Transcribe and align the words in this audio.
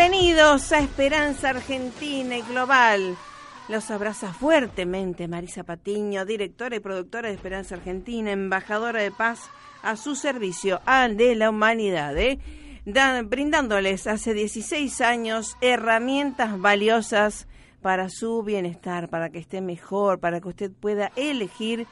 Bienvenidos 0.00 0.72
a 0.72 0.78
Esperanza 0.78 1.50
Argentina 1.50 2.38
y 2.38 2.40
Global. 2.40 3.18
Los 3.68 3.90
abraza 3.90 4.32
fuertemente 4.32 5.28
Marisa 5.28 5.62
Patiño, 5.62 6.24
directora 6.24 6.74
y 6.74 6.80
productora 6.80 7.28
de 7.28 7.34
Esperanza 7.34 7.74
Argentina, 7.74 8.32
embajadora 8.32 9.02
de 9.02 9.10
paz 9.10 9.50
a 9.82 9.96
su 9.96 10.14
servicio 10.14 10.80
al 10.86 11.18
de 11.18 11.36
la 11.36 11.50
humanidad, 11.50 12.16
¿eh? 12.16 12.38
brindándoles 13.26 14.06
hace 14.06 14.32
16 14.32 15.02
años 15.02 15.58
herramientas 15.60 16.58
valiosas 16.58 17.46
para 17.82 18.08
su 18.08 18.42
bienestar, 18.42 19.10
para 19.10 19.28
que 19.28 19.38
esté 19.38 19.60
mejor, 19.60 20.18
para 20.18 20.40
que 20.40 20.48
usted 20.48 20.72
pueda 20.72 21.12
elegir 21.14 21.86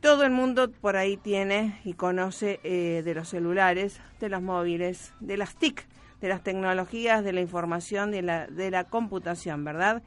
Todo 0.00 0.24
el 0.24 0.30
mundo 0.30 0.70
por 0.70 0.96
ahí 0.96 1.16
tiene 1.16 1.80
y 1.84 1.94
conoce 1.94 2.60
eh, 2.62 3.02
de 3.04 3.14
los 3.14 3.28
celulares, 3.28 4.00
de 4.20 4.28
los 4.28 4.42
móviles, 4.42 5.12
de 5.20 5.36
las 5.36 5.56
TIC, 5.56 5.86
de 6.20 6.28
las 6.28 6.42
tecnologías, 6.42 7.24
de 7.24 7.32
la 7.32 7.40
información, 7.40 8.10
de 8.10 8.22
la, 8.22 8.46
de 8.46 8.70
la 8.70 8.84
computación, 8.84 9.64
¿verdad? 9.64 10.02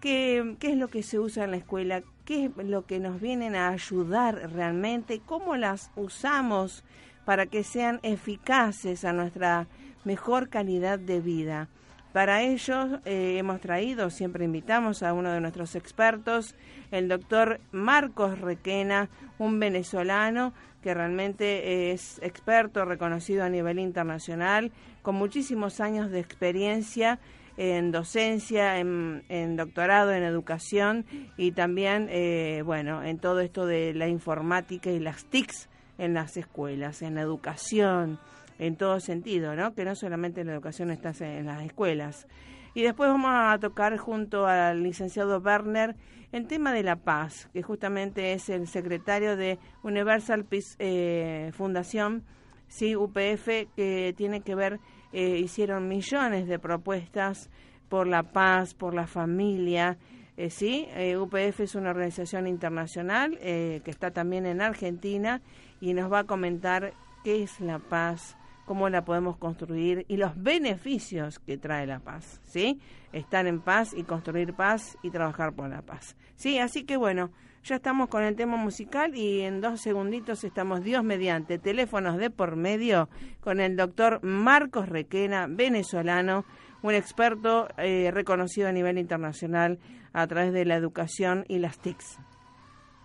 ¿Qué, 0.00 0.56
¿Qué 0.60 0.70
es 0.70 0.76
lo 0.76 0.88
que 0.88 1.02
se 1.02 1.18
usa 1.18 1.44
en 1.44 1.50
la 1.50 1.56
escuela? 1.56 2.02
¿Qué 2.24 2.46
es 2.46 2.64
lo 2.64 2.86
que 2.86 3.00
nos 3.00 3.20
vienen 3.20 3.56
a 3.56 3.68
ayudar 3.68 4.52
realmente? 4.52 5.20
¿Cómo 5.24 5.56
las 5.56 5.90
usamos 5.96 6.84
para 7.24 7.46
que 7.46 7.64
sean 7.64 7.98
eficaces 8.02 9.04
a 9.04 9.12
nuestra 9.12 9.66
mejor 10.04 10.48
calidad 10.48 10.98
de 10.98 11.20
vida? 11.20 11.68
Para 12.12 12.42
ello 12.42 13.00
eh, 13.04 13.36
hemos 13.38 13.60
traído, 13.60 14.10
siempre 14.10 14.44
invitamos 14.44 15.02
a 15.02 15.12
uno 15.12 15.30
de 15.30 15.40
nuestros 15.40 15.74
expertos, 15.74 16.54
el 16.90 17.08
doctor 17.08 17.60
Marcos 17.70 18.40
Requena, 18.40 19.10
un 19.38 19.60
venezolano 19.60 20.54
que 20.82 20.94
realmente 20.94 21.92
es 21.92 22.18
experto, 22.22 22.84
reconocido 22.84 23.44
a 23.44 23.48
nivel 23.48 23.78
internacional, 23.78 24.72
con 25.02 25.16
muchísimos 25.16 25.80
años 25.80 26.10
de 26.10 26.20
experiencia 26.20 27.18
en 27.58 27.90
docencia, 27.90 28.78
en, 28.78 29.56
doctorado 29.56 30.12
en 30.12 30.22
educación 30.22 31.04
y 31.36 31.52
también, 31.52 32.06
eh, 32.08 32.62
bueno, 32.64 33.02
en 33.02 33.18
todo 33.18 33.40
esto 33.40 33.66
de 33.66 33.92
la 33.94 34.06
informática 34.06 34.90
y 34.90 35.00
las 35.00 35.24
TICs 35.24 35.68
en 35.98 36.14
las 36.14 36.36
escuelas, 36.36 37.02
en 37.02 37.16
la 37.16 37.22
educación, 37.22 38.20
en 38.58 38.76
todo 38.76 39.00
sentido, 39.00 39.54
¿no? 39.54 39.74
Que 39.74 39.84
no 39.84 39.94
solamente 39.94 40.44
la 40.44 40.52
educación 40.52 40.90
está 40.90 41.12
en 41.20 41.46
las 41.46 41.62
escuelas. 41.64 42.26
Y 42.74 42.82
después 42.82 43.10
vamos 43.10 43.30
a 43.32 43.58
tocar 43.58 43.96
junto 43.96 44.46
al 44.46 44.82
licenciado 44.82 45.40
Werner 45.40 45.96
el 46.32 46.46
tema 46.46 46.72
de 46.72 46.82
la 46.82 46.96
paz, 46.96 47.48
que 47.52 47.62
justamente 47.62 48.32
es 48.32 48.48
el 48.50 48.66
secretario 48.66 49.36
de 49.36 49.58
Universal 49.82 50.44
Peace 50.44 50.76
eh, 50.78 51.50
Fundación, 51.54 52.24
sí, 52.68 52.94
UPF, 52.94 53.48
que 53.74 54.14
tiene 54.16 54.42
que 54.42 54.54
ver, 54.54 54.78
eh, 55.12 55.38
hicieron 55.38 55.88
millones 55.88 56.46
de 56.46 56.58
propuestas 56.58 57.50
por 57.88 58.06
la 58.06 58.22
paz, 58.22 58.74
por 58.74 58.94
la 58.94 59.06
familia, 59.06 59.96
eh, 60.36 60.50
sí, 60.50 60.86
UPF 61.18 61.60
es 61.60 61.74
una 61.74 61.90
organización 61.90 62.46
internacional 62.46 63.36
que 63.40 63.82
está 63.86 64.12
también 64.12 64.46
en 64.46 64.60
Argentina 64.60 65.42
y 65.80 65.94
nos 65.94 66.12
va 66.12 66.20
a 66.20 66.24
comentar 66.24 66.92
qué 67.24 67.42
es 67.42 67.58
la 67.58 67.80
paz, 67.80 68.37
cómo 68.68 68.90
la 68.90 69.02
podemos 69.04 69.38
construir 69.38 70.04
y 70.08 70.18
los 70.18 70.40
beneficios 70.40 71.38
que 71.38 71.56
trae 71.56 71.86
la 71.86 72.00
paz, 72.00 72.42
¿sí? 72.44 72.78
Estar 73.12 73.46
en 73.46 73.60
paz 73.60 73.94
y 73.96 74.04
construir 74.04 74.52
paz 74.52 74.98
y 75.02 75.10
trabajar 75.10 75.54
por 75.54 75.70
la 75.70 75.80
paz. 75.80 76.16
Sí, 76.36 76.58
así 76.58 76.84
que 76.84 76.98
bueno, 76.98 77.30
ya 77.64 77.76
estamos 77.76 78.08
con 78.08 78.22
el 78.22 78.36
tema 78.36 78.58
musical 78.58 79.16
y 79.16 79.40
en 79.40 79.62
dos 79.62 79.80
segunditos 79.80 80.44
estamos 80.44 80.84
Dios 80.84 81.02
mediante 81.02 81.58
teléfonos 81.58 82.18
de 82.18 82.28
por 82.28 82.56
medio 82.56 83.08
con 83.40 83.58
el 83.58 83.74
doctor 83.74 84.22
Marcos 84.22 84.86
Requena, 84.86 85.46
venezolano, 85.48 86.44
un 86.82 86.94
experto 86.94 87.68
eh, 87.78 88.10
reconocido 88.12 88.68
a 88.68 88.72
nivel 88.72 88.98
internacional 88.98 89.78
a 90.12 90.26
través 90.26 90.52
de 90.52 90.66
la 90.66 90.76
educación 90.76 91.46
y 91.48 91.58
las 91.58 91.78
TICs. 91.78 92.18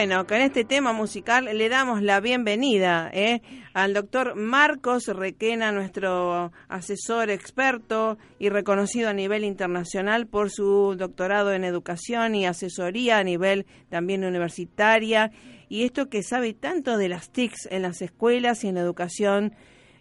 Bueno, 0.00 0.26
con 0.26 0.38
este 0.38 0.64
tema 0.64 0.94
musical 0.94 1.44
le 1.44 1.68
damos 1.68 2.00
la 2.00 2.20
bienvenida 2.20 3.10
¿eh? 3.12 3.42
al 3.74 3.92
doctor 3.92 4.34
Marcos 4.34 5.08
Requena, 5.08 5.72
nuestro 5.72 6.52
asesor 6.68 7.28
experto 7.28 8.16
y 8.38 8.48
reconocido 8.48 9.10
a 9.10 9.12
nivel 9.12 9.44
internacional 9.44 10.26
por 10.26 10.48
su 10.48 10.94
doctorado 10.96 11.52
en 11.52 11.64
educación 11.64 12.34
y 12.34 12.46
asesoría 12.46 13.18
a 13.18 13.24
nivel 13.24 13.66
también 13.90 14.24
universitaria. 14.24 15.32
Y 15.68 15.84
esto 15.84 16.08
que 16.08 16.22
sabe 16.22 16.54
tanto 16.54 16.96
de 16.96 17.10
las 17.10 17.30
TICs 17.30 17.68
en 17.70 17.82
las 17.82 18.00
escuelas 18.00 18.64
y 18.64 18.68
en 18.68 18.76
la 18.76 18.80
educación 18.80 19.52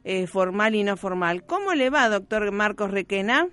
eh, 0.06 0.28
formal 0.28 0.76
y 0.76 0.84
no 0.86 0.96
formal. 0.96 1.44
¿Cómo 1.44 1.74
le 1.74 1.90
va, 1.90 2.08
doctor 2.08 2.54
Marcos 2.54 2.92
Requena? 2.92 3.50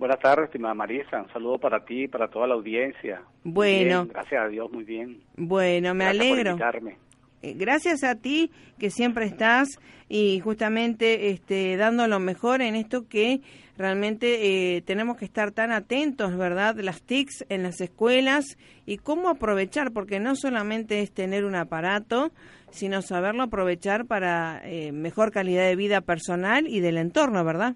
Buenas 0.00 0.18
tardes, 0.18 0.46
estimada 0.46 0.72
Marisa. 0.72 1.20
Un 1.20 1.30
saludo 1.30 1.58
para 1.58 1.84
ti 1.84 2.04
y 2.04 2.08
para 2.08 2.28
toda 2.28 2.46
la 2.46 2.54
audiencia. 2.54 3.20
Bueno. 3.44 4.06
gracias 4.06 4.42
a 4.42 4.48
Dios, 4.48 4.72
muy 4.72 4.82
bien. 4.82 5.20
Bueno, 5.36 5.92
me 5.92 6.04
gracias 6.04 6.22
alegro. 6.22 6.56
Por 6.56 6.60
invitarme. 6.62 6.96
Eh, 7.42 7.52
gracias 7.54 8.02
a 8.02 8.14
ti 8.14 8.50
que 8.78 8.88
siempre 8.88 9.26
estás 9.26 9.68
y 10.08 10.40
justamente 10.40 11.28
este, 11.28 11.76
dando 11.76 12.06
lo 12.06 12.18
mejor 12.18 12.62
en 12.62 12.76
esto 12.76 13.08
que 13.08 13.42
realmente 13.76 14.76
eh, 14.76 14.80
tenemos 14.80 15.18
que 15.18 15.26
estar 15.26 15.50
tan 15.52 15.70
atentos, 15.70 16.34
¿verdad? 16.34 16.76
Las 16.76 17.02
TICs 17.02 17.44
en 17.50 17.62
las 17.62 17.82
escuelas 17.82 18.56
y 18.86 18.96
cómo 18.96 19.28
aprovechar, 19.28 19.92
porque 19.92 20.18
no 20.18 20.34
solamente 20.34 21.00
es 21.00 21.12
tener 21.12 21.44
un 21.44 21.56
aparato, 21.56 22.32
sino 22.70 23.02
saberlo 23.02 23.42
aprovechar 23.42 24.06
para 24.06 24.62
eh, 24.64 24.92
mejor 24.92 25.30
calidad 25.30 25.64
de 25.64 25.76
vida 25.76 26.00
personal 26.00 26.66
y 26.66 26.80
del 26.80 26.96
entorno, 26.96 27.44
¿verdad? 27.44 27.74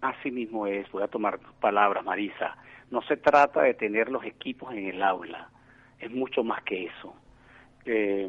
Así 0.00 0.30
mismo 0.30 0.66
es, 0.66 0.90
voy 0.90 1.02
a 1.02 1.08
tomar 1.08 1.38
palabras, 1.60 2.04
Marisa. 2.04 2.56
No 2.90 3.02
se 3.02 3.16
trata 3.16 3.62
de 3.62 3.74
tener 3.74 4.10
los 4.10 4.24
equipos 4.24 4.72
en 4.72 4.86
el 4.86 5.02
aula, 5.02 5.48
es 5.98 6.10
mucho 6.10 6.42
más 6.42 6.62
que 6.62 6.86
eso. 6.86 7.14
Eh, 7.84 8.28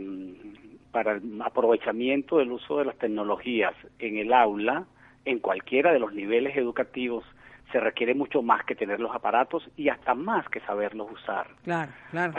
para 0.92 1.14
el 1.14 1.42
aprovechamiento 1.42 2.38
del 2.38 2.52
uso 2.52 2.78
de 2.78 2.86
las 2.86 2.98
tecnologías 2.98 3.74
en 4.00 4.18
el 4.18 4.34
aula, 4.34 4.86
en 5.26 5.40
cualquiera 5.40 5.94
de 5.94 6.00
los 6.00 6.14
niveles 6.14 6.56
educativos, 6.58 7.24
se 7.72 7.80
requiere 7.80 8.14
mucho 8.14 8.42
más 8.42 8.66
que 8.66 8.76
tener 8.76 9.00
los 9.00 9.16
aparatos 9.16 9.70
y 9.78 9.90
hasta 9.90 10.14
más 10.14 10.48
que 10.50 10.60
saberlos 10.62 11.10
usar. 11.12 11.48
Claro, 11.64 11.92
claro. 12.12 12.34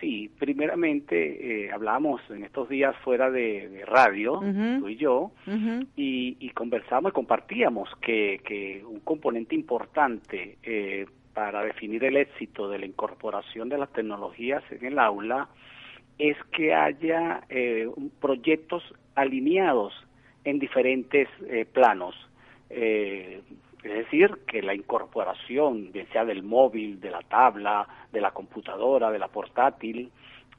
Sí, 0.00 0.30
primeramente 0.38 1.64
eh, 1.66 1.70
hablamos 1.72 2.20
en 2.28 2.44
estos 2.44 2.68
días 2.68 2.94
fuera 2.98 3.30
de, 3.30 3.82
radio, 3.86 4.40
tú 4.78 4.88
y 4.88 4.96
yo, 4.96 5.30
y, 5.96 6.50
conversamos 6.50 7.10
y 7.10 7.14
compartíamos 7.14 7.88
que, 8.00 8.82
un 8.86 9.00
componente 9.00 9.54
importante 9.54 10.58
eh, 10.62 11.06
para 11.32 11.62
definir 11.62 12.04
el 12.04 12.16
éxito 12.16 12.68
de 12.68 12.78
la 12.78 12.86
incorporación 12.86 13.68
de 13.68 13.78
las 13.78 13.92
tecnologías 13.92 14.62
en 14.70 14.84
el 14.84 14.98
aula 14.98 15.48
es 16.18 16.36
que 16.52 16.74
haya 16.74 17.42
eh, 17.48 17.88
proyectos 18.20 18.82
alineados 19.14 19.92
en 20.44 20.58
diferentes 20.58 21.28
planos. 21.72 22.14
Es 23.86 23.92
decir, 23.92 24.40
que 24.48 24.62
la 24.62 24.74
incorporación, 24.74 25.92
bien 25.92 26.08
sea 26.08 26.24
del 26.24 26.42
móvil, 26.42 27.00
de 27.00 27.08
la 27.08 27.20
tabla, 27.20 27.86
de 28.12 28.20
la 28.20 28.32
computadora, 28.32 29.12
de 29.12 29.20
la 29.20 29.28
portátil, 29.28 30.10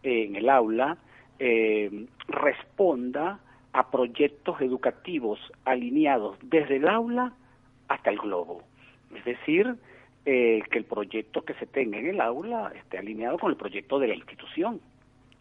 en 0.02 0.38
el 0.38 0.50
aula, 0.50 0.98
eh, 1.38 2.06
responda 2.30 3.40
a 3.74 3.92
proyectos 3.92 4.62
educativos 4.62 5.40
alineados 5.66 6.38
desde 6.42 6.78
el 6.78 6.88
aula 6.88 7.34
hasta 7.90 8.12
el 8.12 8.18
globo. 8.18 8.64
Es 9.14 9.26
decir, 9.26 9.76
eh, 10.26 10.62
que 10.72 10.78
el 10.78 10.86
proyecto 10.86 11.44
que 11.44 11.54
se 11.56 11.66
tenga 11.66 11.98
en 11.98 12.08
el 12.08 12.22
aula 12.22 12.72
esté 12.78 12.98
alineado 12.98 13.38
con 13.38 13.52
el 13.52 13.58
proyecto 13.58 14.00
de 14.00 14.08
la 14.08 14.16
institución. 14.16 14.80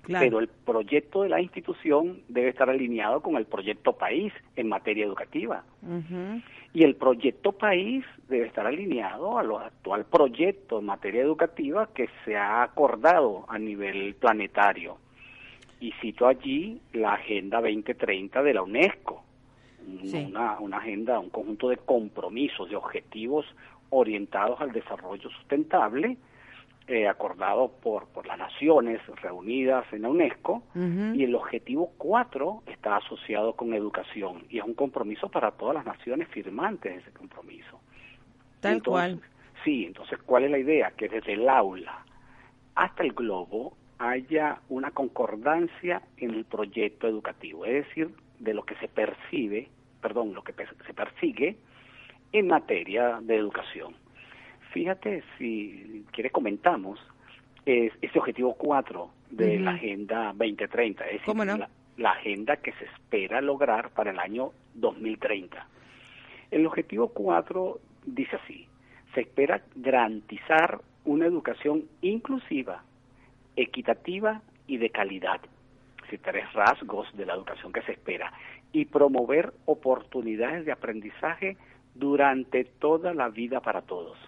Pero 0.07 0.39
el 0.39 0.49
proyecto 0.49 1.23
de 1.23 1.29
la 1.29 1.41
institución 1.41 2.23
debe 2.29 2.51
estar 2.51 2.71
alineado 2.71 3.21
con 3.21 3.37
el 3.37 3.47
proyecto 3.47 3.93
país 3.93 4.33
en 4.55 4.69
materia 4.69 5.05
educativa. 5.05 5.65
Y 6.73 6.85
el 6.85 6.95
proyecto 6.95 7.53
país 7.53 8.05
debe 8.29 8.47
estar 8.47 8.67
alineado 8.67 9.39
a 9.39 9.43
lo 9.43 9.59
actual 9.59 10.05
proyecto 10.05 10.79
en 10.79 10.87
materia 10.87 11.23
educativa 11.23 11.89
que 11.93 12.09
se 12.25 12.37
ha 12.37 12.63
acordado 12.63 13.47
a 13.49 13.59
nivel 13.59 14.15
planetario. 14.15 14.99
Y 15.81 15.93
cito 16.01 16.27
allí 16.27 16.81
la 16.93 17.15
Agenda 17.15 17.61
2030 17.61 18.43
de 18.43 18.55
la 18.55 18.63
UNESCO, 18.63 19.23
una, 20.03 20.59
una 20.59 20.79
agenda, 20.79 21.19
un 21.19 21.31
conjunto 21.31 21.69
de 21.69 21.77
compromisos, 21.77 22.69
de 22.69 22.77
objetivos 22.77 23.47
orientados 23.91 24.61
al 24.61 24.73
desarrollo 24.73 25.31
sustentable, 25.31 26.17
eh, 26.89 27.09
acordado 27.09 27.73
por, 27.83 28.07
por 28.09 28.27
las 28.27 28.39
naciones 28.39 29.01
reunidas 29.21 29.85
en 29.93 30.03
la 30.03 30.09
UNESCO 30.09 30.63
y 30.75 31.25
el 31.25 31.35
objetivo 31.35 31.93
4 31.99 32.63
está 32.67 32.99
asociado 32.99 33.55
con 33.55 33.75
educación 33.75 34.45
y 34.49 34.59
es 34.59 34.65
un 34.65 34.75
compromiso 34.75 35.29
para 35.29 35.51
todas 35.51 35.75
las 35.75 35.85
naciones 35.85 36.29
firmantes 36.29 36.95
de 36.95 37.01
ese 37.01 37.11
compromiso. 37.11 37.81
Tal 38.61 38.83
cual. 38.83 39.21
Sí, 39.65 39.85
entonces, 39.85 40.19
¿cuál 40.25 40.45
es 40.45 40.51
la 40.53 40.59
idea? 40.59 40.93
Que 40.97 41.09
desde 41.09 41.33
el 41.33 41.49
aula 41.49 42.05
hasta 42.77 43.03
el 43.03 43.13
globo 43.13 43.77
haya 43.99 44.61
una 44.69 44.93
concordancia 44.93 46.03
en 46.19 46.31
el 46.35 46.45
proyecto 46.45 47.09
educativo, 47.09 47.65
es 47.65 47.87
decir, 47.87 48.11
de 48.39 48.55
lo 48.55 48.65
que 48.65 48.77
se 48.77 48.87
percibe, 48.87 49.69
perdón, 50.01 50.35
lo 50.35 50.45
que 50.45 50.53
se 50.53 50.95
persigue 50.95 51.57
en 52.33 52.47
materia 52.47 53.19
de 53.23 53.35
educación. 53.35 53.97
Fíjate, 54.77 55.25
si 55.39 56.05
quiere 56.13 56.29
comentamos, 56.29 57.01
es 57.65 57.95
ese 58.03 58.19
objetivo 58.19 58.53
4 58.59 59.11
de 59.31 59.59
la 59.59 59.71
Agenda 59.71 60.35
2030, 60.37 61.07
es 61.07 61.25
decir, 61.25 61.67
la, 61.97 62.11
agenda 62.11 62.59
que 62.59 62.73
se 62.73 62.85
espera 62.85 63.41
lograr 63.41 63.89
para 63.93 64.11
el 64.11 64.19
año 64.19 64.53
2030. 64.75 65.67
El 66.51 66.67
objetivo 66.67 67.09
4 67.09 67.81
dice 68.05 68.37
así, 68.37 68.69
se 69.15 69.23
espera 69.23 69.63
garantizar 69.77 70.83
una 71.07 71.25
educación 71.25 71.85
inclusiva, 72.03 72.83
equitativa 73.57 74.43
y 74.67 74.77
de 74.77 74.91
calidad, 74.91 75.41
si 76.11 76.19
tres 76.19 76.53
rasgos 76.53 77.09
de 77.17 77.25
la 77.25 77.33
educación 77.33 77.73
que 77.73 77.81
se 77.81 77.93
espera, 77.93 78.31
y 78.73 78.85
promover 78.85 79.55
oportunidades 79.65 80.67
de 80.67 80.73
aprendizaje 80.73 81.57
durante 81.95 82.65
toda 82.65 83.15
la 83.15 83.31
vida 83.31 83.61
para 83.61 83.81
todos. 83.81 84.19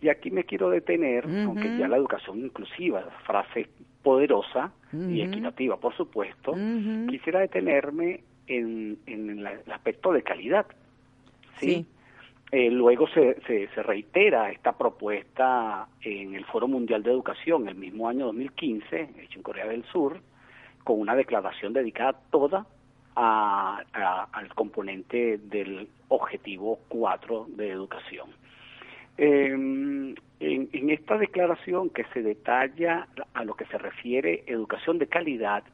Y 0.00 0.08
aquí 0.08 0.30
me 0.30 0.44
quiero 0.44 0.70
detener, 0.70 1.24
aunque 1.24 1.78
ya 1.78 1.88
la 1.88 1.96
educación 1.96 2.38
inclusiva, 2.38 3.02
frase 3.24 3.68
poderosa 4.02 4.72
y 4.92 5.22
equitativa, 5.22 5.78
por 5.78 5.96
supuesto, 5.96 6.54
quisiera 7.08 7.40
detenerme 7.40 8.20
en, 8.46 8.98
el 9.06 9.46
aspecto 9.72 10.12
de 10.12 10.22
calidad. 10.22 10.66
¿sí? 11.58 11.86
Eh, 12.52 12.70
luego 12.70 13.08
se, 13.08 13.40
se, 13.46 13.68
se, 13.68 13.82
reitera 13.82 14.52
esta 14.52 14.72
propuesta 14.78 15.88
en 16.00 16.34
el 16.34 16.44
Foro 16.44 16.68
Mundial 16.68 17.02
de 17.02 17.10
Educación 17.10 17.66
el 17.68 17.74
mismo 17.74 18.08
año 18.08 18.26
2015, 18.26 19.00
hecho 19.18 19.38
en 19.38 19.42
Corea 19.42 19.66
del 19.66 19.84
Sur, 19.86 20.20
con 20.84 21.00
una 21.00 21.16
declaración 21.16 21.72
dedicada 21.72 22.12
toda 22.30 22.64
a, 23.16 23.82
al 24.32 24.54
componente 24.54 25.38
del 25.38 25.88
objetivo 26.08 26.78
4 26.88 27.46
de 27.48 27.70
educación. 27.70 28.28
Em, 29.18 30.14
en, 30.40 30.90
esta 30.90 31.16
declaración 31.16 31.88
que 31.90 32.04
se 32.12 32.22
detalla 32.22 33.08
a 33.32 33.44
lo 33.44 33.54
que 33.54 33.64
se 33.66 33.78
refiere 33.78 34.44
educación 34.46 34.98
de 34.98 35.06
calidad, 35.06 35.64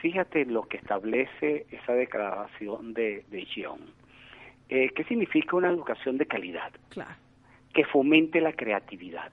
fíjate 0.00 0.44
lo 0.44 0.64
que 0.64 0.76
establece 0.76 1.66
esa 1.70 1.94
declaración 1.94 2.92
de, 2.92 3.24
de 3.30 3.46
eh, 4.68 4.90
¿Qué 4.94 5.04
significa 5.04 5.56
una 5.56 5.70
educación 5.70 6.18
de 6.18 6.26
calidad? 6.26 6.72
Que 7.72 7.84
fomente 7.86 8.40
la 8.40 8.52
creatividad, 8.52 9.32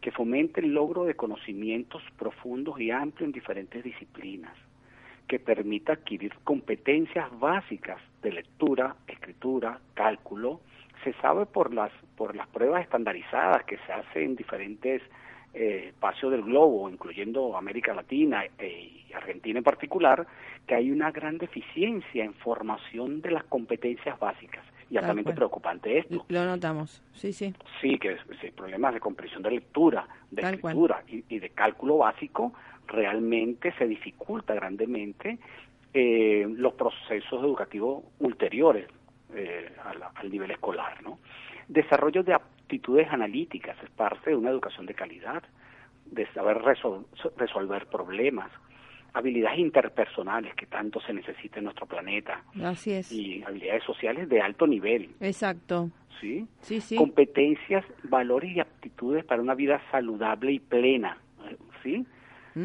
que 0.00 0.10
fomente 0.10 0.60
el 0.60 0.72
logro 0.72 1.04
de 1.04 1.14
conocimientos 1.14 2.02
profundos 2.18 2.80
y 2.80 2.90
amplios 2.90 3.26
en 3.26 3.32
diferentes 3.32 3.84
disciplinas, 3.84 4.56
que 5.26 5.38
permita 5.38 5.92
adquirir 5.92 6.32
competencias 6.44 7.28
básicas 7.38 8.00
de 8.22 8.32
lectura, 8.32 8.96
escritura, 9.06 9.78
cálculo, 9.92 10.60
se 11.04 11.12
sabe 11.14 11.46
por 11.46 11.72
las 11.72 11.92
por 12.16 12.34
las 12.34 12.48
pruebas 12.48 12.82
estandarizadas 12.82 13.64
que 13.64 13.78
se 13.86 13.92
hacen 13.92 14.22
en 14.22 14.36
diferentes 14.36 15.02
eh, 15.54 15.86
espacios 15.88 16.30
del 16.30 16.42
globo, 16.42 16.90
incluyendo 16.90 17.56
América 17.56 17.94
Latina 17.94 18.44
eh, 18.58 19.04
y 19.08 19.12
Argentina 19.14 19.58
en 19.58 19.64
particular, 19.64 20.26
que 20.66 20.74
hay 20.74 20.90
una 20.90 21.10
gran 21.10 21.38
deficiencia 21.38 22.22
en 22.22 22.34
formación 22.34 23.22
de 23.22 23.30
las 23.30 23.44
competencias 23.44 24.18
básicas. 24.18 24.64
Y 24.90 24.96
altamente 24.96 25.32
preocupante 25.32 25.98
esto. 25.98 26.24
Lo 26.28 26.44
notamos, 26.44 27.02
sí, 27.12 27.32
sí. 27.32 27.54
Sí, 27.80 27.98
que 27.98 28.12
es, 28.12 28.52
problemas 28.52 28.94
de 28.94 29.00
comprensión 29.00 29.42
de 29.42 29.50
lectura, 29.50 30.06
de 30.30 30.42
escritura 30.42 31.02
y, 31.06 31.38
de 31.38 31.50
cálculo 31.50 31.98
básico, 31.98 32.54
realmente 32.86 33.72
se 33.78 33.86
dificulta 33.86 34.54
grandemente 34.54 35.38
eh, 35.92 36.46
los 36.56 36.72
procesos 36.74 37.42
educativos 37.42 38.04
ulteriores, 38.18 38.86
eh, 39.34 39.72
al, 39.84 40.30
nivel 40.30 40.50
escolar. 40.50 41.02
¿no? 41.02 41.18
Desarrollo 41.68 42.22
de 42.22 42.34
aptitudes 42.34 43.08
analíticas 43.10 43.76
es 43.82 43.90
parte 43.90 44.30
de 44.30 44.36
una 44.36 44.50
educación 44.50 44.86
de 44.86 44.94
calidad. 44.94 45.42
de 46.06 46.26
saber 46.32 46.62
resolver 47.36 47.86
problemas, 47.86 48.50
habilidades 49.12 49.58
interpersonales 49.58 50.54
que 50.54 50.66
tanto 50.66 51.00
se 51.00 51.12
necesita 51.12 51.58
en 51.58 51.64
nuestro 51.64 51.86
planeta. 51.86 52.42
Así 52.62 52.92
es. 52.92 53.12
Y 53.12 53.42
habilidades 53.42 53.84
sociales 53.84 54.28
de 54.28 54.40
alto 54.40 54.66
nivel. 54.66 55.10
Exacto. 55.20 55.90
¿Sí? 56.20 56.46
Sí, 56.60 56.80
sí. 56.80 56.96
Competencias, 56.96 57.84
valores 58.04 58.56
y 58.56 58.60
aptitudes 58.60 59.24
para 59.24 59.42
una 59.42 59.54
vida 59.54 59.80
saludable 59.90 60.52
y 60.52 60.58
plena. 60.60 61.18
¿Sí? 61.82 62.06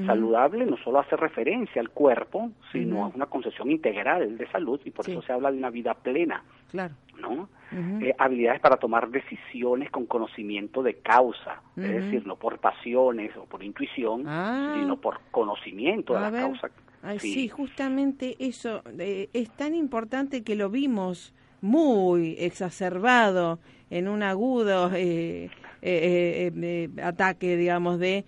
Saludable 0.05 0.65
no 0.65 0.77
solo 0.77 0.99
hace 0.99 1.15
referencia 1.15 1.81
al 1.81 1.89
cuerpo, 1.89 2.51
sino 2.71 3.05
a 3.05 3.07
una 3.07 3.27
concepción 3.27 3.69
integral 3.69 4.37
de 4.37 4.47
salud 4.49 4.79
y 4.85 4.91
por 4.91 5.09
eso 5.09 5.21
se 5.21 5.33
habla 5.33 5.51
de 5.51 5.57
una 5.57 5.69
vida 5.69 5.93
plena. 5.93 6.43
Claro. 6.71 6.95
¿no? 7.19 7.49
Eh, 7.71 8.13
habilidades 8.19 8.61
para 8.61 8.77
tomar 8.77 9.09
decisiones 9.09 9.89
con 9.89 10.05
conocimiento 10.05 10.83
de 10.83 10.95
causa, 10.95 11.61
es 11.75 12.03
decir, 12.03 12.27
no 12.27 12.35
por 12.35 12.59
pasiones 12.59 13.35
o 13.35 13.45
por 13.45 13.63
intuición, 13.63 14.25
ah. 14.27 14.75
sino 14.79 14.97
por 14.97 15.21
conocimiento 15.31 16.13
de 16.13 16.19
la 16.19 16.31
causa. 16.31 16.69
sí. 17.17 17.47
justamente 17.47 18.35
eso 18.39 18.83
eh, 18.99 19.29
es 19.33 19.49
tan 19.51 19.73
importante 19.73 20.43
que 20.43 20.55
lo 20.55 20.69
vimos 20.69 21.33
muy 21.61 22.35
exacerbado 22.37 23.59
en 23.89 24.07
un 24.07 24.21
agudo 24.21 24.91
eh, 24.93 25.49
ataque, 27.01 27.57
digamos, 27.57 27.99
de 27.99 28.25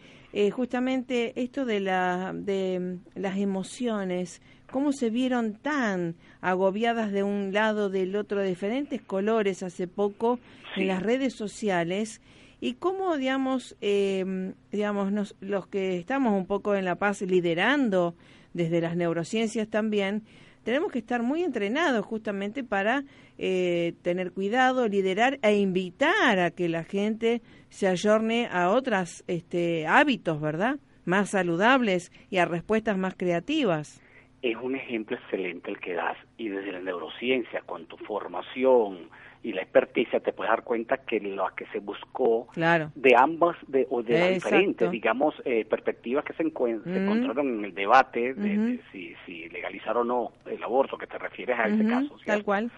justamente 0.54 1.34
esto 1.42 1.66
de, 1.66 1.80
la, 1.80 2.34
de 2.34 2.98
las 3.16 3.38
emociones 3.38 4.42
cómo 4.70 4.92
se 4.92 5.10
vieron 5.10 5.54
tan 5.54 6.16
agobiadas 6.42 7.12
de 7.12 7.24
un 7.24 7.54
lado 7.54 7.90
del 7.90 8.16
otro 8.16 8.42
de 8.42 8.50
diferentes 8.50 9.02
colores 9.02 9.64
hace 9.64 9.88
poco 9.88 10.40
en 10.76 10.88
las 10.88 11.02
redes 11.02 11.34
sociales 11.34 12.22
y 12.60 12.74
cómo 12.74 13.16
digamos 13.16 13.78
eh, 13.80 14.54
digamos 14.72 15.34
los 15.40 15.68
que 15.68 15.98
estamos 15.98 16.34
un 16.34 16.46
poco 16.46 16.76
en 16.76 16.84
la 16.84 16.96
paz 16.96 17.22
liderando 17.22 18.16
desde 18.54 18.82
las 18.82 18.98
neurociencias 18.98 19.70
también 19.70 20.24
tenemos 20.64 20.92
que 20.92 21.00
estar 21.00 21.22
muy 21.22 21.44
entrenados 21.44 22.06
justamente 22.06 22.64
para 22.64 23.06
eh, 23.38 23.94
tener 24.02 24.32
cuidado, 24.32 24.88
liderar 24.88 25.38
e 25.44 25.58
invitar 25.58 26.40
a 26.40 26.50
que 26.50 26.68
la 26.68 26.84
gente 26.84 27.44
se 27.76 27.90
ayorne 27.90 28.48
a 28.50 28.70
otros 28.70 29.26
este, 29.28 29.86
hábitos, 29.86 30.40
¿verdad? 30.40 30.78
Más 31.04 31.32
saludables 31.32 32.10
y 32.30 32.38
a 32.38 32.46
respuestas 32.46 32.98
más 32.98 33.16
creativas. 33.16 34.02
Es 34.42 34.56
un 34.56 34.78
ejemplo 34.78 35.18
excelente 35.18 35.72
el 35.72 35.80
que 35.82 35.94
das 35.94 36.16
y 36.38 36.48
desde 36.48 36.72
la 36.72 36.80
neurociencia 36.80 37.62
con 37.66 37.86
tu 37.88 37.98
formación 37.98 39.10
y 39.44 39.52
la 39.52 39.62
experticia 39.62 40.22
te 40.22 40.32
puedes 40.32 40.52
dar 40.52 40.64
cuenta 40.64 40.98
que 41.00 41.20
lo 41.20 41.46
que 41.56 41.66
se 41.68 41.80
buscó 41.80 42.48
de 42.56 43.16
ambas 43.18 43.58
de, 43.68 43.86
o 43.90 44.02
de 44.02 44.32
diferentes 44.32 44.90
digamos 44.90 45.36
eh, 45.44 45.66
perspectivas 45.66 46.24
que 46.24 46.34
se, 46.34 46.44
encontraron 46.44 47.60
en 47.60 47.66
el 47.66 47.76
debate 47.76 48.34
de, 48.34 48.80
si, 48.92 49.14
si, 49.26 49.50
legalizar 49.50 49.98
o 49.98 50.04
no 50.04 50.32
el 50.46 50.64
aborto 50.64 50.98
que 50.98 51.08
te 51.08 51.18
refieres 51.20 51.60
a 51.60 51.68
ese 51.68 51.86
caso 51.86 52.16
tal 52.26 52.44
cual 52.44 52.72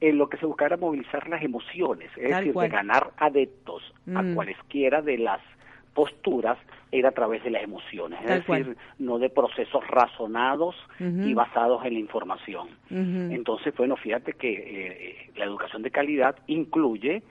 en 0.00 0.18
lo 0.18 0.28
que 0.28 0.36
se 0.36 0.46
buscaba 0.46 0.68
era 0.68 0.76
movilizar 0.76 1.28
las 1.28 1.42
emociones 1.42 2.10
es 2.16 2.36
decir 2.36 2.54
de 2.54 2.68
ganar 2.68 3.10
adeptos 3.16 3.82
a 4.14 4.22
mm. 4.22 4.34
cualesquiera 4.34 5.02
de 5.02 5.18
las 5.18 5.40
posturas 5.94 6.58
era 6.92 7.08
a 7.08 7.12
través 7.12 7.42
de 7.42 7.50
las 7.50 7.62
emociones, 7.62 8.20
es 8.22 8.46
decir, 8.46 8.76
no 9.00 9.18
de 9.18 9.28
procesos 9.30 9.84
razonados 9.88 10.76
y 11.00 11.34
basados 11.34 11.84
en 11.84 11.94
la 11.94 11.98
información. 11.98 12.68
Entonces, 12.88 13.74
bueno, 13.76 13.96
fíjate 13.96 14.34
que 14.34 14.52
eh, 14.52 15.30
la 15.36 15.44
educación 15.44 15.82
de 15.82 15.90
calidad 15.90 16.36
incluye 16.46 17.22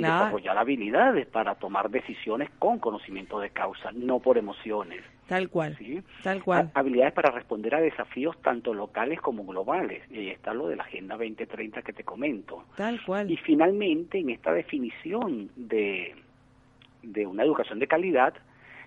desarrollar 0.00 0.58
habilidades 0.58 1.26
para 1.26 1.54
tomar 1.54 1.90
decisiones 1.90 2.50
con 2.58 2.78
conocimiento 2.78 3.40
de 3.40 3.50
causa, 3.50 3.90
no 3.92 4.20
por 4.20 4.38
emociones. 4.38 5.02
Tal 5.26 5.48
cual. 5.48 5.76
Tal 6.22 6.42
cual. 6.42 6.70
habilidades 6.74 7.14
para 7.14 7.30
responder 7.30 7.74
a 7.74 7.80
desafíos 7.80 8.36
tanto 8.42 8.74
locales 8.74 9.20
como 9.20 9.44
globales. 9.44 10.02
Y 10.10 10.18
ahí 10.18 10.30
está 10.30 10.52
lo 10.52 10.68
de 10.68 10.76
la 10.76 10.84
Agenda 10.84 11.16
2030 11.16 11.82
que 11.82 11.92
te 11.92 12.04
comento. 12.04 12.64
Tal 12.76 13.02
cual. 13.04 13.30
Y 13.30 13.36
finalmente, 13.36 14.18
en 14.18 14.30
esta 14.30 14.52
definición 14.52 15.50
de 15.56 16.14
de 17.02 17.26
una 17.26 17.42
educación 17.42 17.78
de 17.78 17.86
calidad, 17.86 18.34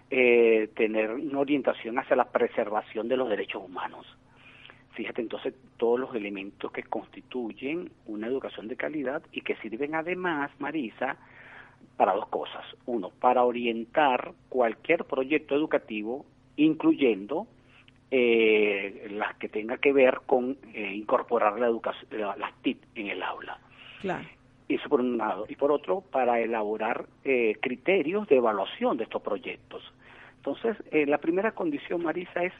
eh, 0.09 0.69
tener 0.75 1.11
una 1.11 1.39
orientación 1.39 1.99
hacia 1.99 2.15
la 2.15 2.25
preservación 2.25 3.07
de 3.07 3.17
los 3.17 3.29
derechos 3.29 3.63
humanos. 3.63 4.05
Fíjate 4.95 5.21
entonces 5.21 5.53
todos 5.77 5.99
los 5.99 6.15
elementos 6.15 6.71
que 6.71 6.83
constituyen 6.83 7.91
una 8.05 8.27
educación 8.27 8.67
de 8.67 8.77
calidad 8.77 9.21
y 9.31 9.41
que 9.41 9.55
sirven 9.57 9.93
además, 9.93 10.51
Marisa, 10.59 11.17
para 11.97 12.13
dos 12.13 12.27
cosas. 12.29 12.63
Uno, 12.85 13.11
para 13.19 13.43
orientar 13.43 14.31
cualquier 14.47 15.03
proyecto 15.03 15.53
educativo, 15.53 16.25
incluyendo 16.55 17.47
eh, 18.09 19.07
las 19.11 19.35
que 19.35 19.49
tenga 19.49 19.77
que 19.77 19.91
ver 19.91 20.21
con 20.25 20.57
eh, 20.73 20.93
incorporar 20.95 21.59
la 21.59 21.67
educación, 21.67 22.09
las 22.37 22.53
TIC 22.61 22.77
en 22.95 23.07
el 23.07 23.21
aula. 23.21 23.59
Claro. 23.99 24.25
Eso 24.69 24.89
por 24.89 25.01
un 25.01 25.17
lado. 25.17 25.45
Y 25.49 25.55
por 25.55 25.71
otro, 25.71 26.01
para 26.01 26.39
elaborar 26.39 27.05
eh, 27.23 27.55
criterios 27.61 28.27
de 28.27 28.37
evaluación 28.37 28.97
de 28.97 29.03
estos 29.03 29.21
proyectos. 29.21 29.83
Entonces, 30.37 30.77
eh, 30.91 31.05
la 31.05 31.17
primera 31.17 31.51
condición, 31.51 32.03
Marisa, 32.03 32.43
es 32.43 32.53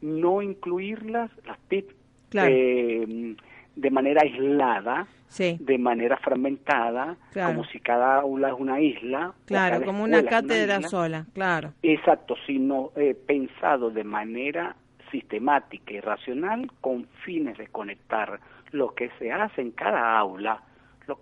no 0.00 0.42
incluirlas, 0.42 1.30
las 1.46 1.58
TIP, 1.68 1.90
eh, 2.32 3.36
de 3.76 3.90
manera 3.90 4.22
aislada, 4.22 5.06
de 5.38 5.78
manera 5.78 6.16
fragmentada, 6.16 7.16
como 7.32 7.64
si 7.64 7.78
cada 7.80 8.20
aula 8.20 8.48
es 8.48 8.54
una 8.58 8.80
isla. 8.80 9.32
Claro, 9.46 9.84
como 9.84 10.02
una 10.04 10.24
cátedra 10.24 10.82
sola, 10.82 11.26
claro. 11.32 11.72
Exacto, 11.82 12.34
sino 12.46 12.90
pensado 13.26 13.90
de 13.90 14.04
manera 14.04 14.74
sistemática 15.10 15.92
y 15.92 16.00
racional 16.00 16.70
con 16.80 17.06
fines 17.24 17.58
de 17.58 17.66
conectar 17.68 18.40
lo 18.72 18.94
que 18.94 19.10
se 19.18 19.32
hace 19.32 19.60
en 19.60 19.72
cada 19.72 20.18
aula 20.18 20.62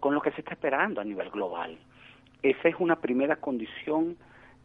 con 0.01 0.15
lo 0.15 0.21
que 0.21 0.31
se 0.33 0.41
está 0.41 0.53
esperando 0.53 1.01
a 1.01 1.05
nivel 1.05 1.31
global. 1.31 1.79
Esa 2.43 2.69
es 2.69 2.75
una 2.79 2.97
primera 2.97 3.37
condición 3.37 4.17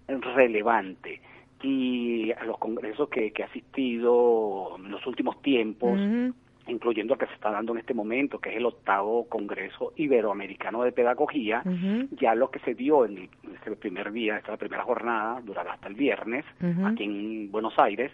relevante. 0.08 1.22
Y 1.64 2.32
a 2.34 2.44
los 2.44 2.58
congresos 2.58 3.10
que, 3.10 3.32
que 3.32 3.42
he 3.42 3.46
asistido 3.46 4.76
en 4.78 4.92
los 4.92 5.08
últimos 5.08 5.42
tiempos, 5.42 5.98
incluyendo 6.68 7.14
el 7.14 7.20
que 7.20 7.28
se 7.28 7.34
está 7.34 7.52
dando 7.52 7.74
en 7.74 7.80
este 7.80 7.94
momento, 7.94 8.40
que 8.40 8.50
es 8.50 8.58
el 8.58 8.66
octavo 8.66 9.28
Congreso 9.28 9.94
Iberoamericano 9.96 10.84
de 10.84 10.92
Pedagogía, 10.92 11.64
ya 12.12 12.36
lo 12.36 12.52
que 12.52 12.60
se 12.60 12.74
dio 12.74 13.06
en, 13.06 13.30
este 13.56 13.76
primer 13.76 14.12
día, 14.12 14.38
esta 14.38 14.58
primera 14.58 14.84
jornada, 14.84 15.42
durará 15.42 15.74
hasta 15.74 15.88
el 15.88 15.96
viernes, 15.96 16.46
aquí 16.86 17.04
en 17.04 17.52
Buenos 17.52 17.78
Aires, 17.78 18.12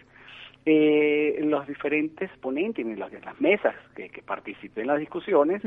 eh, 0.66 1.40
los 1.42 1.66
diferentes 1.66 2.30
ponentes 2.38 2.84
en 2.84 2.98
las, 2.98 3.10
mesas 3.40 3.74
que, 3.94 4.10
que 4.10 4.22
participé 4.22 4.82
en 4.82 4.88
las 4.88 4.98
discusiones, 4.98 5.62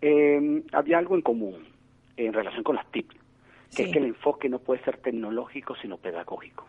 eh, 0.00 0.62
había 0.72 0.98
algo 0.98 1.16
en 1.16 1.22
común 1.22 1.56
en 2.16 2.32
relación 2.32 2.62
con 2.62 2.76
las 2.76 2.86
TIC, 2.90 3.12
que 3.74 3.82
es 3.84 3.92
que 3.92 3.98
el 3.98 4.06
enfoque 4.06 4.48
no 4.48 4.58
puede 4.58 4.82
ser 4.84 4.98
tecnológico, 4.98 5.74
sino 5.76 5.98
pedagógico. 5.98 6.66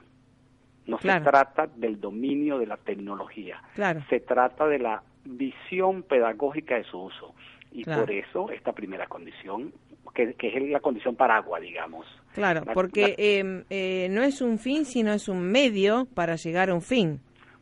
No 0.87 0.97
se 0.99 1.19
trata 1.19 1.67
del 1.67 1.99
dominio 1.99 2.57
de 2.59 2.65
la 2.65 2.77
tecnología, 2.77 3.61
se 4.09 4.19
trata 4.21 4.67
de 4.67 4.79
la 4.79 5.03
visión 5.25 6.03
pedagógica 6.03 6.75
de 6.75 6.83
su 6.85 6.99
uso. 6.99 7.35
Y 7.71 7.83
por 7.83 8.09
eso 8.09 8.49
esta 8.49 8.71
primera 8.71 9.07
condición, 9.07 9.73
que, 10.13 10.35
es 10.39 10.69
la 10.69 10.79
condición 10.79 11.15
paraguas, 11.15 11.61
digamos. 11.61 12.07
Claro, 12.33 12.63
porque 12.73 13.15
em, 13.17 13.65
eh, 13.69 14.07
no 14.09 14.23
es 14.23 14.41
un 14.41 14.57
fin, 14.57 14.85
sino 14.85 15.11
es 15.11 15.27
un 15.27 15.43
medio 15.51 16.07
para 16.13 16.35
llegar 16.37 16.69
a 16.69 16.73
un 16.73 16.81
fin. 16.81 17.19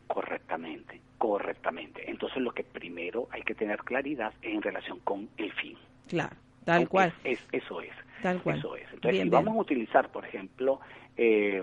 Correctamente, 0.08 1.02
correctamente. 1.18 2.10
Entonces 2.10 2.42
lo 2.42 2.52
que 2.52 2.64
primero 2.64 3.28
hay 3.32 3.42
que 3.42 3.56
tener 3.56 3.80
claridad 3.80 4.34
es 4.42 4.54
en 4.54 4.62
relación 4.62 5.00
con 5.00 5.28
el 5.38 5.52
fin. 5.54 5.76
Claro, 6.08 6.36
tal 6.64 6.88
cual. 6.88 7.14
Es, 7.24 7.40
eso 7.52 7.82
es. 7.82 7.92
Tal 8.22 8.42
cual. 8.42 8.60
Eso 8.60 8.76
es. 8.76 8.84
Entonces, 8.94 9.24
si 9.24 9.30
vamos 9.30 9.58
a 9.58 9.60
utilizar, 9.60 10.10
por 10.12 10.26
ejemplo, 10.26 10.80
eh, 11.18 11.62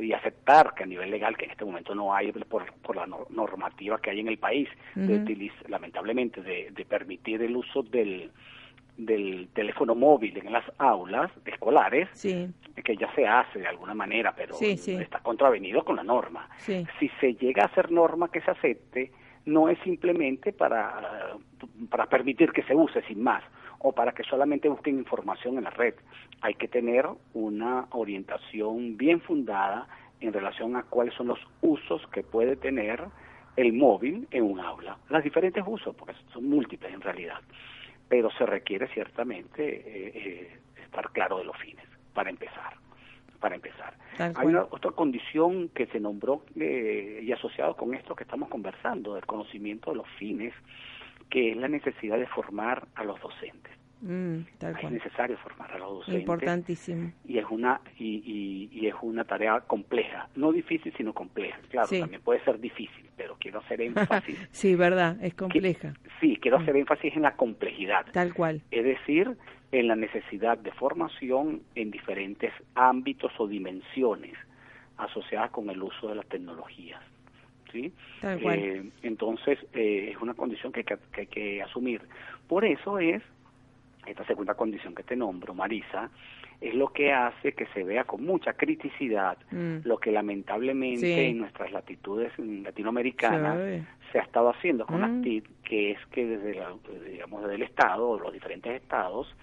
y 0.00 0.12
aceptar 0.12 0.74
que 0.74 0.84
a 0.84 0.86
nivel 0.86 1.10
legal, 1.10 1.36
que 1.36 1.44
en 1.44 1.50
este 1.50 1.64
momento 1.64 1.94
no 1.94 2.14
hay 2.14 2.32
por, 2.32 2.72
por 2.74 2.96
la 2.96 3.06
normativa 3.06 4.00
que 4.00 4.10
hay 4.10 4.20
en 4.20 4.28
el 4.28 4.38
país, 4.38 4.68
de 4.94 5.50
lamentablemente, 5.68 6.42
de, 6.42 6.70
de 6.70 6.84
permitir 6.84 7.42
el 7.42 7.56
uso 7.56 7.82
del, 7.82 8.30
del 8.96 9.48
teléfono 9.52 9.94
móvil 9.94 10.36
en 10.38 10.52
las 10.52 10.64
aulas 10.78 11.30
escolares, 11.44 12.08
que 12.84 12.96
ya 12.96 13.12
se 13.14 13.26
hace 13.26 13.58
de 13.60 13.66
alguna 13.66 13.94
manera, 13.94 14.34
pero 14.36 14.56
está 14.60 15.20
contravenido 15.20 15.84
con 15.84 15.96
la 15.96 16.04
norma. 16.04 16.48
Si 16.98 17.08
se 17.20 17.34
llega 17.34 17.64
a 17.64 17.66
hacer 17.66 17.90
norma 17.90 18.30
que 18.30 18.40
se 18.40 18.50
acepte, 18.50 19.12
no 19.46 19.68
es 19.68 19.78
simplemente 19.80 20.52
para, 20.52 21.36
para 21.90 22.06
permitir 22.06 22.52
que 22.52 22.62
se 22.62 22.74
use 22.74 23.02
sin 23.02 23.22
más 23.22 23.42
o 23.84 23.92
para 23.92 24.12
que 24.12 24.24
solamente 24.24 24.68
busquen 24.68 24.98
información 24.98 25.58
en 25.58 25.64
la 25.64 25.70
red. 25.70 25.94
Hay 26.40 26.54
que 26.54 26.68
tener 26.68 27.06
una 27.34 27.86
orientación 27.90 28.96
bien 28.96 29.20
fundada 29.20 29.86
en 30.20 30.32
relación 30.32 30.74
a 30.76 30.84
cuáles 30.84 31.14
son 31.14 31.28
los 31.28 31.38
usos 31.60 32.00
que 32.08 32.22
puede 32.22 32.56
tener 32.56 33.04
el 33.56 33.72
móvil 33.72 34.26
en 34.30 34.44
un 34.44 34.58
aula. 34.58 34.96
Los 35.10 35.22
diferentes 35.22 35.62
usos, 35.66 35.94
porque 35.94 36.14
son 36.32 36.48
múltiples 36.48 36.92
en 36.92 37.00
realidad 37.00 37.38
pero 38.08 38.30
se 38.32 38.46
requiere 38.46 38.88
ciertamente 38.88 39.64
eh, 39.64 40.12
eh, 40.14 40.58
estar 40.84 41.10
claro 41.10 41.38
de 41.38 41.44
los 41.44 41.56
fines, 41.56 41.84
para 42.12 42.30
empezar, 42.30 42.74
para 43.40 43.54
empezar. 43.54 43.94
Hay 44.18 44.46
una 44.46 44.62
otra 44.62 44.92
condición 44.92 45.68
que 45.70 45.86
se 45.86 45.98
nombró 45.98 46.44
eh, 46.58 47.20
y 47.22 47.32
asociado 47.32 47.76
con 47.76 47.94
esto 47.94 48.14
que 48.14 48.24
estamos 48.24 48.48
conversando, 48.48 49.14
del 49.14 49.26
conocimiento 49.26 49.90
de 49.90 49.96
los 49.96 50.08
fines, 50.18 50.54
que 51.30 51.52
es 51.52 51.56
la 51.56 51.68
necesidad 51.68 52.18
de 52.18 52.26
formar 52.26 52.86
a 52.94 53.04
los 53.04 53.20
docentes. 53.20 53.72
Mm, 54.00 54.40
es 54.60 54.90
necesario 54.90 55.38
formar 55.38 55.72
a 55.72 55.78
los 55.78 55.90
docentes. 55.98 56.20
Importantísimo. 56.20 57.12
Y 57.26 57.38
es 57.38 57.46
una 57.48 57.80
y, 57.98 58.68
y, 58.70 58.86
es 58.86 58.94
una 59.00 59.24
tarea 59.24 59.60
compleja, 59.60 60.28
no 60.36 60.52
difícil 60.52 60.92
sino 60.94 61.14
compleja. 61.14 61.58
Claro, 61.70 61.88
también 61.88 62.20
puede 62.20 62.44
ser 62.44 62.60
difícil, 62.60 63.08
pero 63.16 63.36
quiero 63.40 63.60
hacer 63.60 63.80
énfasis. 63.80 64.38
sí, 64.50 64.74
verdad, 64.74 65.16
es 65.22 65.34
compleja. 65.34 65.94
sí, 66.20 66.36
quiero 66.36 66.58
hacer 66.58 66.76
énfasis 66.76 67.16
en 67.16 67.22
la 67.22 67.34
complejidad. 67.34 68.04
Tal 68.12 68.34
cual. 68.34 68.60
Es 68.70 68.84
decir, 68.84 69.38
en 69.72 69.88
la 69.88 69.96
necesidad 69.96 70.58
de 70.58 70.70
formación 70.72 71.62
en 71.74 71.90
diferentes 71.90 72.52
ámbitos 72.74 73.32
o 73.38 73.48
dimensiones 73.48 74.34
asociadas 74.98 75.50
con 75.50 75.70
el 75.70 75.82
uso 75.82 76.08
de 76.08 76.16
las 76.16 76.26
tecnologías. 76.26 77.00
¿Sí? 77.74 77.92
Tal 78.20 78.40
cual. 78.40 78.58
Eh, 78.58 78.90
entonces, 79.02 79.58
eh, 79.74 80.12
es 80.12 80.22
una 80.22 80.34
condición 80.34 80.72
que, 80.72 80.84
que 80.84 80.96
hay 81.16 81.26
que 81.26 81.62
asumir. 81.62 82.00
Por 82.48 82.64
eso 82.64 82.98
es 82.98 83.22
esta 84.06 84.24
segunda 84.24 84.54
condición 84.54 84.94
que 84.94 85.02
te 85.02 85.16
nombro, 85.16 85.54
Marisa, 85.54 86.10
es 86.64 86.74
lo 86.74 86.88
que 86.88 87.12
hace 87.12 87.52
que 87.52 87.66
se 87.74 87.84
vea 87.84 88.04
con 88.04 88.24
mucha 88.24 88.54
criticidad 88.54 89.36
mm. 89.50 89.78
lo 89.84 89.98
que 89.98 90.10
lamentablemente 90.10 91.28
en 91.28 91.38
nuestras 91.38 91.70
latitudes 91.70 92.32
latinoamericanas 92.38 93.84
se 94.10 94.18
ha 94.18 94.22
estado 94.22 94.48
haciendo 94.48 94.86
con 94.86 95.20
mm. 95.20 95.22
TIC, 95.22 95.44
que 95.62 95.90
es 95.90 95.98
que 96.10 96.24
desde, 96.24 96.54
la, 96.54 96.72
digamos, 97.06 97.42
desde 97.42 97.56
el 97.56 97.62
Estado 97.64 98.08
o 98.08 98.18
los 98.18 98.32
diferentes 98.32 98.80
estados, 98.80 99.34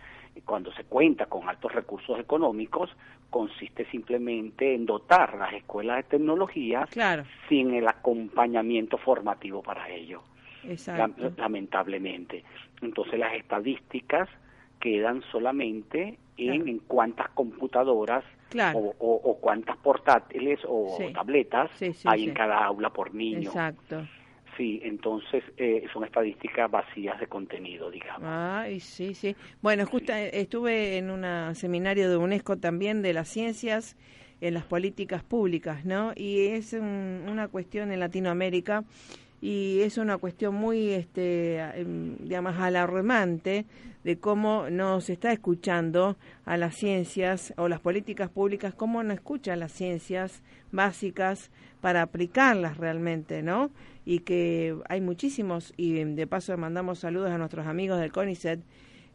cuando 0.45 0.73
se 0.73 0.83
cuenta 0.85 1.27
con 1.27 1.47
altos 1.47 1.71
recursos 1.73 2.19
económicos, 2.19 2.89
consiste 3.29 3.85
simplemente 3.91 4.73
en 4.73 4.87
dotar 4.87 5.35
las 5.37 5.53
escuelas 5.53 5.97
de 5.97 6.03
tecnología 6.03 6.87
sin 7.47 7.73
el 7.75 7.87
acompañamiento 7.87 8.97
formativo 8.97 9.61
para 9.61 9.89
ello. 9.89 10.23
lamentablemente. 11.37 12.43
Entonces 12.81 13.19
las 13.19 13.33
estadísticas 13.35 14.27
quedan 14.79 15.21
solamente 15.31 16.17
en, 16.37 16.79
cuántas 16.79 17.29
computadoras 17.29 18.23
o, 18.73 19.37
cuántas 19.39 19.77
portátiles 19.77 20.59
o 20.67 20.97
tabletas 21.13 21.69
hay 22.05 22.23
en 22.25 22.33
cada 22.33 22.65
aula 22.65 22.89
por 22.89 23.13
niño. 23.13 23.49
Exacto. 23.49 24.07
Sí, 24.57 24.81
entonces 24.83 25.43
eh, 25.57 25.85
son 25.93 26.03
estadísticas 26.03 26.69
vacías 26.69 27.19
de 27.19 27.27
contenido, 27.27 27.89
digamos. 27.89 28.23
Ay, 28.25 28.79
sí, 28.79 29.13
sí. 29.13 29.35
Bueno, 29.61 29.85
justo 29.85 30.11
eh, 30.11 30.29
estuve 30.33 30.97
en 30.97 31.09
un 31.09 31.55
seminario 31.55 32.09
de 32.09 32.17
UNESCO 32.17 32.57
también 32.57 33.01
de 33.01 33.13
las 33.13 33.29
ciencias 33.29 33.95
en 34.41 34.55
las 34.55 34.65
políticas 34.65 35.23
públicas, 35.23 35.85
¿no? 35.85 36.11
Y 36.15 36.47
es 36.47 36.73
una 36.73 37.47
cuestión 37.47 37.91
en 37.91 37.99
Latinoamérica 37.99 38.83
y 39.41 39.81
es 39.81 39.97
una 39.97 40.19
cuestión 40.19 40.53
muy, 40.53 40.91
este, 40.91 41.57
em, 41.59 42.15
digamos, 42.19 42.55
alarmante 42.57 43.65
de 44.03 44.19
cómo 44.19 44.69
no 44.69 45.01
se 45.01 45.13
está 45.13 45.31
escuchando 45.31 46.15
a 46.45 46.57
las 46.57 46.75
ciencias 46.75 47.53
o 47.57 47.67
las 47.67 47.79
políticas 47.79 48.29
públicas, 48.29 48.75
cómo 48.75 49.03
no 49.03 49.13
escuchan 49.13 49.59
las 49.59 49.71
ciencias 49.71 50.43
básicas 50.71 51.49
para 51.81 52.03
aplicarlas 52.03 52.77
realmente, 52.77 53.41
¿no? 53.41 53.71
Y 54.05 54.19
que 54.19 54.75
hay 54.89 55.01
muchísimos, 55.01 55.73
y 55.75 56.03
de 56.03 56.27
paso 56.27 56.55
mandamos 56.57 56.99
saludos 56.99 57.31
a 57.31 57.37
nuestros 57.39 57.65
amigos 57.65 57.99
del 57.99 58.11
CONICET, 58.11 58.61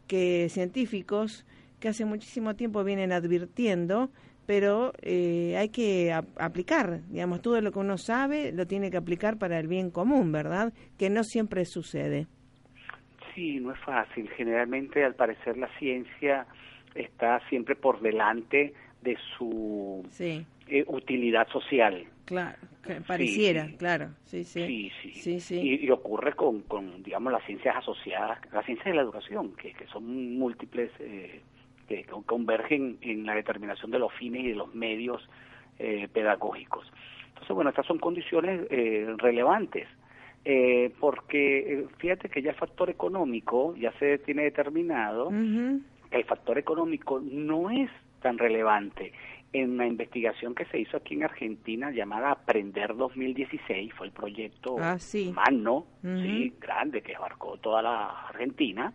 que 0.07 0.47
científicos 0.49 1.45
que 1.79 1.89
hace 1.89 2.05
muchísimo 2.05 2.55
tiempo 2.55 2.83
vienen 2.83 3.11
advirtiendo 3.11 4.09
pero 4.47 4.93
eh, 5.01 5.55
hay 5.57 5.69
que 5.69 6.11
aplicar, 6.37 7.01
digamos, 7.09 7.41
todo 7.41 7.59
lo 7.61 7.71
que 7.71 7.79
uno 7.79 7.97
sabe 7.97 8.53
lo 8.53 8.65
tiene 8.65 8.89
que 8.89 8.97
aplicar 8.97 9.37
para 9.37 9.59
el 9.59 9.67
bien 9.67 9.91
común, 9.91 10.31
¿verdad? 10.31 10.73
Que 10.97 11.09
no 11.09 11.23
siempre 11.23 11.65
sucede. 11.65 12.27
Sí, 13.35 13.59
no 13.59 13.73
es 13.73 13.79
fácil. 13.81 14.29
Generalmente, 14.37 15.03
al 15.03 15.15
parecer, 15.15 15.57
la 15.57 15.67
ciencia 15.77 16.47
está 16.95 17.41
siempre 17.49 17.75
por 17.75 17.99
delante 17.99 18.73
de 19.01 19.17
su 19.37 20.07
eh, 20.17 20.85
utilidad 20.87 21.47
social. 21.49 22.05
Claro, 22.23 22.57
pareciera, 23.05 23.67
claro, 23.77 24.11
sí, 24.23 24.45
sí. 24.45 24.91
Sí, 25.11 25.39
sí. 25.41 25.79
Y, 25.81 25.89
ocurre 25.91 26.33
con, 26.33 26.61
con, 26.61 27.03
digamos, 27.03 27.33
las 27.33 27.45
ciencias 27.45 27.75
asociadas, 27.75 28.39
las 28.53 28.65
ciencias 28.65 28.87
de 28.87 28.95
la 28.95 29.01
educación, 29.01 29.53
que, 29.55 29.73
que 29.73 29.87
son 29.87 30.37
múltiples. 30.37 30.89
Eh, 30.99 31.41
que 31.87 32.05
convergen 32.25 32.97
en 33.01 33.25
la 33.25 33.35
determinación 33.35 33.91
de 33.91 33.99
los 33.99 34.13
fines 34.13 34.43
y 34.43 34.49
de 34.49 34.55
los 34.55 34.73
medios 34.75 35.27
eh, 35.79 36.07
pedagógicos. 36.11 36.91
Entonces, 37.29 37.55
bueno, 37.55 37.69
estas 37.69 37.85
son 37.85 37.99
condiciones 37.99 38.67
eh, 38.69 39.13
relevantes, 39.17 39.87
eh, 40.43 40.91
porque 40.99 41.85
fíjate 41.97 42.29
que 42.29 42.41
ya 42.41 42.51
el 42.51 42.57
factor 42.57 42.89
económico 42.89 43.75
ya 43.75 43.91
se 43.99 44.17
tiene 44.19 44.43
determinado 44.43 45.29
que 45.29 46.17
el 46.17 46.25
factor 46.25 46.57
económico 46.57 47.19
no 47.19 47.69
es 47.69 47.89
tan 48.21 48.37
relevante. 48.37 49.13
En 49.53 49.77
la 49.77 49.87
investigación 49.87 50.53
que 50.53 50.65
se 50.65 50.79
hizo 50.79 50.97
aquí 50.97 51.13
en 51.13 51.23
Argentina 51.23 51.89
llamada 51.91 52.31
Aprender 52.31 52.95
2016, 52.95 53.93
fue 53.93 54.07
el 54.07 54.11
proyecto 54.11 54.75
ah, 54.79 54.99
sí. 54.99 55.31
Sí, 56.01 56.53
grande, 56.59 57.01
que 57.01 57.15
abarcó 57.15 57.57
toda 57.57 57.81
la 57.81 58.27
Argentina, 58.27 58.93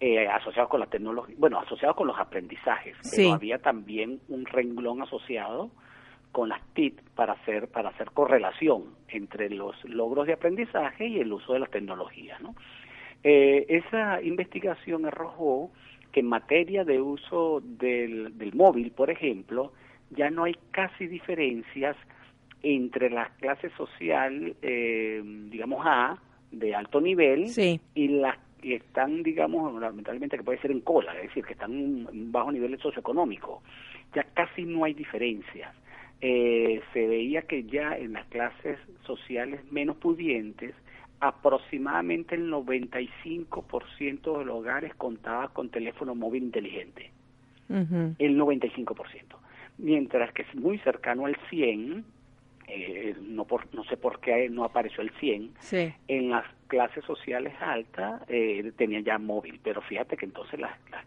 eh, 0.00 0.26
asociados 0.28 0.68
con 0.68 0.80
la 0.80 0.86
tecnología, 0.86 1.34
bueno, 1.38 1.58
asociados 1.60 1.96
con 1.96 2.06
los 2.06 2.18
aprendizajes, 2.18 2.96
pero 3.14 3.34
había 3.34 3.58
también 3.58 4.20
un 4.28 4.44
renglón 4.46 5.02
asociado 5.02 5.70
con 6.32 6.48
las 6.48 6.60
TIC 6.74 7.00
para 7.14 7.34
hacer 7.34 7.68
para 7.68 7.90
hacer 7.90 8.10
correlación 8.10 8.84
entre 9.08 9.50
los 9.50 9.76
logros 9.84 10.26
de 10.26 10.32
aprendizaje 10.32 11.06
y 11.06 11.20
el 11.20 11.32
uso 11.32 11.52
de 11.52 11.60
las 11.60 11.70
tecnologías, 11.70 12.40
¿no? 12.40 12.54
Eh, 13.22 13.64
esa 13.68 14.20
investigación 14.20 15.06
arrojó 15.06 15.70
que 16.12 16.20
en 16.20 16.26
materia 16.26 16.84
de 16.84 17.00
uso 17.00 17.60
del, 17.64 18.36
del 18.36 18.54
móvil, 18.54 18.90
por 18.90 19.10
ejemplo, 19.10 19.72
ya 20.10 20.30
no 20.30 20.44
hay 20.44 20.56
casi 20.70 21.06
diferencias 21.06 21.96
entre 22.62 23.10
la 23.10 23.30
clase 23.40 23.70
social, 23.76 24.56
eh, 24.62 25.22
digamos 25.50 25.84
A, 25.86 26.18
de 26.50 26.74
alto 26.74 27.00
nivel, 27.00 27.46
y 27.94 28.08
las 28.08 28.36
y 28.64 28.72
están, 28.72 29.22
digamos, 29.22 29.70
fundamentalmente 29.72 30.38
que 30.38 30.42
puede 30.42 30.58
ser 30.60 30.70
en 30.70 30.80
cola, 30.80 31.14
es 31.16 31.28
decir, 31.28 31.44
que 31.44 31.52
están 31.52 31.72
en 31.72 32.32
bajo 32.32 32.50
nivel 32.50 32.78
socioeconómico. 32.78 33.62
Ya 34.14 34.24
casi 34.34 34.64
no 34.64 34.84
hay 34.84 34.94
diferencias. 34.94 35.74
Eh, 36.22 36.80
se 36.94 37.06
veía 37.06 37.42
que 37.42 37.64
ya 37.64 37.98
en 37.98 38.14
las 38.14 38.26
clases 38.28 38.78
sociales 39.04 39.60
menos 39.70 39.98
pudientes, 39.98 40.74
aproximadamente 41.20 42.36
el 42.36 42.50
95% 42.50 44.38
de 44.38 44.44
los 44.46 44.56
hogares 44.56 44.94
contaba 44.94 45.48
con 45.48 45.68
teléfono 45.68 46.14
móvil 46.14 46.44
inteligente. 46.44 47.10
El 47.68 48.38
95%. 48.38 48.96
Mientras 49.78 50.32
que 50.32 50.42
es 50.42 50.54
muy 50.54 50.78
cercano 50.78 51.26
al 51.26 51.36
100, 51.50 52.04
eh, 52.68 53.14
no, 53.20 53.44
por, 53.44 53.66
no 53.74 53.84
sé 53.84 53.96
por 53.96 54.20
qué 54.20 54.48
no 54.48 54.64
apareció 54.64 55.02
el 55.02 55.10
100, 55.18 55.50
en 56.08 56.30
las 56.30 56.44
clases 56.66 57.04
sociales 57.04 57.54
altas 57.60 58.22
eh, 58.28 58.72
tenían 58.76 59.04
ya 59.04 59.18
móvil, 59.18 59.60
pero 59.62 59.80
fíjate 59.82 60.16
que 60.16 60.26
entonces 60.26 60.58
las, 60.60 60.72
las, 60.90 61.04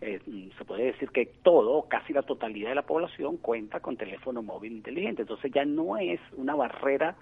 eh, 0.00 0.20
se 0.58 0.64
puede 0.64 0.86
decir 0.86 1.10
que 1.10 1.26
todo, 1.42 1.86
casi 1.88 2.12
la 2.12 2.22
totalidad 2.22 2.70
de 2.70 2.74
la 2.74 2.82
población 2.82 3.38
cuenta 3.38 3.80
con 3.80 3.96
teléfono 3.96 4.42
móvil 4.42 4.72
inteligente, 4.72 5.22
entonces 5.22 5.50
ya 5.52 5.64
no 5.64 5.96
es 5.96 6.20
una 6.36 6.54
barrera, 6.54 7.16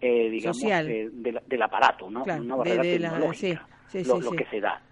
eh, 0.00 0.28
digamos, 0.28 0.60
del 0.60 1.62
aparato, 1.62 2.10
¿no? 2.10 2.24
una 2.24 2.56
barrera 2.56 2.82
tecnológica, 2.82 3.66
lo, 4.04 4.30
que 4.32 4.46
se 4.46 4.60
da. 4.60 4.82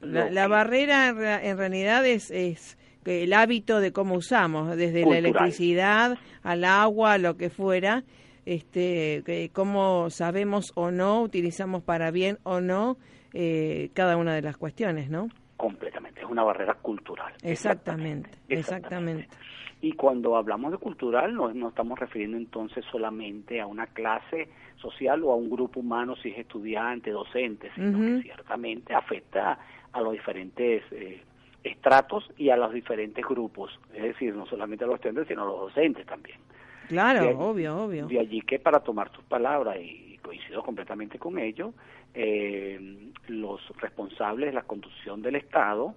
la, 0.00 0.48
barrera 0.48 1.08
en 1.42 1.58
realidad 1.58 2.06
es, 2.06 2.30
es 2.30 2.78
el 3.04 3.32
hábito 3.32 3.80
de 3.80 3.92
cómo 3.92 4.14
usamos, 4.14 4.76
desde 4.76 5.04
la 5.04 5.18
electricidad 5.18 6.18
al 6.42 6.64
agua, 6.64 7.18
lo 7.18 7.36
que 7.36 7.50
fuera, 7.50 8.04
este, 8.50 9.50
cómo 9.52 10.10
sabemos 10.10 10.72
o 10.74 10.90
no, 10.90 11.22
utilizamos 11.22 11.84
para 11.84 12.10
bien 12.10 12.38
o 12.42 12.60
no 12.60 12.96
eh, 13.32 13.90
cada 13.94 14.16
una 14.16 14.34
de 14.34 14.42
las 14.42 14.56
cuestiones, 14.56 15.08
¿no? 15.08 15.28
Completamente, 15.56 16.22
es 16.22 16.26
una 16.26 16.42
barrera 16.42 16.74
cultural. 16.74 17.32
Exactamente, 17.42 18.30
exactamente. 18.48 19.28
Y 19.82 19.92
cuando 19.92 20.36
hablamos 20.36 20.72
de 20.72 20.78
cultural, 20.78 21.32
no, 21.32 21.54
no 21.54 21.68
estamos 21.68 21.96
refiriendo 21.98 22.36
entonces 22.36 22.84
solamente 22.90 23.60
a 23.60 23.68
una 23.68 23.86
clase 23.86 24.48
social 24.76 25.22
o 25.22 25.30
a 25.30 25.36
un 25.36 25.48
grupo 25.48 25.78
humano, 25.78 26.16
si 26.16 26.30
es 26.30 26.38
estudiante, 26.38 27.12
docente, 27.12 27.70
sino 27.76 27.98
que 27.98 28.22
ciertamente 28.22 28.94
afecta 28.94 29.60
a 29.92 30.00
los 30.00 30.12
diferentes 30.12 30.82
eh, 30.90 31.22
estratos 31.62 32.28
y 32.36 32.50
a 32.50 32.56
los 32.56 32.72
diferentes 32.72 33.24
grupos, 33.24 33.78
es 33.94 34.02
decir, 34.02 34.34
no 34.34 34.44
solamente 34.46 34.84
a 34.84 34.88
los 34.88 34.96
estudiantes, 34.96 35.28
sino 35.28 35.42
a 35.42 35.46
los 35.46 35.60
docentes 35.60 36.04
también. 36.04 36.38
Claro, 36.90 37.38
obvio, 37.38 37.84
obvio. 37.84 38.06
De 38.08 38.18
allí 38.18 38.40
que 38.42 38.58
para 38.58 38.80
tomar 38.80 39.10
tus 39.10 39.24
palabras, 39.24 39.76
y 39.80 40.18
coincido 40.20 40.62
completamente 40.64 41.20
con 41.20 41.38
ello, 41.38 41.72
eh, 42.14 43.12
los 43.28 43.60
responsables 43.78 44.46
de 44.48 44.52
la 44.52 44.62
conducción 44.62 45.22
del 45.22 45.36
Estado 45.36 45.94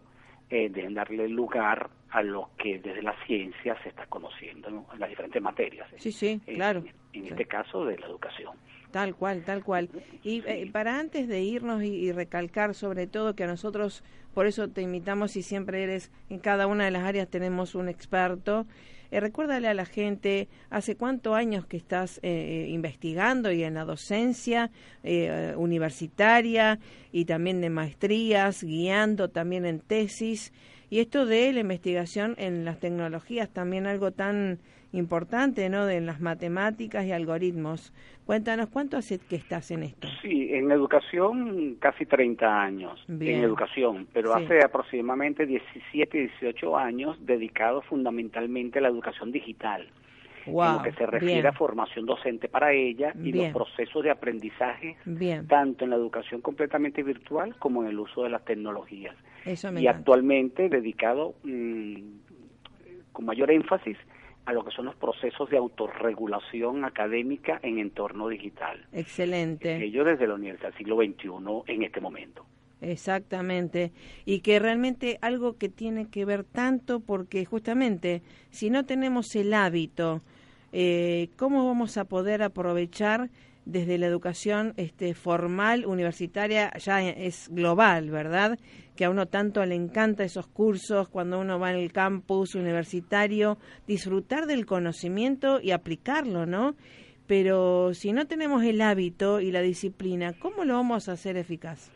eh, 0.51 0.69
deben 0.69 0.93
darle 0.93 1.27
lugar 1.29 1.89
a 2.11 2.21
lo 2.21 2.51
que 2.59 2.77
desde 2.77 3.01
la 3.01 3.15
ciencia 3.25 3.75
se 3.81 3.89
está 3.89 4.05
conociendo 4.05 4.69
en 4.69 4.99
las 4.99 5.09
diferentes 5.09 5.41
materias. 5.41 5.89
Sí, 5.97 6.11
sí, 6.11 6.39
claro. 6.45 6.83
En, 7.11 7.25
este 7.25 7.45
caso 7.45 7.85
de 7.85 7.97
la 7.97 8.05
educación. 8.05 8.53
Tal 8.91 9.15
cual, 9.15 9.43
tal 9.43 9.63
cual. 9.63 9.89
Y 10.21 10.43
eh, 10.45 10.69
para 10.71 10.99
antes 10.99 11.27
de 11.27 11.41
irnos 11.41 11.81
y, 11.81 12.11
recalcar 12.11 12.75
sobre 12.75 13.07
todo 13.07 13.35
que 13.35 13.45
a 13.45 13.47
nosotros, 13.47 14.03
por 14.35 14.45
eso 14.45 14.69
te 14.69 14.83
invitamos 14.83 15.35
y 15.37 15.41
siempre 15.41 15.81
eres, 15.81 16.11
en 16.29 16.37
cada 16.37 16.67
una 16.67 16.85
de 16.85 16.91
las 16.91 17.03
áreas 17.03 17.27
tenemos 17.27 17.73
un 17.73 17.89
experto, 17.89 18.67
eh, 19.13 19.19
recuérdale 19.19 19.67
a 19.67 19.73
la 19.73 19.85
gente, 19.85 20.47
¿hace 20.69 20.95
cuántos 20.95 21.35
años 21.35 21.65
que 21.65 21.77
estás 21.77 22.19
eh, 22.23 22.67
investigando 22.69 23.51
y 23.51 23.63
en 23.63 23.75
la 23.75 23.85
docencia 23.85 24.71
universitaria 25.55 26.79
y 27.11 27.25
también 27.25 27.61
de 27.61 27.69
maestrías, 27.69 28.63
guiando 28.63 29.29
también 29.29 29.65
en 29.65 29.79
tesis? 29.81 30.51
Y 30.93 30.99
esto 30.99 31.25
de 31.25 31.51
la 31.53 31.61
investigación 31.61 32.35
en 32.37 32.65
las 32.65 32.79
tecnologías, 32.79 33.49
también 33.51 33.87
algo 33.87 34.11
tan 34.11 34.59
importante, 34.91 35.67
¿no? 35.67 35.87
De 35.87 35.99
las 36.01 36.21
matemáticas 36.21 37.03
y 37.07 37.11
algoritmos. 37.11 37.91
Cuéntanos, 38.27 38.69
¿cuánto 38.69 38.97
hace 38.97 39.17
que 39.17 39.35
estás 39.35 39.71
en 39.71 39.81
esto? 39.81 40.07
Sí, 40.21 40.49
en 40.53 40.71
educación 40.71 41.77
casi 41.79 42.05
30 42.05 42.61
años, 42.61 43.03
en 43.09 43.43
educación, 43.43 44.07
pero 44.13 44.35
hace 44.35 44.63
aproximadamente 44.63 45.47
17, 45.47 46.15
18 46.39 46.77
años 46.77 47.17
dedicado 47.25 47.81
fundamentalmente 47.81 48.77
a 48.77 48.83
la 48.83 48.89
educación 48.89 49.31
digital. 49.31 49.87
en 50.45 50.53
lo 50.53 50.83
que 50.83 50.91
se 50.91 51.07
refiere 51.07 51.47
a 51.47 51.53
formación 51.53 52.05
docente 52.05 52.49
para 52.49 52.71
ella 52.71 53.15
y 53.19 53.33
los 53.33 53.51
procesos 53.51 54.03
de 54.03 54.11
aprendizaje, 54.11 54.95
tanto 55.47 55.85
en 55.85 55.89
la 55.89 55.95
educación 55.95 56.41
completamente 56.41 57.01
virtual 57.01 57.55
como 57.57 57.81
en 57.81 57.89
el 57.89 57.99
uso 57.99 58.25
de 58.25 58.29
las 58.29 58.45
tecnologías. 58.45 59.15
Y 59.45 59.87
actualmente 59.87 60.69
dedicado 60.69 61.35
mm, 61.43 62.01
con 63.11 63.25
mayor 63.25 63.51
énfasis 63.51 63.97
a 64.45 64.53
lo 64.53 64.65
que 64.65 64.71
son 64.71 64.85
los 64.85 64.95
procesos 64.95 65.49
de 65.49 65.57
autorregulación 65.57 66.83
académica 66.83 67.59
en 67.63 67.79
entorno 67.79 68.27
digital. 68.27 68.85
Excelente. 68.91 69.83
Ello 69.83 70.03
desde 70.03 70.27
la 70.27 70.35
Universidad 70.35 70.69
del 70.69 70.77
Siglo 70.77 70.97
XXI 70.97 71.73
en 71.73 71.83
este 71.83 72.01
momento. 72.01 72.45
Exactamente. 72.81 73.93
Y 74.25 74.41
que 74.41 74.59
realmente 74.59 75.17
algo 75.21 75.57
que 75.57 75.69
tiene 75.69 76.09
que 76.09 76.25
ver 76.25 76.43
tanto 76.43 76.99
porque 76.99 77.45
justamente 77.45 78.21
si 78.49 78.69
no 78.69 78.85
tenemos 78.85 79.33
el 79.35 79.53
hábito, 79.53 80.21
eh, 80.73 81.29
¿cómo 81.37 81.65
vamos 81.65 81.97
a 81.97 82.05
poder 82.05 82.43
aprovechar 82.43 83.29
desde 83.65 83.97
la 83.97 84.07
educación 84.07 84.73
este, 84.77 85.13
formal, 85.13 85.85
universitaria, 85.85 86.71
ya 86.77 87.01
es 87.01 87.49
global, 87.49 88.09
¿verdad? 88.09 88.59
Que 88.95 89.05
a 89.05 89.09
uno 89.09 89.27
tanto 89.27 89.65
le 89.65 89.75
encanta 89.75 90.23
esos 90.23 90.47
cursos 90.47 91.09
cuando 91.09 91.39
uno 91.39 91.59
va 91.59 91.71
en 91.71 91.77
el 91.77 91.91
campus 91.91 92.55
universitario, 92.55 93.57
disfrutar 93.87 94.45
del 94.45 94.65
conocimiento 94.65 95.59
y 95.61 95.71
aplicarlo, 95.71 96.45
¿no? 96.45 96.75
Pero 97.27 97.93
si 97.93 98.11
no 98.11 98.27
tenemos 98.27 98.63
el 98.63 98.81
hábito 98.81 99.39
y 99.39 99.51
la 99.51 99.61
disciplina, 99.61 100.33
¿cómo 100.39 100.65
lo 100.65 100.75
vamos 100.75 101.07
a 101.07 101.13
hacer 101.13 101.37
eficaz? 101.37 101.91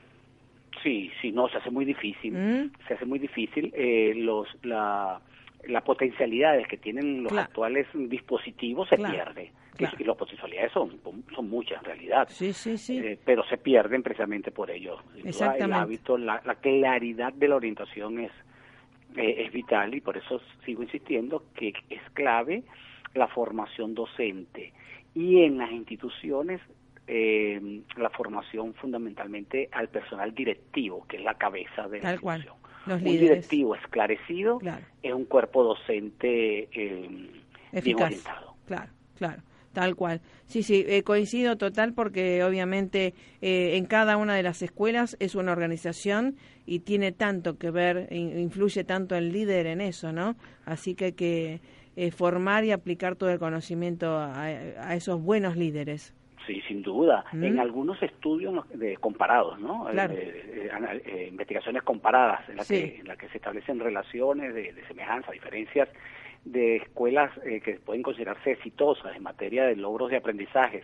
Sí, 0.84 1.12
sí, 1.22 1.32
no, 1.32 1.50
se 1.50 1.58
hace 1.58 1.70
muy 1.70 1.86
difícil. 1.86 2.34
¿Mm? 2.34 2.72
Se 2.88 2.94
hace 2.94 3.06
muy 3.06 3.20
difícil. 3.20 3.74
Eh, 3.76 4.14
los, 4.16 4.48
la, 4.64 5.20
las 5.68 5.84
potencialidades 5.84 6.68
que 6.68 6.78
tienen 6.78 7.24
los 7.24 7.34
actuales 7.34 7.88
dispositivos 7.94 8.90
se 8.90 8.98
pierde. 8.98 9.52
Y 10.00 10.04
las 10.04 10.18
potencialidades 10.18 10.72
son, 10.72 11.00
son 11.36 11.50
muchas 11.50 11.78
en 11.80 11.86
realidad, 11.86 12.28
sí, 12.30 12.52
sí, 12.52 12.78
sí. 12.78 12.98
Eh, 12.98 13.20
pero 13.24 13.44
se 13.44 13.58
pierden 13.58 14.02
precisamente 14.02 14.50
por 14.50 14.72
ello. 14.72 14.98
El 15.24 15.74
hábito, 15.74 16.18
la, 16.18 16.40
claridad 16.60 17.32
de 17.34 17.48
la 17.48 17.58
orientación 17.58 18.20
es, 18.20 18.32
eh, 19.16 19.46
es 19.46 19.54
vital 19.54 19.94
y 19.94 20.02
por 20.02 20.18
eso 20.18 20.42
sigo 20.66 20.82
insistiendo 20.82 21.44
que 21.54 21.74
es 21.90 22.02
clave 22.14 22.64
la 23.14 23.28
formación 23.28 23.94
docente. 23.94 24.74
Y 25.14 25.44
en 25.44 25.60
las 25.60 25.72
instituciones 25.72 26.60
eh, 27.10 27.82
la 27.96 28.10
formación 28.10 28.74
fundamentalmente 28.74 29.70
al 29.72 29.90
personal 29.90 30.34
directivo, 30.34 31.06
que 31.08 31.18
es 31.18 31.24
la 31.24 31.36
cabeza 31.36 31.88
de 31.88 32.02
la 32.02 32.14
institución. 32.14 32.56
Un 32.96 33.04
directivo 33.04 33.76
esclarecido 33.76 34.60
es 35.04 35.14
un 35.14 35.26
cuerpo 35.26 35.64
docente 35.64 36.70
eh, 36.72 37.32
bien 37.84 38.02
orientado. 38.02 38.56
Claro, 38.66 38.92
claro. 39.18 39.42
Tal 39.78 39.96
cual. 39.96 40.22
Sí, 40.48 40.64
sí, 40.64 40.84
eh, 40.88 41.04
coincido 41.04 41.56
total 41.56 41.94
porque 41.94 42.44
obviamente 42.44 43.14
eh, 43.44 43.78
en 43.78 43.86
cada 43.86 44.18
una 44.18 44.34
de 44.34 44.42
las 44.42 44.64
escuelas 44.64 45.16
es 45.20 45.36
una 45.36 45.52
organización 45.52 46.36
y 46.66 46.80
tiene 46.80 47.12
tanto 47.12 47.60
que 47.60 47.70
ver, 47.70 48.08
influye 48.12 48.84
tanto 48.84 49.16
el 49.16 49.32
líder 49.32 49.68
en 49.68 49.82
eso, 49.82 50.12
¿no? 50.12 50.36
Así 50.66 50.96
que 50.96 51.06
hay 51.06 51.14
que 51.14 51.62
eh, 51.96 52.10
formar 52.10 52.66
y 52.66 52.72
aplicar 52.72 53.18
todo 53.18 53.30
el 53.30 53.38
conocimiento 53.38 54.18
a, 54.18 54.96
esos 54.96 55.22
buenos 55.22 55.56
líderes. 55.56 56.12
Sí, 56.48 56.62
sin 56.68 56.82
duda. 56.82 57.26
En 57.34 57.60
algunos 57.60 58.02
estudios 58.02 58.66
de, 58.70 58.96
comparados, 58.98 59.60
¿no? 59.60 59.86
Claro. 59.92 60.16
investigaciones 61.30 61.84
comparadas 61.84 62.48
en 62.48 62.56
las 62.56 62.68
que, 62.68 63.00
en 63.00 63.08
la 63.08 63.18
que 63.18 63.28
se 63.30 63.38
establecen 63.38 63.80
relaciones 63.80 64.54
de, 64.56 64.72
de 64.72 64.88
semejanza, 64.88 65.34
diferencias 65.34 65.90
de 66.52 66.78
escuelas 66.78 67.32
eh, 67.46 67.62
que 67.62 67.76
pueden 67.76 68.02
considerarse 68.02 68.52
exitosas 68.52 69.16
en 69.16 69.24
materia 69.24 69.66
de 69.66 69.76
logros 69.76 70.10
de 70.10 70.18
aprendizajes, 70.18 70.84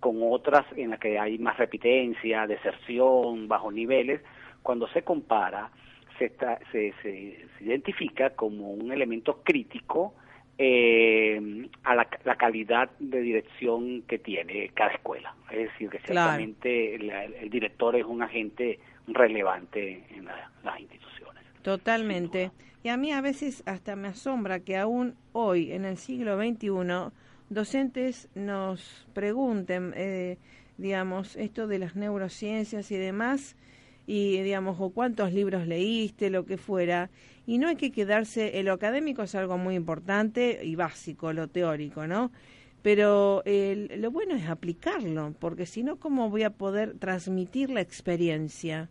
con 0.00 0.18
otras 0.22 0.64
en 0.76 0.90
las 0.90 1.00
que 1.00 1.18
hay 1.18 1.38
más 1.38 1.56
repitencia, 1.56 2.46
deserción, 2.46 3.48
bajos 3.48 3.72
niveles, 3.72 4.20
cuando 4.62 4.86
se 4.88 5.02
compara, 5.02 5.70
se, 6.18 6.32
se, 6.70 6.92
se, 7.02 7.48
identifica 7.60 8.30
como 8.30 8.70
un 8.70 8.92
elemento 8.92 9.40
crítico 9.42 10.14
eh, 10.60 11.68
a 11.84 11.94
la, 11.94 12.04
calidad 12.36 12.90
de 12.98 13.20
dirección 13.20 14.02
que 14.02 14.18
tiene 14.18 14.70
cada 14.74 14.90
escuela. 14.90 15.34
Es 15.50 15.70
decir, 15.70 15.88
que 15.88 16.00
ciertamente 16.00 16.96
el, 16.96 17.48
director 17.48 17.94
es 17.94 18.04
un 18.04 18.22
agente 18.22 18.80
relevante 19.06 20.04
en 20.10 20.26
las 20.26 20.80
instituciones. 20.80 21.44
Totalmente. 21.62 22.50
Y 22.82 22.88
a 22.88 22.96
mí 22.96 23.12
a 23.12 23.20
veces 23.20 23.62
hasta 23.66 23.94
me 23.94 24.08
asombra 24.08 24.60
que 24.60 24.76
aún 24.76 25.14
hoy, 25.32 25.72
en 25.72 25.84
el 25.84 25.96
siglo 25.96 26.36
XXI, 26.36 27.12
docentes 27.50 28.28
nos 28.34 29.06
pregunten, 29.14 29.92
eh, 29.96 30.38
digamos, 30.76 31.36
esto 31.36 31.66
de 31.68 31.78
las 31.78 31.96
neurociencias 31.96 32.90
y 32.90 32.96
demás, 32.96 33.56
y 34.08 34.40
digamos, 34.40 34.78
o 34.80 34.88
cuántos 34.88 35.34
libros 35.34 35.66
leíste, 35.66 36.30
lo 36.30 36.46
que 36.46 36.56
fuera, 36.56 37.10
y 37.46 37.58
no 37.58 37.68
hay 37.68 37.76
que 37.76 37.92
quedarse, 37.92 38.62
lo 38.62 38.72
académico 38.72 39.22
es 39.22 39.34
algo 39.34 39.58
muy 39.58 39.74
importante 39.74 40.60
y 40.64 40.76
básico, 40.76 41.34
lo 41.34 41.48
teórico, 41.48 42.06
¿no? 42.06 42.32
Pero 42.80 43.42
lo 43.44 44.10
bueno 44.10 44.34
es 44.34 44.48
aplicarlo, 44.48 45.34
porque 45.38 45.66
si 45.66 45.82
no, 45.82 45.96
¿cómo 45.96 46.30
voy 46.30 46.44
a 46.44 46.50
poder 46.50 46.98
transmitir 46.98 47.68
la 47.68 47.82
experiencia? 47.82 48.88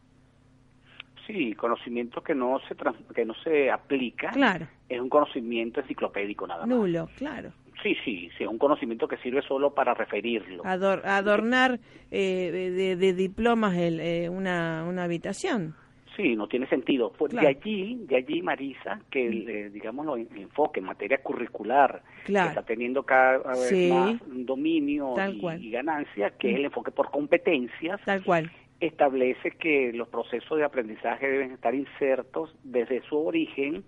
Sí, 1.26 1.54
conocimiento 1.56 2.22
que 2.22 2.36
no 2.36 2.60
se 2.68 2.76
que 3.16 3.26
no 3.26 3.34
se 3.44 3.72
aplica. 3.72 4.30
Claro. 4.30 4.68
Es 4.88 5.02
un 5.02 5.10
conocimiento 5.10 5.82
enciclopédico 5.82 6.46
nada 6.46 6.68
más. 6.68 6.70
Nulo, 6.70 7.10
claro. 7.18 7.54
Sí, 7.84 7.96
sí, 8.04 8.30
sí, 8.38 8.44
es 8.44 8.50
un 8.50 8.58
conocimiento 8.58 9.08
que 9.08 9.18
sirve 9.18 9.42
solo 9.44 9.74
para 9.74 9.94
referirlo. 9.94 10.64
adornar 10.66 11.80
eh, 12.12 12.96
de, 12.98 13.14
diplomas 13.14 13.76
el, 13.78 14.00
eh, 14.00 14.30
una, 14.30 14.86
una 14.88 15.04
habitación. 15.04 15.76
Sí, 16.16 16.36
no 16.36 16.48
tiene 16.48 16.68
sentido. 16.68 17.14
Pues 17.16 17.32
De 17.32 17.48
allí, 17.48 17.96
de 18.08 18.16
allí 18.16 18.42
Marisa, 18.42 19.00
que 19.12 19.28
el, 19.28 19.48
eh, 19.48 19.70
digamos 19.70 20.18
el 20.18 20.28
enfoque 20.36 20.80
en 20.80 20.88
materia 20.88 21.20
curricular 21.20 22.02
que 22.26 22.34
está 22.34 22.64
teniendo 22.64 23.04
cada 23.04 23.38
vez 23.54 23.90
más 23.92 24.20
dominio 24.26 25.14
y, 25.60 25.70
ganancia, 25.70 26.32
que 26.32 26.50
es 26.50 26.56
el 26.58 26.66
enfoque 26.66 26.90
por 26.90 27.12
competencias. 27.12 28.02
Tal 28.04 28.24
cual 28.24 28.52
establece 28.80 29.52
que 29.52 29.92
los 29.94 30.08
procesos 30.08 30.58
de 30.58 30.64
aprendizaje 30.64 31.28
deben 31.28 31.52
estar 31.52 31.74
insertos 31.74 32.56
desde 32.64 33.02
su 33.04 33.18
origen 33.18 33.84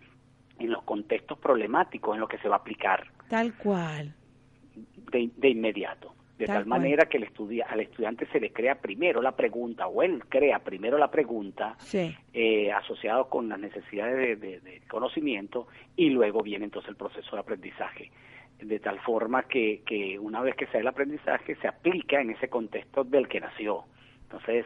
en 0.60 0.72
los 0.72 0.84
contextos 0.84 1.38
problemáticos 1.38 2.16
en 2.16 2.22
los 2.22 2.30
que 2.30 2.38
se 2.40 2.50
va 2.50 2.56
a 2.56 2.60
aplicar. 2.60 3.08
Tal 3.28 3.54
cual. 3.56 4.14
De, 5.12 5.50
inmediato. 5.50 6.14
De 6.38 6.46
tal, 6.46 6.66
manera 6.66 7.08
que 7.08 7.18
el 7.18 7.28
al 7.68 7.80
estudiante 7.82 8.26
se 8.28 8.40
le 8.40 8.54
crea 8.54 8.76
primero 8.76 9.22
la 9.22 9.36
pregunta, 9.36 9.88
o 9.88 10.02
él 10.02 10.24
crea 10.30 10.60
primero 10.60 10.98
la 10.98 11.12
pregunta 11.12 11.76
eh, 11.92 12.72
asociado 12.72 13.28
con 13.28 13.50
las 13.50 13.60
necesidades 13.60 14.40
de, 14.40 14.82
conocimiento, 14.88 15.68
y 15.98 16.10
luego 16.12 16.42
viene 16.42 16.66
entonces 16.66 16.90
el 16.90 16.96
proceso 16.96 17.36
de 17.36 17.42
aprendizaje. 17.42 18.12
De 18.62 18.80
tal 18.80 19.00
forma 19.02 19.44
que, 19.44 19.82
que 19.86 20.18
una 20.18 20.42
vez 20.42 20.56
que 20.56 20.66
se 20.68 20.74
da 20.74 20.80
el 20.80 20.88
aprendizaje, 20.88 21.56
se 21.56 21.68
aplica 21.68 22.22
en 22.22 22.30
ese 22.30 22.48
contexto 22.48 23.04
del 23.04 23.28
que 23.28 23.42
nació. 23.42 23.84
Entonces, 24.24 24.66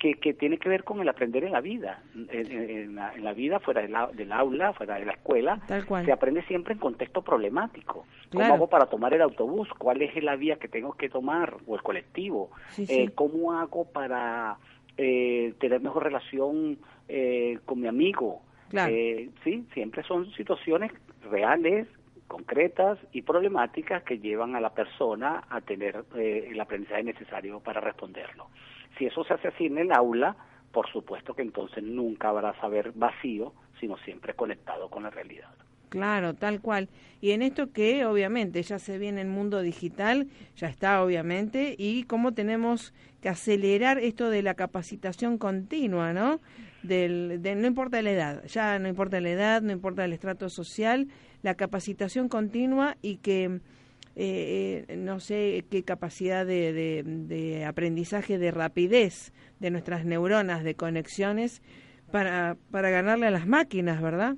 que, 0.00 0.14
que, 0.14 0.32
tiene 0.32 0.56
que 0.56 0.68
ver 0.68 0.82
con 0.82 1.00
el 1.00 1.08
aprender 1.08 1.44
en 1.44 1.52
la 1.52 1.60
vida, 1.60 2.02
en, 2.30 2.96
la, 2.96 3.32
vida 3.34 3.60
fuera 3.60 3.82
del, 3.82 4.32
aula, 4.32 4.72
fuera 4.72 4.94
de 4.96 5.04
la 5.04 5.12
escuela, 5.12 5.60
se 5.68 6.10
aprende 6.10 6.42
siempre 6.44 6.72
en 6.72 6.80
contexto 6.80 7.22
problemático. 7.22 8.06
¿Cómo 8.32 8.44
hago 8.44 8.66
para 8.68 8.86
tomar 8.86 9.12
el 9.12 9.20
autobús? 9.20 9.68
¿Cuál 9.78 10.00
es 10.00 10.20
la 10.24 10.36
vía 10.36 10.56
que 10.56 10.68
tengo 10.68 10.94
que 10.94 11.10
tomar? 11.10 11.58
¿O 11.66 11.76
el 11.76 11.82
colectivo? 11.82 12.50
Eh, 12.78 13.10
¿Cómo 13.14 13.52
hago 13.52 13.84
para 13.84 14.56
eh, 14.96 15.52
tener 15.60 15.80
mejor 15.80 16.04
relación 16.04 16.78
eh, 17.06 17.58
con 17.66 17.80
mi 17.80 17.86
amigo? 17.86 18.40
Claro. 18.70 18.94
Eh, 18.94 19.28
sí, 19.44 19.66
siempre 19.74 20.02
son 20.04 20.32
situaciones 20.32 20.92
reales, 21.30 21.86
concretas 22.30 22.96
y 23.12 23.22
problemáticas 23.22 24.04
que 24.04 24.18
llevan 24.18 24.54
a 24.54 24.60
la 24.60 24.70
persona 24.70 25.44
a 25.50 25.60
tener 25.60 26.04
eh, 26.16 26.48
el 26.52 26.60
aprendizaje 26.60 27.02
necesario 27.02 27.58
para 27.60 27.80
responderlo. 27.80 28.48
Si 28.98 29.06
eso 29.06 29.24
se 29.24 29.34
hace 29.34 29.48
así 29.48 29.66
en 29.66 29.78
el 29.78 29.92
aula, 29.92 30.36
por 30.72 30.90
supuesto 30.90 31.34
que 31.34 31.42
entonces 31.42 31.82
nunca 31.82 32.28
habrá 32.28 32.58
saber 32.60 32.92
vacío, 32.94 33.52
sino 33.80 33.96
siempre 33.98 34.34
conectado 34.34 34.88
con 34.88 35.02
la 35.02 35.10
realidad. 35.10 35.50
Claro, 35.90 36.34
tal 36.34 36.60
cual. 36.60 36.88
Y 37.20 37.32
en 37.32 37.42
esto 37.42 37.72
que 37.72 38.06
obviamente 38.06 38.62
ya 38.62 38.78
se 38.78 38.96
viene 38.96 39.22
el 39.22 39.26
mundo 39.26 39.60
digital, 39.60 40.28
ya 40.56 40.68
está 40.68 41.02
obviamente, 41.02 41.74
y 41.76 42.04
cómo 42.04 42.32
tenemos 42.32 42.94
que 43.20 43.28
acelerar 43.28 43.98
esto 43.98 44.30
de 44.30 44.42
la 44.42 44.54
capacitación 44.54 45.36
continua, 45.36 46.12
¿no? 46.12 46.40
Del, 46.84 47.42
de, 47.42 47.56
no 47.56 47.66
importa 47.66 48.00
la 48.02 48.12
edad, 48.12 48.44
ya 48.46 48.78
no 48.78 48.88
importa 48.88 49.20
la 49.20 49.30
edad, 49.30 49.62
no 49.62 49.72
importa 49.72 50.04
el 50.04 50.12
estrato 50.12 50.48
social, 50.48 51.08
la 51.42 51.56
capacitación 51.56 52.28
continua 52.28 52.96
y 53.02 53.16
que 53.16 53.60
eh, 54.16 54.84
eh, 54.88 54.96
no 54.96 55.20
sé 55.20 55.64
qué 55.70 55.84
capacidad 55.84 56.44
de, 56.44 56.72
de, 56.72 57.02
de, 57.04 57.64
aprendizaje, 57.64 58.38
de 58.38 58.50
rapidez 58.50 59.32
de 59.60 59.70
nuestras 59.70 60.04
neuronas, 60.04 60.64
de 60.64 60.74
conexiones, 60.74 61.62
para, 62.10 62.56
para 62.70 62.90
ganarle 62.90 63.26
a 63.26 63.30
las 63.30 63.46
máquinas, 63.46 64.02
¿verdad? 64.02 64.34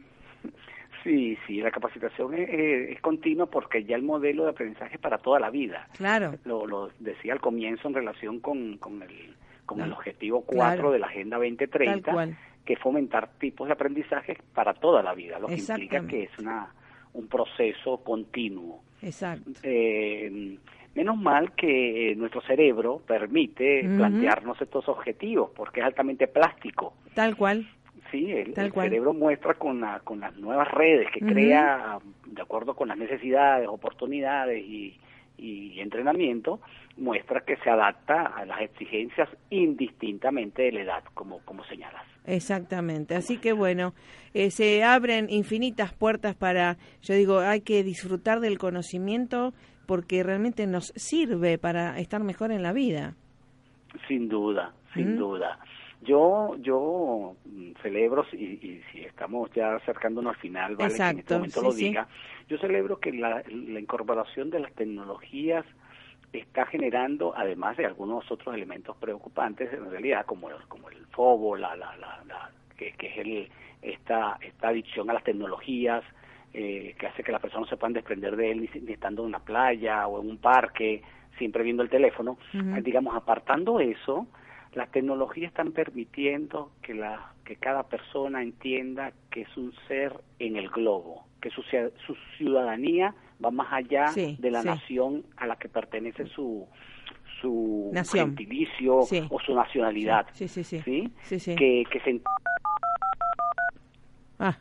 Sí, 1.02 1.36
sí, 1.46 1.60
la 1.60 1.70
capacitación 1.70 2.34
es, 2.34 2.48
es, 2.90 3.00
continua 3.00 3.46
porque 3.46 3.84
ya 3.84 3.96
el 3.96 4.02
modelo 4.02 4.44
de 4.44 4.50
aprendizaje 4.50 4.94
es 4.94 5.00
para 5.00 5.18
toda 5.18 5.40
la 5.40 5.50
vida. 5.50 5.88
Claro. 5.96 6.34
Lo, 6.44 6.66
lo 6.66 6.90
decía 7.00 7.32
al 7.32 7.40
comienzo 7.40 7.88
en 7.88 7.94
relación 7.94 8.40
con, 8.40 8.76
con 8.78 9.02
el, 9.02 9.34
con 9.66 9.80
el 9.80 9.92
objetivo 9.92 10.42
4 10.42 10.54
claro. 10.54 10.92
de 10.92 10.98
la 10.98 11.06
Agenda 11.06 11.38
2030, 11.38 12.36
que 12.64 12.74
es 12.74 12.78
fomentar 12.78 13.30
tipos 13.38 13.66
de 13.66 13.72
aprendizaje 13.72 14.38
para 14.54 14.74
toda 14.74 15.02
la 15.02 15.14
vida, 15.14 15.40
lo 15.40 15.48
que 15.48 15.56
implica 15.56 16.06
que 16.06 16.24
es 16.24 16.38
una 16.38 16.72
un 17.14 17.28
proceso 17.28 17.98
continuo. 17.98 18.82
Exacto. 19.02 19.50
Eh, 19.62 20.56
menos 20.94 21.16
mal 21.18 21.52
que 21.52 22.14
nuestro 22.16 22.40
cerebro 22.42 23.00
permite 23.06 23.80
uh 23.80 23.88
-huh. 23.88 23.96
plantearnos 23.96 24.60
estos 24.60 24.88
objetivos, 24.88 25.50
porque 25.54 25.80
es 25.80 25.86
altamente 25.86 26.26
plástico. 26.28 26.94
Tal 27.14 27.36
cual. 27.36 27.66
Sí, 28.10 28.30
el, 28.30 28.52
Tal 28.52 28.66
el 28.66 28.72
cual. 28.72 28.88
cerebro 28.88 29.14
muestra 29.14 29.54
con, 29.54 29.80
la, 29.80 30.00
con 30.00 30.20
las 30.20 30.36
nuevas 30.36 30.70
redes 30.70 31.08
que 31.12 31.24
uh 31.24 31.28
-huh. 31.28 31.32
crea 31.32 31.98
de 32.26 32.42
acuerdo 32.42 32.74
con 32.74 32.88
las 32.88 32.98
necesidades, 32.98 33.66
oportunidades 33.68 34.62
y, 34.64 34.98
y 35.36 35.80
entrenamiento, 35.80 36.60
muestra 36.96 37.40
que 37.40 37.56
se 37.56 37.70
adapta 37.70 38.26
a 38.26 38.44
las 38.44 38.60
exigencias 38.60 39.28
indistintamente 39.50 40.62
de 40.62 40.72
la 40.72 40.80
edad, 40.82 41.04
como, 41.14 41.40
como 41.40 41.64
señalas. 41.64 42.02
Exactamente, 42.24 43.16
así 43.16 43.38
que 43.38 43.52
bueno, 43.52 43.94
eh, 44.34 44.50
se 44.50 44.84
abren 44.84 45.28
infinitas 45.28 45.92
puertas 45.92 46.36
para, 46.36 46.76
yo 47.00 47.14
digo, 47.14 47.40
hay 47.40 47.62
que 47.62 47.82
disfrutar 47.82 48.40
del 48.40 48.58
conocimiento 48.58 49.52
porque 49.86 50.22
realmente 50.22 50.66
nos 50.66 50.92
sirve 50.94 51.58
para 51.58 51.98
estar 51.98 52.22
mejor 52.22 52.52
en 52.52 52.62
la 52.62 52.72
vida. 52.72 53.14
Sin 54.06 54.28
duda, 54.28 54.72
sin 54.94 55.16
¿Mm? 55.16 55.18
duda. 55.18 55.58
Yo 56.02 56.56
yo 56.60 57.36
celebro, 57.82 58.24
y, 58.32 58.36
y, 58.36 58.82
si 58.90 59.00
estamos 59.02 59.50
ya 59.52 59.76
acercándonos 59.76 60.34
al 60.34 60.40
final, 60.40 60.76
vale 60.76 60.90
Exacto, 60.90 61.04
que 61.06 61.12
en 61.12 61.18
este 61.20 61.34
momento 61.34 61.60
sí, 61.60 61.66
lo 61.66 61.72
sí. 61.72 61.84
diga, 61.84 62.08
yo 62.48 62.58
celebro 62.58 62.98
que 62.98 63.12
la, 63.12 63.42
la 63.48 63.80
incorporación 63.80 64.50
de 64.50 64.60
las 64.60 64.72
tecnologías 64.72 65.64
está 66.32 66.66
generando, 66.66 67.34
además 67.36 67.76
de 67.76 67.86
algunos 67.86 68.30
otros 68.30 68.54
elementos 68.54 68.96
preocupantes, 68.96 69.72
en 69.72 69.90
realidad, 69.90 70.24
como 70.26 70.48
el, 70.48 70.56
como 70.68 70.88
el 70.88 71.06
FOBO, 71.06 71.56
la, 71.56 71.76
la, 71.76 71.96
la, 71.96 72.22
la 72.26 72.50
que, 72.76 72.92
que, 72.92 73.06
es 73.08 73.18
el, 73.18 73.48
esta, 73.82 74.38
esta 74.40 74.68
adicción 74.68 75.10
a 75.10 75.14
las 75.14 75.24
tecnologías, 75.24 76.02
eh, 76.54 76.94
que 76.98 77.06
hace 77.06 77.22
que 77.22 77.32
las 77.32 77.40
personas 77.40 77.68
se 77.68 77.76
puedan 77.76 77.94
desprender 77.94 78.36
de 78.36 78.50
él 78.50 78.60
ni, 78.60 78.80
ni, 78.80 78.92
estando 78.92 79.22
en 79.22 79.28
una 79.28 79.40
playa 79.40 80.06
o 80.06 80.20
en 80.20 80.28
un 80.28 80.38
parque, 80.38 81.02
siempre 81.38 81.62
viendo 81.62 81.82
el 81.82 81.90
teléfono. 81.90 82.38
Uh 82.54 82.58
-huh. 82.58 82.82
Digamos, 82.82 83.14
apartando 83.14 83.80
eso, 83.80 84.26
las 84.74 84.90
tecnologías 84.90 85.50
están 85.50 85.72
permitiendo 85.72 86.72
que, 86.82 86.94
la, 86.94 87.32
que 87.44 87.56
cada 87.56 87.84
persona 87.84 88.42
entienda 88.42 89.12
que 89.30 89.42
es 89.42 89.56
un 89.56 89.72
ser 89.88 90.20
en 90.38 90.56
el 90.56 90.68
globo, 90.68 91.26
que 91.40 91.50
su, 91.50 91.62
su 91.62 92.16
ciudadanía 92.36 93.14
va 93.44 93.50
más 93.50 93.72
allá 93.72 94.08
sí, 94.08 94.36
de 94.38 94.50
la 94.50 94.62
sí. 94.62 94.68
nación 94.68 95.24
a 95.36 95.46
la 95.46 95.56
que 95.56 95.68
pertenece 95.68 96.26
su 96.26 96.66
su 97.42 97.90
nación. 97.92 98.36
gentilicio 98.36 99.02
sí. 99.02 99.26
o 99.28 99.40
su 99.40 99.54
nacionalidad. 99.54 100.26
Sí, 100.32 100.48
sí, 100.48 100.62
sí. 100.62 100.80
¿sí? 100.80 101.56
Que, 101.56 101.84
que 101.90 102.00
se... 102.00 102.20
Ah. 104.38 104.56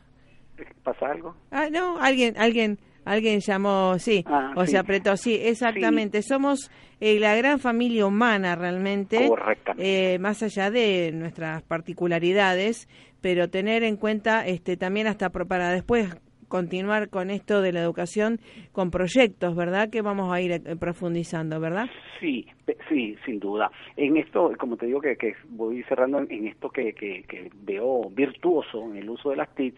¿Pasa 0.82 1.12
algo? 1.12 1.36
Ah, 1.50 1.68
no, 1.70 1.98
alguien, 1.98 2.36
alguien, 2.36 2.78
alguien 3.04 3.40
llamó, 3.40 3.98
sí, 3.98 4.24
ah, 4.26 4.52
o 4.56 4.64
sí. 4.64 4.72
se 4.72 4.78
apretó, 4.78 5.16
sí, 5.16 5.38
exactamente. 5.40 6.22
Sí. 6.22 6.28
Somos 6.28 6.70
eh, 7.00 7.18
la 7.18 7.34
gran 7.36 7.58
familia 7.58 8.06
humana 8.06 8.54
realmente. 8.54 9.30
Eh, 9.78 10.18
más 10.18 10.42
allá 10.42 10.70
de 10.70 11.10
nuestras 11.12 11.62
particularidades, 11.62 12.88
pero 13.20 13.48
tener 13.48 13.82
en 13.84 13.96
cuenta 13.96 14.46
este 14.46 14.76
también 14.76 15.06
hasta 15.06 15.30
para 15.30 15.70
después 15.70 16.14
continuar 16.52 17.08
con 17.08 17.30
esto 17.30 17.62
de 17.62 17.72
la 17.72 17.80
educación 17.80 18.38
con 18.72 18.90
proyectos, 18.90 19.56
¿verdad? 19.56 19.88
Que 19.88 20.02
vamos 20.02 20.30
a 20.30 20.38
ir 20.42 20.52
eh, 20.52 20.60
profundizando, 20.78 21.58
¿verdad? 21.58 21.86
Sí, 22.20 22.46
sí, 22.90 23.16
sin 23.24 23.40
duda. 23.40 23.70
En 23.96 24.18
esto, 24.18 24.52
como 24.58 24.76
te 24.76 24.84
digo, 24.84 25.00
que, 25.00 25.16
que 25.16 25.34
voy 25.48 25.82
cerrando 25.84 26.18
en 26.18 26.46
esto 26.46 26.68
que, 26.68 26.92
que, 26.92 27.22
que, 27.26 27.50
veo 27.62 28.10
virtuoso 28.10 28.84
en 28.90 28.98
el 28.98 29.08
uso 29.08 29.30
de 29.30 29.36
las 29.36 29.54
TIC, 29.54 29.74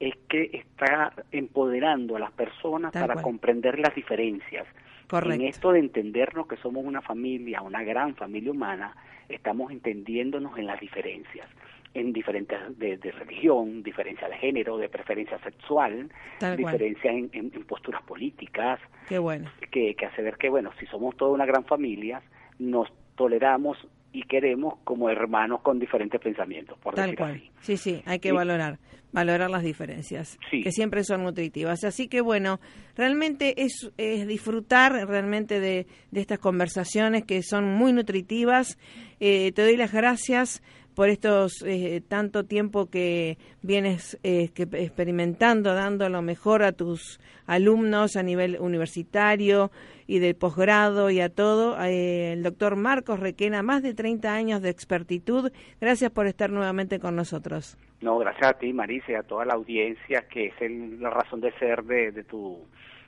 es 0.00 0.14
que 0.28 0.50
está 0.52 1.12
empoderando 1.32 2.16
a 2.16 2.20
las 2.20 2.32
personas 2.32 2.92
Tal 2.92 3.02
para 3.02 3.14
cual. 3.14 3.24
comprender 3.24 3.78
las 3.78 3.94
diferencias. 3.94 4.66
Correcto. 5.08 5.34
En 5.34 5.48
esto 5.48 5.72
de 5.72 5.80
entendernos 5.80 6.46
que 6.46 6.56
somos 6.58 6.84
una 6.84 7.00
familia, 7.00 7.62
una 7.62 7.82
gran 7.82 8.14
familia 8.14 8.50
humana, 8.50 8.94
estamos 9.28 9.72
entendiéndonos 9.72 10.58
en 10.58 10.66
las 10.66 10.80
diferencias 10.80 11.48
en 11.94 12.12
diferentes 12.12 12.58
de, 12.78 12.98
de, 12.98 13.10
religión, 13.12 13.82
diferencia 13.82 14.28
de 14.28 14.36
género, 14.36 14.76
de 14.76 14.88
preferencia 14.88 15.38
sexual, 15.38 16.10
Tal 16.38 16.56
diferencia 16.56 17.10
en, 17.10 17.30
en, 17.32 17.50
en, 17.54 17.64
posturas 17.64 18.02
políticas. 18.02 18.78
Qué 19.08 19.18
bueno. 19.18 19.50
Que, 19.70 19.94
que 19.94 20.06
hace 20.06 20.22
ver 20.22 20.36
que, 20.36 20.50
bueno, 20.50 20.70
si 20.78 20.86
somos 20.86 21.16
toda 21.16 21.32
una 21.32 21.46
gran 21.46 21.64
familia, 21.64 22.22
nos 22.58 22.92
toleramos 23.16 23.78
y 24.18 24.22
queremos 24.24 24.74
como 24.82 25.08
hermanos 25.08 25.60
con 25.62 25.78
diferentes 25.78 26.20
pensamientos, 26.20 26.76
por 26.80 26.96
Tal 26.96 27.10
decir 27.10 27.18
cual. 27.18 27.34
así. 27.36 27.50
Sí, 27.60 27.76
sí, 27.76 28.02
hay 28.04 28.18
que 28.18 28.30
¿Sí? 28.30 28.34
valorar, 28.34 28.80
valorar 29.12 29.48
las 29.48 29.62
diferencias, 29.62 30.40
sí. 30.50 30.60
que 30.60 30.72
siempre 30.72 31.04
son 31.04 31.22
nutritivas. 31.22 31.84
Así 31.84 32.08
que 32.08 32.20
bueno, 32.20 32.58
realmente 32.96 33.62
es, 33.62 33.92
es 33.96 34.26
disfrutar 34.26 34.92
realmente 35.06 35.60
de, 35.60 35.86
de, 36.10 36.20
estas 36.20 36.40
conversaciones 36.40 37.24
que 37.24 37.44
son 37.44 37.72
muy 37.72 37.92
nutritivas. 37.92 38.76
Eh, 39.20 39.52
te 39.52 39.62
doy 39.62 39.76
las 39.76 39.92
gracias 39.92 40.64
por 40.98 41.10
estos 41.10 41.62
eh, 41.64 42.02
tanto 42.08 42.42
tiempo 42.42 42.90
que 42.90 43.38
vienes 43.62 44.18
eh, 44.24 44.48
que 44.48 44.64
experimentando, 44.64 45.72
dando 45.72 46.08
lo 46.08 46.22
mejor 46.22 46.64
a 46.64 46.72
tus 46.72 47.20
alumnos 47.46 48.16
a 48.16 48.24
nivel 48.24 48.56
universitario 48.58 49.70
y 50.08 50.18
de 50.18 50.34
posgrado 50.34 51.08
y 51.10 51.20
a 51.20 51.28
todo. 51.28 51.80
Eh, 51.84 52.32
el 52.32 52.42
doctor 52.42 52.74
Marcos 52.74 53.20
Requena, 53.20 53.62
más 53.62 53.84
de 53.84 53.94
30 53.94 54.34
años 54.34 54.60
de 54.60 54.70
expertitud. 54.70 55.52
Gracias 55.80 56.10
por 56.10 56.26
estar 56.26 56.50
nuevamente 56.50 56.98
con 56.98 57.14
nosotros. 57.14 57.78
No, 58.00 58.18
gracias 58.18 58.48
a 58.50 58.54
ti, 58.54 58.72
Marisa, 58.72 59.12
y 59.12 59.14
a 59.14 59.22
toda 59.22 59.44
la 59.44 59.54
audiencia, 59.54 60.26
que 60.28 60.46
es 60.46 60.54
el, 60.60 61.00
la 61.00 61.10
razón 61.10 61.40
de 61.40 61.52
ser 61.60 61.84
de, 61.84 62.10
de, 62.10 62.24
tu, 62.24 62.58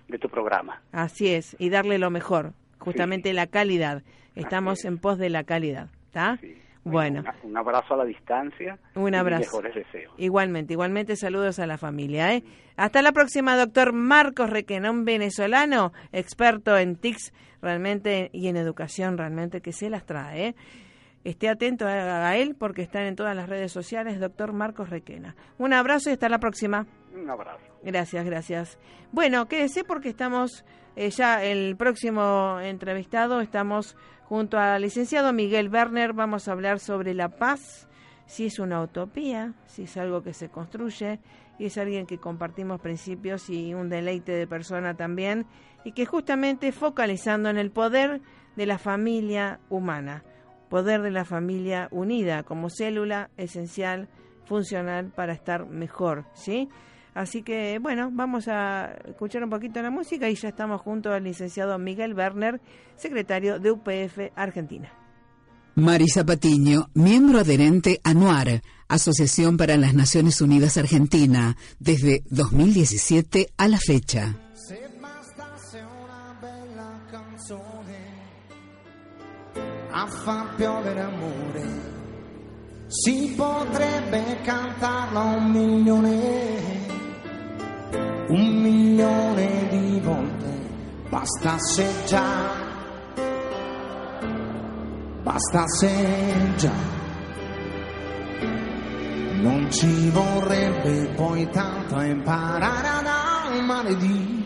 de 0.06 0.16
tu 0.16 0.28
programa. 0.28 0.80
Así 0.92 1.34
es, 1.34 1.56
y 1.58 1.70
darle 1.70 1.98
lo 1.98 2.10
mejor, 2.10 2.52
justamente 2.78 3.30
sí. 3.30 3.34
la 3.34 3.48
calidad. 3.48 4.04
Estamos 4.36 4.84
en 4.84 4.98
pos 4.98 5.18
de 5.18 5.28
la 5.28 5.42
calidad, 5.42 5.88
¿está? 6.06 6.36
Sí. 6.36 6.54
Bueno. 6.84 7.22
Un, 7.42 7.56
abrazo 7.56 7.94
a 7.94 7.98
la 7.98 8.04
distancia. 8.04 8.78
Un 8.94 9.14
abrazo. 9.14 9.42
Y 9.42 9.46
mejores 9.46 9.74
deseos. 9.74 10.14
Igualmente, 10.16 10.72
igualmente 10.72 11.16
saludos 11.16 11.58
a 11.58 11.66
la 11.66 11.78
familia. 11.78 12.34
¿eh? 12.34 12.42
Hasta 12.76 13.02
la 13.02 13.12
próxima, 13.12 13.56
doctor 13.56 13.92
Marcos 13.92 14.50
Requenón, 14.50 15.04
venezolano, 15.04 15.92
experto 16.12 16.76
en 16.78 16.96
TICS 16.96 17.32
realmente 17.60 18.30
y 18.32 18.48
en 18.48 18.56
educación 18.56 19.18
realmente 19.18 19.60
que 19.60 19.72
se 19.72 19.90
las 19.90 20.06
trae. 20.06 20.48
¿eh? 20.48 20.54
Esté 21.24 21.50
atento 21.50 21.86
a, 21.86 22.28
a, 22.28 22.36
él 22.36 22.56
porque 22.58 22.80
están 22.80 23.04
en 23.04 23.14
todas 23.14 23.36
las 23.36 23.48
redes 23.48 23.70
sociales, 23.70 24.18
doctor 24.18 24.54
Marcos 24.54 24.88
Requena. 24.88 25.36
Un 25.58 25.74
abrazo 25.74 26.08
y 26.08 26.14
hasta 26.14 26.30
la 26.30 26.38
próxima. 26.38 26.86
Un 27.14 27.28
abrazo. 27.28 27.60
Gracias, 27.82 28.24
gracias. 28.24 28.78
Bueno, 29.12 29.46
quédese 29.46 29.84
porque 29.84 30.08
estamos 30.08 30.64
eh, 30.96 31.10
ya 31.10 31.42
el 31.42 31.76
próximo 31.76 32.58
entrevistado, 32.60 33.40
estamos 33.40 33.96
junto 34.30 34.60
al 34.60 34.82
licenciado 34.82 35.32
Miguel 35.32 35.70
Werner, 35.70 36.12
vamos 36.12 36.46
a 36.46 36.52
hablar 36.52 36.78
sobre 36.78 37.14
la 37.14 37.30
paz, 37.30 37.88
si 38.26 38.46
es 38.46 38.60
una 38.60 38.80
utopía, 38.80 39.54
si 39.66 39.82
es 39.82 39.96
algo 39.96 40.22
que 40.22 40.34
se 40.34 40.48
construye, 40.48 41.18
y 41.58 41.64
es 41.64 41.76
alguien 41.76 42.06
que 42.06 42.18
compartimos 42.18 42.80
principios 42.80 43.50
y 43.50 43.74
un 43.74 43.88
deleite 43.88 44.30
de 44.30 44.46
persona 44.46 44.94
también, 44.94 45.46
y 45.82 45.90
que 45.90 46.06
justamente 46.06 46.70
focalizando 46.70 47.50
en 47.50 47.58
el 47.58 47.72
poder 47.72 48.20
de 48.54 48.66
la 48.66 48.78
familia 48.78 49.58
humana, 49.68 50.22
poder 50.68 51.02
de 51.02 51.10
la 51.10 51.24
familia 51.24 51.88
unida 51.90 52.44
como 52.44 52.70
célula 52.70 53.30
esencial 53.36 54.08
funcional 54.44 55.10
para 55.10 55.32
estar 55.32 55.66
mejor, 55.66 56.24
¿sí? 56.34 56.68
Así 57.14 57.42
que, 57.42 57.78
bueno, 57.80 58.10
vamos 58.12 58.48
a 58.48 58.92
escuchar 59.06 59.42
un 59.44 59.50
poquito 59.50 59.82
la 59.82 59.90
música 59.90 60.28
y 60.28 60.34
ya 60.34 60.48
estamos 60.48 60.80
junto 60.80 61.12
al 61.12 61.24
licenciado 61.24 61.78
Miguel 61.78 62.14
Werner, 62.14 62.60
secretario 62.96 63.58
de 63.58 63.72
UPF 63.72 64.32
Argentina. 64.36 64.92
Marisa 65.74 66.24
Patiño, 66.24 66.88
miembro 66.94 67.38
adherente 67.38 68.00
a 68.04 68.12
NUAR, 68.14 68.62
Asociación 68.88 69.56
para 69.56 69.76
las 69.76 69.94
Naciones 69.94 70.40
Unidas 70.40 70.76
Argentina, 70.76 71.56
desde 71.78 72.22
2017 72.30 73.48
a 73.56 73.68
la 73.68 73.78
fecha. 73.78 74.36
a 79.92 80.06
far 80.06 80.56
piovere 80.56 81.00
amore. 81.00 81.64
Si 82.88 83.34
potrebbe 83.36 84.38
cantarla 84.44 85.20
un 85.36 85.52
milione, 85.52 86.99
un 88.30 88.60
milione 88.62 89.68
di 89.68 90.00
volte, 90.00 90.68
bastasse 91.08 91.86
già, 92.06 92.24
bastasse 95.22 96.54
già. 96.56 96.98
Non 99.42 99.70
ci 99.70 100.10
vorrebbe 100.10 101.12
poi 101.16 101.48
tanto 101.50 102.00
imparare 102.00 102.88
ad 102.88 103.06
amare 103.06 103.96
di 103.96 104.38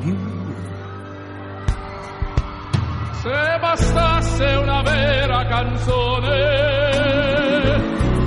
più. 0.00 0.32
se 3.22 3.58
bastasse 3.60 4.44
una 4.56 4.82
vera 4.82 5.46
canzone 5.46 6.30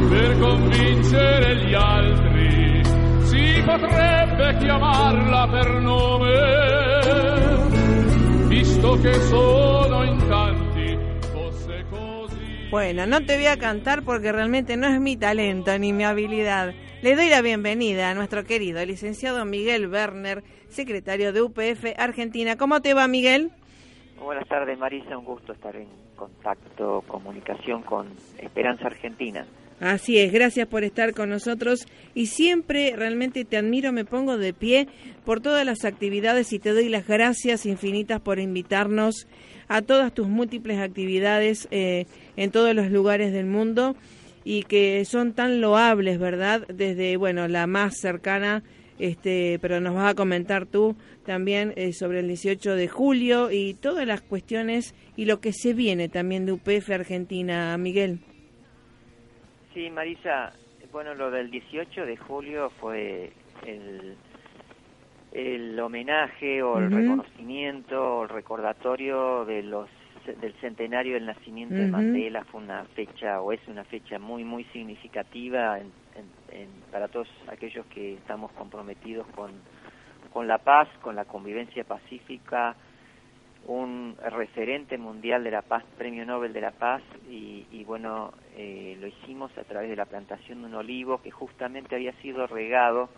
per 0.10 0.39
convincere 0.39 1.55
gli 1.58 1.73
altri, 1.73 2.34
potrebbe 3.65 4.58
chiamarla 4.60 5.47
per 5.47 5.67
nome, 5.82 6.30
visto 8.47 8.95
che 9.01 9.13
sono 9.13 10.04
in 10.04 10.17
tanti, 10.28 10.97
fosse 11.34 11.86
così. 11.89 12.67
Bueno, 12.69 13.08
no 13.08 13.25
te 13.25 13.36
voy 13.36 13.47
a 13.47 13.58
cantar 13.58 14.04
porque 14.04 14.32
realmente 14.32 14.78
no 14.78 14.88
es 14.88 14.99
mi 14.99 15.17
talento 15.17 15.78
ni 15.80 15.93
mi 15.93 16.06
habilidad. 16.06 16.73
Le 17.01 17.15
doy 17.15 17.30
la 17.30 17.41
bienvenida 17.41 18.12
a 18.12 18.13
nuestro 18.13 18.43
querido 18.43 18.86
licenciado 18.86 19.43
Miguel 19.45 19.89
Werner, 19.89 20.43
secretario 20.69 21.34
de 21.34 21.41
UPF 21.41 21.95
Argentina. 21.97 22.58
¿Cómo 22.58 22.82
te 22.82 22.93
va, 22.93 23.08
Miguel? 23.08 23.51
Buenas 24.19 24.47
tardes, 24.47 24.78
Marisa. 24.78 25.17
Un 25.17 25.25
gusto 25.25 25.54
estar 25.54 25.75
en 25.75 25.88
contacto, 26.15 27.04
comunicación 27.08 27.82
con 27.82 28.08
Esperanza 28.39 28.88
Argentina. 28.88 29.45
Así 29.79 30.17
es, 30.17 30.31
gracias 30.31 30.67
por 30.67 30.85
estar 30.85 31.13
con 31.13 31.29
nosotros 31.29 31.85
y 32.13 32.27
siempre 32.27 32.93
realmente 32.95 33.43
te 33.43 33.57
admiro, 33.57 33.91
me 33.91 34.05
pongo 34.05 34.38
de 34.38 34.53
pie 34.53 34.88
por 35.25 35.41
todas 35.41 35.65
las 35.65 35.83
actividades 35.83 36.53
y 36.53 36.59
te 36.59 36.71
doy 36.71 36.88
las 36.88 37.05
gracias 37.05 37.65
infinitas 37.65 38.21
por 38.21 38.39
invitarnos 38.39 39.27
a 39.67 39.81
todas 39.81 40.13
tus 40.13 40.29
múltiples 40.29 40.79
actividades 40.79 41.67
eh, 41.71 42.05
en 42.38 42.51
todos 42.51 42.73
los 42.73 42.89
lugares 42.89 43.33
del 43.33 43.47
mundo 43.47 43.97
y 44.45 44.63
que 44.63 45.03
son 45.03 45.33
tan 45.33 45.59
loables, 45.59 46.19
¿verdad? 46.19 46.65
Desde, 46.67 47.17
bueno, 47.17 47.47
la 47.49 47.67
más 47.67 47.97
cercana 47.97 48.63
este, 48.97 49.59
pero 49.61 49.81
nos 49.81 49.95
vas 49.95 50.11
a 50.11 50.15
comentar 50.15 50.65
tú 50.65 50.95
también 51.25 51.73
eh, 51.75 51.91
sobre 51.91 52.19
el 52.19 52.27
18 52.27 52.75
de 52.75 52.88
julio 52.88 53.51
y 53.51 53.73
todas 53.73 54.07
las 54.07 54.21
cuestiones 54.21 54.93
y 55.17 55.25
lo 55.25 55.41
que 55.41 55.51
se 55.51 55.73
viene 55.73 56.07
también 56.07 56.45
de 56.45 56.53
UPF 56.53 56.91
Argentina, 56.91 57.77
Miguel. 57.77 58.19
Sí, 59.75 59.89
Marisa, 59.89 60.53
bueno, 60.93 61.13
lo 61.15 61.29
del 61.29 61.51
18 61.51 62.05
de 62.05 62.15
julio 62.15 62.69
fue 62.79 63.33
el, 63.67 64.15
el 65.33 65.77
homenaje 65.81 66.63
o 66.63 66.77
el 66.79 66.89
reconocimiento 66.89 68.19
o 68.19 68.23
el 68.23 68.29
recordatorio 68.29 69.43
de 69.43 69.63
los 69.63 69.89
del 70.39 70.53
centenario 70.61 71.15
del 71.15 71.25
nacimiento 71.25 71.75
de 71.75 71.88
Mandela. 71.88 72.45
Fue 72.45 72.61
una 72.61 72.85
fecha 72.95 73.41
o 73.41 73.51
es 73.51 73.59
una 73.67 73.83
fecha 73.83 74.17
muy 74.17 74.45
muy 74.45 74.63
significativa 74.71 75.77
en, 75.77 75.91
para 76.89 77.09
todos 77.09 77.27
aquellos 77.49 77.85
que 77.88 78.13
estamos 78.13 78.53
comprometidos 78.53 79.27
con, 79.35 79.51
con 80.31 80.47
la 80.47 80.59
paz, 80.59 80.88
con 81.01 81.17
la 81.17 81.25
convivencia 81.25 81.83
pacífica, 81.83 82.77
un 83.65 84.15
referente 84.23 84.97
mundial 84.97 85.43
de 85.43 85.51
la 85.51 85.62
paz, 85.62 85.84
premio 85.97 86.25
Nobel 86.25 86.54
de 86.54 86.62
la 86.62 86.71
Paz, 86.71 87.01
y, 87.30 87.84
bueno, 87.86 88.34
eh, 88.56 88.97
lo 88.99 89.08
hicimos 89.08 89.56
a 89.58 89.63
través 89.63 89.89
de 89.89 89.95
la 89.95 90.06
plantación 90.06 90.62
de 90.62 90.67
un 90.67 90.75
olivo 90.75 91.21
que 91.21 91.32
justamente 91.32 91.95
había 91.95 92.13
sido 92.21 92.47
regado 92.47 93.10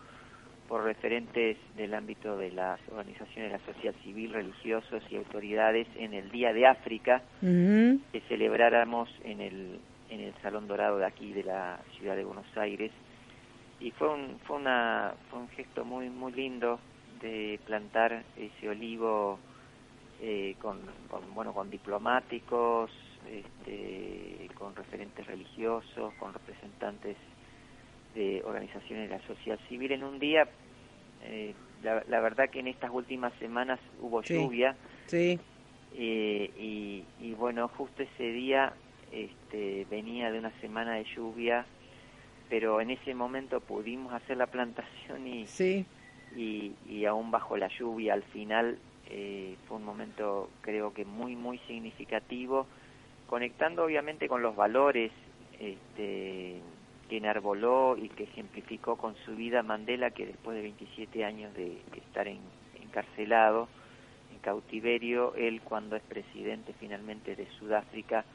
por 0.67 0.83
referentes 0.83 1.57
del 1.77 1.93
ámbito 1.93 2.37
de 2.37 2.51
las 2.51 2.79
organizaciones 2.89 3.51
de 3.51 3.57
la 3.57 3.73
sociedad 3.73 3.95
civil, 4.03 4.33
religiosos 4.33 5.01
y 5.09 5.15
autoridades 5.15 5.87
en 5.95 6.13
el 6.13 6.29
Día 6.29 6.51
de 6.53 6.65
África, 6.65 7.21
que 7.39 8.21
celebráramos 8.27 9.09
en 9.23 9.39
el, 9.39 9.79
en 10.09 10.19
el 10.19 10.33
Salón 10.41 10.67
Dorado 10.67 10.97
de 10.97 11.05
aquí 11.05 11.31
de 11.31 11.43
la 11.43 11.79
ciudad 11.97 12.15
de 12.15 12.25
Buenos 12.25 12.57
Aires. 12.57 12.91
Y 13.79 13.91
fue 13.91 14.09
un, 14.09 14.39
fue 14.45 14.57
una, 14.57 15.13
fue 15.29 15.39
un 15.39 15.49
gesto 15.49 15.85
muy, 15.85 16.09
muy 16.09 16.33
lindo 16.33 16.79
de 17.21 17.59
plantar 17.65 18.23
ese 18.35 18.69
olivo 18.69 19.39
eh, 20.21 20.55
con, 20.59 20.79
con, 21.09 21.33
bueno, 21.33 21.53
con 21.53 21.69
diplomáticos, 21.69 22.91
este, 23.29 24.49
con 24.55 24.75
referentes 24.75 25.25
religiosos, 25.27 26.13
con 26.15 26.33
representantes 26.33 27.17
de 28.15 28.41
organizaciones 28.43 29.09
de 29.09 29.17
la 29.17 29.27
sociedad 29.27 29.59
civil 29.67 29.91
en 29.91 30.03
un 30.03 30.17
día, 30.17 30.47
eh, 31.23 31.53
la, 31.83 32.19
verdad 32.19 32.49
que 32.49 32.59
en 32.59 32.67
estas 32.67 32.91
últimas 32.91 33.33
semanas 33.39 33.79
hubo 34.01 34.21
lluvia. 34.23 34.75
Sí. 35.05 35.39
Eh, 35.95 36.51
y, 36.57 37.03
y, 37.19 37.33
bueno, 37.33 37.67
justo 37.69 38.03
ese 38.03 38.31
día 38.31 38.73
este, 39.11 39.85
venía 39.89 40.31
de 40.31 40.39
una 40.39 40.51
semana 40.59 40.95
de 40.95 41.05
lluvia, 41.15 41.65
pero 42.49 42.81
en 42.81 42.91
ese 42.91 43.13
momento 43.13 43.59
pudimos 43.59 44.13
hacer 44.13 44.37
la 44.37 44.47
plantación 44.47 45.27
y, 45.27 45.45
sí. 45.47 45.85
y, 46.35 46.73
y 46.87 47.05
aún 47.05 47.31
bajo 47.31 47.57
la 47.57 47.67
lluvia 47.67 48.13
al 48.13 48.23
final 48.23 48.79
eh, 49.09 49.55
fue 49.67 49.77
un 49.77 49.85
momento 49.85 50.49
creo 50.61 50.93
que 50.93 51.05
muy, 51.05 51.35
muy 51.35 51.59
significativo, 51.59 52.67
conectando 53.27 53.83
obviamente 53.83 54.27
con 54.27 54.41
los 54.41 54.55
valores 54.55 55.11
este, 55.59 56.61
que 57.09 57.17
enarboló 57.17 57.97
y 57.97 58.09
que 58.09 58.23
ejemplificó 58.23 58.97
con 58.97 59.15
su 59.25 59.35
vida 59.35 59.63
Mandela, 59.63 60.11
que 60.11 60.25
después 60.25 60.55
de 60.55 60.63
27 60.63 61.25
años 61.25 61.53
de, 61.55 61.77
estar 61.95 62.27
encarcelado, 62.27 63.67
en 64.33 64.39
cautiverio, 64.39 65.33
él 65.35 65.61
cuando 65.61 65.95
es 65.95 66.03
presidente 66.03 66.73
finalmente 66.79 67.35
de 67.35 67.47
Sudáfrica, 67.59 68.25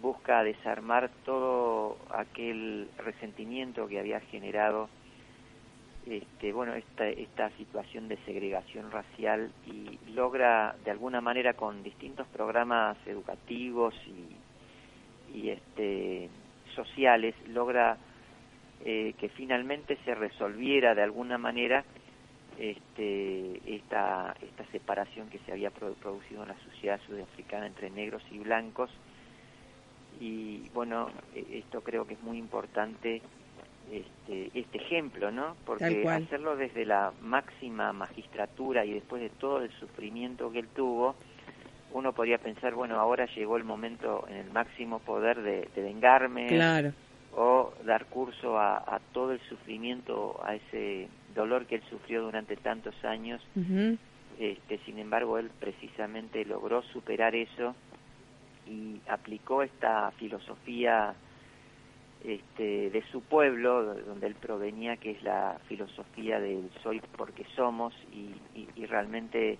busca 0.00 0.42
desarmar 0.42 1.10
todo 1.24 1.98
aquel 2.10 2.88
resentimiento 2.98 3.88
que 3.88 3.98
había 3.98 4.20
generado 4.20 4.88
este, 6.06 6.52
bueno, 6.52 6.74
esta, 6.74 7.08
esta 7.08 7.50
situación 7.50 8.08
de 8.08 8.16
segregación 8.24 8.90
racial 8.90 9.52
y 9.66 9.98
logra 10.12 10.74
de 10.84 10.90
alguna 10.90 11.20
manera 11.20 11.54
con 11.54 11.82
distintos 11.82 12.26
programas 12.28 12.96
educativos 13.06 13.94
y, 14.06 15.38
y 15.38 15.50
este, 15.50 16.28
sociales 16.74 17.34
logra 17.48 17.96
eh, 18.84 19.14
que 19.18 19.28
finalmente 19.28 19.96
se 20.04 20.14
resolviera 20.14 20.94
de 20.94 21.02
alguna 21.02 21.38
manera 21.38 21.84
este, 22.58 23.60
esta, 23.76 24.34
esta 24.42 24.64
separación 24.72 25.28
que 25.30 25.38
se 25.40 25.52
había 25.52 25.70
producido 25.70 26.42
en 26.42 26.48
la 26.48 26.58
sociedad 26.64 27.00
sudafricana 27.06 27.66
entre 27.66 27.90
negros 27.90 28.22
y 28.30 28.38
blancos. 28.38 28.90
Y 30.20 30.68
bueno, 30.74 31.10
e, 31.34 31.58
esto 31.58 31.82
creo 31.82 32.06
que 32.06 32.14
es 32.14 32.22
muy 32.22 32.38
importante, 32.38 33.22
este, 33.92 34.50
este 34.58 34.78
ejemplo, 34.78 35.30
¿no? 35.30 35.54
Porque 35.66 36.08
hacerlo 36.08 36.56
desde 36.56 36.86
la 36.86 37.12
máxima 37.20 37.92
magistratura 37.92 38.86
y 38.86 38.94
después 38.94 39.20
de 39.20 39.28
todo 39.28 39.60
el 39.62 39.70
sufrimiento 39.72 40.50
que 40.50 40.60
él 40.60 40.68
tuvo, 40.74 41.14
uno 41.92 42.14
podría 42.14 42.38
pensar, 42.38 42.74
bueno, 42.74 42.98
ahora 42.98 43.26
llegó 43.34 43.58
el 43.58 43.64
momento 43.64 44.24
en 44.30 44.36
el 44.36 44.50
máximo 44.50 45.00
poder 45.00 45.42
de, 45.42 45.68
vengarme 45.76 46.48
o 47.36 47.74
dar 47.84 48.06
curso 48.06 48.58
a, 48.58 48.98
todo 49.12 49.32
el 49.32 49.40
sufrimiento, 49.40 50.40
a 50.42 50.54
ese 50.54 51.08
dolor 51.34 51.66
que 51.66 51.74
él 51.74 51.82
sufrió 51.90 52.22
durante 52.22 52.56
tantos 52.56 52.94
años. 53.04 53.42
este, 54.38 54.78
sin 54.86 54.98
embargo, 55.00 55.38
él 55.38 55.50
precisamente 55.60 56.46
logró 56.46 56.82
superar 56.82 57.34
eso 57.34 57.74
y 58.66 59.00
aplicó 59.06 59.62
esta 59.62 60.10
filosofía 60.12 61.14
este, 62.24 62.90
de 62.90 63.02
su 63.10 63.20
pueblo, 63.22 63.94
donde 64.06 64.26
él 64.26 64.34
provenía, 64.34 64.96
que 64.96 65.12
es 65.12 65.22
la 65.22 65.58
filosofía 65.68 66.40
del 66.40 66.70
soy 66.82 67.00
porque 67.16 67.44
somos, 67.56 67.94
y 68.12 68.86
realmente 68.86 69.58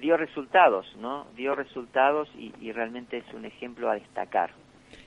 dio 0.00 0.16
resultados, 0.16 0.86
¿no? 1.00 1.26
Dio 1.36 1.54
resultados 1.54 2.28
y, 2.38 2.72
realmente 2.72 3.18
es 3.18 3.34
un 3.34 3.44
ejemplo 3.44 3.90
a 3.90 3.94
destacar. 3.94 4.50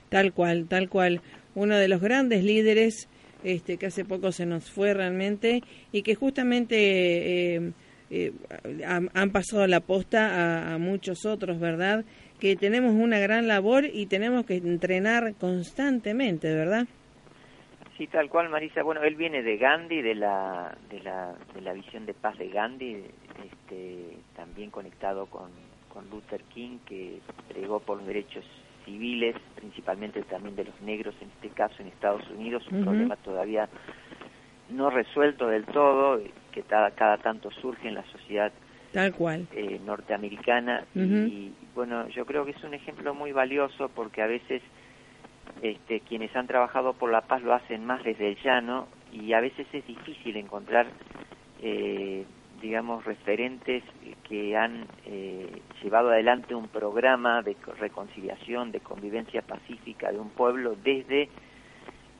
Tal 0.08 0.32
cual, 0.32 0.66
tal 0.68 0.88
cual. 0.88 1.20
Uno 1.54 1.76
de 1.76 1.88
los 1.88 2.00
grandes 2.00 2.44
líderes 2.44 3.08
este, 3.44 3.76
que 3.76 3.86
hace 3.86 4.04
poco 4.04 4.32
se 4.32 4.46
nos 4.46 4.70
fue 4.70 4.94
realmente 4.94 5.62
y 5.92 6.02
que 6.02 6.14
justamente 6.14 7.54
eh, 7.56 7.72
eh, 8.10 8.32
han, 8.86 9.30
pasado 9.30 9.66
la 9.66 9.80
posta 9.80 10.74
a, 10.74 10.78
muchos 10.78 11.24
otros, 11.26 11.58
¿verdad? 11.58 12.04
Que 12.40 12.56
tenemos 12.56 12.92
una 12.94 13.18
gran 13.18 13.46
labor 13.46 13.84
y 13.84 14.06
tenemos 14.06 14.46
que 14.46 14.56
entrenar 14.56 15.34
constantemente, 15.34 16.52
¿verdad? 16.54 16.86
Sí, 17.98 18.06
tal 18.06 18.30
cual, 18.30 18.48
Marisa. 18.48 18.82
Bueno, 18.82 19.02
él 19.02 19.14
viene 19.14 19.42
de 19.42 19.58
Gandhi, 19.58 20.00
de 20.00 20.14
la, 20.14 20.74
de 20.88 21.00
la, 21.00 21.34
de 21.54 21.60
la 21.60 21.74
visión 21.74 22.06
de 22.06 22.14
paz 22.14 22.38
de 22.38 22.48
Gandhi, 22.48 23.04
este, 23.44 24.16
también 24.34 24.70
conectado 24.70 25.26
con, 25.26 25.50
con 25.92 26.08
Luther 26.08 26.42
King, 26.44 26.78
que 26.86 27.20
pregó 27.48 27.80
por 27.80 27.98
los 27.98 28.06
derechos 28.06 28.46
civiles, 28.86 29.36
principalmente 29.54 30.22
también 30.22 30.56
de 30.56 30.64
los 30.64 30.80
negros, 30.80 31.14
en 31.20 31.28
este 31.28 31.50
caso 31.50 31.74
en 31.80 31.88
Estados 31.88 32.28
Unidos, 32.30 32.66
un 32.70 32.84
problema 32.84 33.16
todavía 33.16 33.68
no 34.70 34.88
resuelto 34.88 35.48
del 35.48 35.66
todo, 35.66 36.20
que 36.52 36.62
cada, 36.62 36.92
cada 36.92 37.18
tanto 37.18 37.50
surge 37.50 37.88
en 37.88 37.94
la 37.96 38.04
sociedad 38.04 38.50
Tal 38.92 39.12
cual. 39.12 39.46
Eh, 39.52 39.80
norteamericana. 39.84 40.84
y, 40.94 41.52
bueno, 41.80 42.06
yo 42.08 42.26
creo 42.26 42.44
que 42.44 42.50
es 42.50 42.62
un 42.62 42.74
ejemplo 42.74 43.14
muy 43.14 43.32
valioso 43.32 43.88
porque 43.88 44.20
a 44.20 44.26
veces 44.26 44.60
este, 45.62 46.00
quienes 46.00 46.36
han 46.36 46.46
trabajado 46.46 46.92
por 46.92 47.10
la 47.10 47.22
paz 47.22 47.42
lo 47.42 47.54
hacen 47.54 47.86
más 47.86 48.04
desde 48.04 48.28
el 48.28 48.36
llano 48.42 48.86
y 49.10 49.32
a 49.32 49.40
veces 49.40 49.66
es 49.72 49.86
difícil 49.86 50.36
encontrar 50.36 50.88
eh, 51.62 52.26
digamos, 52.60 53.02
referentes 53.06 53.82
que 54.28 54.58
han 54.58 54.84
eh, 55.06 55.62
llevado 55.82 56.10
adelante 56.10 56.54
un 56.54 56.68
programa 56.68 57.40
de 57.40 57.56
reconciliación, 57.78 58.72
de 58.72 58.80
convivencia 58.80 59.40
pacífica 59.40 60.12
de 60.12 60.18
un 60.18 60.28
pueblo 60.28 60.76
desde 60.84 61.30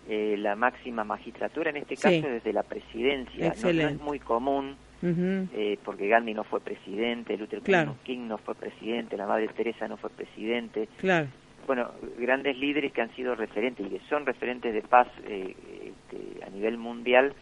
eh, 0.09 0.37
la 0.39 0.57
máxima 0.57 1.05
magistratura, 1.05 1.69
en 1.69 1.77
este 1.77 1.99
caso 1.99 2.29
desde 2.29 2.55
la 2.55 2.63
presidencia. 2.63 3.55
No, 3.63 3.69
es 3.69 4.01
muy 4.01 4.21
común, 4.21 4.77
eh, 5.03 5.79
porque 5.85 6.09
Gandhi 6.09 6.35
no 6.35 6.45
fue 6.45 6.61
presidente, 6.61 7.37
Luther 7.37 7.63
King 8.05 8.29
no 8.29 8.39
fue 8.39 8.55
presidente, 8.55 9.17
la 9.17 9.27
Madre 9.27 9.49
Teresa 9.49 9.89
no 9.89 9.97
fue 9.97 10.11
presidente. 10.11 10.89
Claro. 10.99 11.29
Bueno, 11.67 11.91
grandes 12.19 12.59
líderes 12.59 12.93
que 12.93 13.01
han 13.01 13.15
sido 13.15 13.35
referentes 13.35 13.87
y 13.87 13.91
que 13.91 14.01
son 14.09 14.27
referentes 14.27 14.75
de 14.75 14.83
paz 14.83 15.09
este, 15.19 16.45
a 16.45 16.51
nivel 16.51 16.79
mundial, 16.79 17.35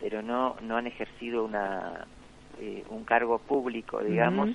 pero 0.00 0.22
no, 0.22 0.56
no 0.62 0.76
han 0.76 0.86
ejercido 0.86 1.44
una, 1.44 2.06
eh, 2.60 2.84
un 2.90 3.04
cargo 3.04 3.38
público, 3.38 4.02
digamos, 4.02 4.50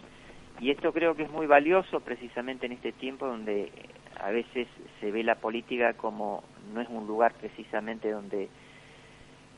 y 0.59 0.71
esto 0.71 0.91
creo 0.93 1.15
que 1.15 1.23
es 1.23 1.31
muy 1.31 1.47
valioso 1.47 2.01
precisamente 2.01 2.65
en 2.65 2.73
este 2.73 2.91
tiempo 2.91 3.25
donde 3.25 3.71
a 4.19 4.29
veces 4.31 4.67
se 4.99 5.11
ve 5.11 5.23
la 5.23 5.35
política 5.35 5.93
como 5.93 6.43
no 6.73 6.81
es 6.81 6.89
un 6.89 7.07
lugar 7.07 7.33
precisamente 7.39 8.11
donde 8.11 8.49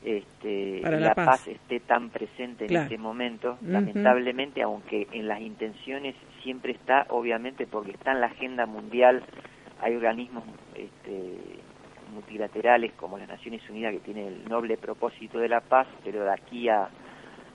este, 0.03 0.81
la, 0.81 1.13
paz. 1.13 1.47
esté 1.47 1.79
tan 1.79 2.09
presente 2.09 2.65
en 2.65 2.75
este 2.75 2.97
momento, 2.97 3.57
lamentablemente, 3.61 4.61
aunque 4.61 5.07
en 5.11 5.27
las 5.27 5.41
intenciones 5.41 6.15
siempre 6.43 6.73
está, 6.73 7.05
obviamente, 7.09 7.67
porque 7.67 7.91
está 7.91 8.11
en 8.11 8.21
la 8.21 8.27
agenda 8.27 8.65
mundial, 8.65 9.23
hay 9.81 9.95
organismos 9.95 10.43
este, 10.75 11.37
multilaterales 12.13 12.93
como 12.93 13.17
las 13.17 13.27
Naciones 13.27 13.61
Unidas 13.69 13.93
que 13.93 13.99
tienen 13.99 14.27
el 14.27 14.45
noble 14.45 14.77
propósito 14.77 15.39
de 15.39 15.49
la 15.49 15.61
paz, 15.61 15.87
pero 16.03 16.23
de 16.23 16.31
aquí 16.31 16.67
a 16.69 16.89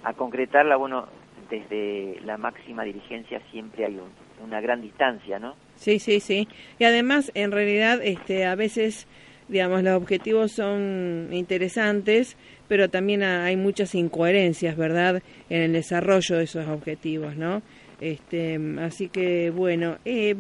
a 0.07 0.13
concretarla, 0.13 0.77
bueno, 0.77 1.09
desde 1.51 2.21
la 2.25 2.39
máxima 2.39 2.85
dirigencia 2.85 3.41
siempre 3.51 3.85
hay 3.85 3.99
una 4.41 4.61
gran 4.61 4.81
distancia, 4.81 5.41
¿no? 5.41 5.57
Sí, 5.75 5.99
sí, 5.99 6.21
sí. 6.21 6.47
Y 6.79 6.85
además, 6.85 7.33
en 7.35 7.51
realidad, 7.51 8.01
este, 8.03 8.47
a 8.47 8.55
veces, 8.55 9.09
digamos, 9.49 9.83
los 9.83 9.95
objetivos 9.95 10.53
son 10.53 11.29
interesantes, 11.33 12.37
pero 12.69 12.89
también 12.89 13.23
hay 13.23 13.57
muchas 13.57 13.95
incoherencias, 13.95 14.77
¿verdad?, 14.77 15.23
en 15.49 15.63
el 15.63 15.73
desarrollo 15.73 16.37
de 16.37 16.45
esos 16.45 16.67
objetivos, 16.69 17.37
¿no? 17.37 17.63
Este, 18.01 18.59
así 18.81 19.09
que, 19.09 19.51
bueno, 19.51 19.97
eh, 20.05 20.35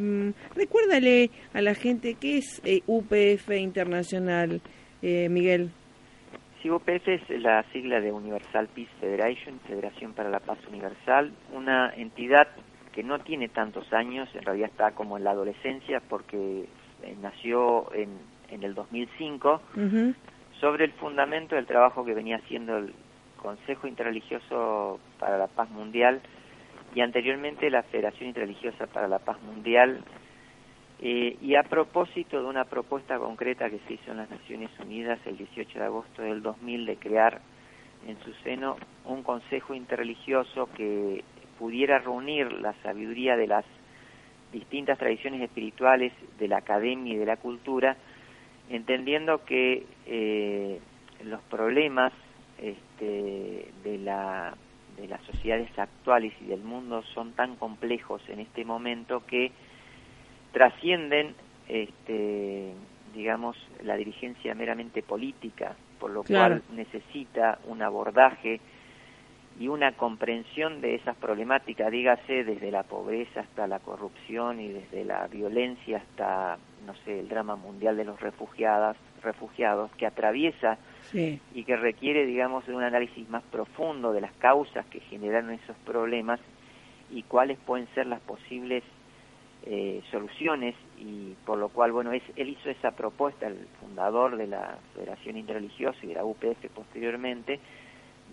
recuérdale 0.54 1.30
a 1.54 1.62
la 1.62 1.74
gente 1.74 2.14
qué 2.20 2.38
es 2.38 2.60
eh, 2.64 2.82
UPF 2.86 3.50
Internacional, 3.52 4.60
eh, 5.02 5.28
Miguel. 5.28 5.70
UPF 6.70 7.08
es 7.08 7.42
la 7.42 7.62
sigla 7.72 8.00
de 8.00 8.12
Universal 8.12 8.68
Peace 8.74 8.90
Federation, 9.00 9.60
Federación 9.66 10.12
para 10.12 10.30
la 10.30 10.40
Paz 10.40 10.58
Universal, 10.68 11.32
una 11.52 11.92
entidad 11.96 12.48
que 12.92 13.02
no 13.02 13.18
tiene 13.20 13.48
tantos 13.48 13.92
años, 13.92 14.28
en 14.34 14.42
realidad 14.42 14.70
está 14.70 14.90
como 14.92 15.16
en 15.16 15.24
la 15.24 15.30
adolescencia 15.30 16.00
porque 16.08 16.64
eh, 17.02 17.16
nació 17.20 17.92
en, 17.94 18.08
en 18.50 18.62
el 18.62 18.74
2005, 18.74 19.60
sobre 20.60 20.84
el 20.84 20.92
fundamento 20.92 21.54
del 21.54 21.66
trabajo 21.66 22.04
que 22.04 22.14
venía 22.14 22.36
haciendo 22.36 22.78
el 22.78 22.92
Consejo 23.36 23.86
Interreligioso 23.86 24.98
para 25.18 25.38
la 25.38 25.46
Paz 25.46 25.70
Mundial 25.70 26.20
y 26.94 27.00
anteriormente 27.00 27.70
la 27.70 27.82
Federación 27.82 28.28
Interreligiosa 28.28 28.86
para 28.86 29.08
la 29.08 29.18
Paz 29.18 29.40
Mundial 29.42 30.02
eh, 30.98 31.36
y 31.42 31.54
a 31.56 31.62
propósito 31.62 32.40
de 32.40 32.48
una 32.48 32.64
propuesta 32.64 33.18
concreta 33.18 33.68
que 33.68 33.80
se 33.86 33.94
hizo 33.94 34.12
en 34.12 34.16
las 34.16 34.30
Naciones 34.30 34.70
Unidas 34.80 35.18
el 35.26 35.36
18 35.36 35.78
de 35.78 35.84
agosto 35.84 36.22
del 36.22 36.42
2000 36.42 36.86
de 36.86 36.96
crear 36.96 37.40
en 38.06 38.18
su 38.20 38.32
seno 38.42 38.76
un 39.04 39.22
consejo 39.22 39.74
interreligioso 39.74 40.70
que 40.74 41.22
pudiera 41.58 41.98
reunir 41.98 42.50
la 42.52 42.72
sabiduría 42.82 43.36
de 43.36 43.46
las 43.46 43.64
distintas 44.52 44.98
tradiciones 44.98 45.42
espirituales 45.42 46.12
de 46.38 46.48
la 46.48 46.58
academia 46.58 47.14
y 47.14 47.16
de 47.18 47.26
la 47.26 47.36
cultura, 47.36 47.96
entendiendo 48.70 49.44
que 49.44 49.86
eh, 50.06 50.80
los 51.24 51.40
problemas 51.42 52.12
este, 52.58 53.68
de, 53.84 53.98
la, 53.98 54.54
de 54.96 55.08
las 55.08 55.22
sociedades 55.22 55.70
actuales 55.78 56.32
y 56.40 56.46
del 56.46 56.62
mundo 56.62 57.02
son 57.14 57.32
tan 57.32 57.56
complejos 57.56 58.22
en 58.28 58.40
este 58.40 58.64
momento 58.64 59.24
que 59.26 59.52
trascienden, 60.52 61.34
este, 61.68 62.72
digamos, 63.14 63.56
la 63.82 63.96
dirigencia 63.96 64.54
meramente 64.54 65.02
política, 65.02 65.76
por 65.98 66.10
lo 66.10 66.22
cual 66.22 66.62
necesita 66.72 67.58
un 67.66 67.82
abordaje 67.82 68.60
y 69.58 69.68
una 69.68 69.92
comprensión 69.92 70.80
de 70.80 70.96
esas 70.96 71.16
problemáticas, 71.16 71.90
dígase 71.90 72.44
desde 72.44 72.70
la 72.70 72.82
pobreza 72.82 73.40
hasta 73.40 73.66
la 73.66 73.78
corrupción 73.78 74.60
y 74.60 74.68
desde 74.68 75.04
la 75.04 75.26
violencia 75.28 75.98
hasta, 75.98 76.58
no 76.86 76.94
sé, 77.04 77.20
el 77.20 77.28
drama 77.28 77.56
mundial 77.56 77.96
de 77.96 78.04
los 78.04 78.20
refugiados, 78.20 78.96
refugiados 79.22 79.90
que 79.92 80.06
atraviesa 80.06 80.78
y 81.12 81.64
que 81.64 81.76
requiere, 81.76 82.26
digamos, 82.26 82.68
un 82.68 82.82
análisis 82.82 83.28
más 83.30 83.42
profundo 83.44 84.12
de 84.12 84.20
las 84.20 84.32
causas 84.34 84.84
que 84.86 85.00
generaron 85.00 85.52
esos 85.52 85.76
problemas 85.78 86.40
y 87.10 87.22
cuáles 87.22 87.58
pueden 87.58 87.86
ser 87.94 88.06
las 88.06 88.20
posibles 88.20 88.82
eh, 89.64 90.02
soluciones 90.10 90.74
y 90.98 91.34
por 91.46 91.58
lo 91.58 91.70
cual, 91.70 91.92
bueno, 91.92 92.12
es, 92.12 92.22
él 92.36 92.50
hizo 92.50 92.70
esa 92.70 92.90
propuesta, 92.90 93.46
el 93.46 93.66
fundador 93.80 94.36
de 94.36 94.46
la 94.46 94.78
Federación 94.94 95.36
Interreligiosa 95.36 95.98
y 96.02 96.08
de 96.08 96.14
la 96.14 96.24
UPF 96.24 96.66
posteriormente, 96.74 97.58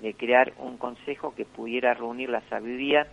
de 0.01 0.13
crear 0.13 0.53
un 0.57 0.77
consejo 0.77 1.33
que 1.35 1.45
pudiera 1.45 1.93
reunir 1.93 2.29
la 2.29 2.41
sabiduría 2.49 3.07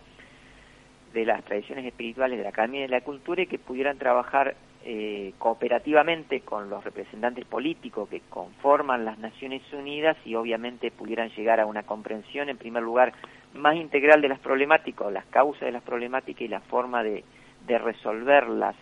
de 1.13 1.25
las 1.25 1.43
tradiciones 1.43 1.85
espirituales 1.85 2.37
de 2.37 2.43
la 2.43 2.49
Academia 2.49 2.81
de 2.81 2.87
la 2.87 3.01
Cultura 3.01 3.41
y 3.41 3.47
que 3.47 3.59
pudieran 3.59 3.97
trabajar 3.97 4.55
eh, 4.83 5.33
cooperativamente 5.37 6.41
con 6.41 6.69
los 6.69 6.83
representantes 6.83 7.45
políticos 7.45 8.09
que 8.09 8.21
conforman 8.29 9.05
las 9.05 9.19
Naciones 9.19 9.61
Unidas 9.73 10.17
y 10.25 10.35
obviamente 10.35 10.89
pudieran 10.89 11.29
llegar 11.29 11.59
a 11.59 11.65
una 11.65 11.83
comprensión, 11.83 12.49
en 12.49 12.57
primer 12.57 12.81
lugar, 12.81 13.13
más 13.53 13.75
integral 13.75 14.21
de 14.21 14.29
las 14.29 14.39
problemáticas, 14.39 15.11
las 15.11 15.25
causas 15.25 15.61
de 15.61 15.71
las 15.71 15.83
problemáticas 15.83 16.41
y 16.41 16.47
la 16.47 16.61
forma 16.61 17.03
de, 17.03 17.23
de 17.67 17.77
resolverlas. 17.77 18.75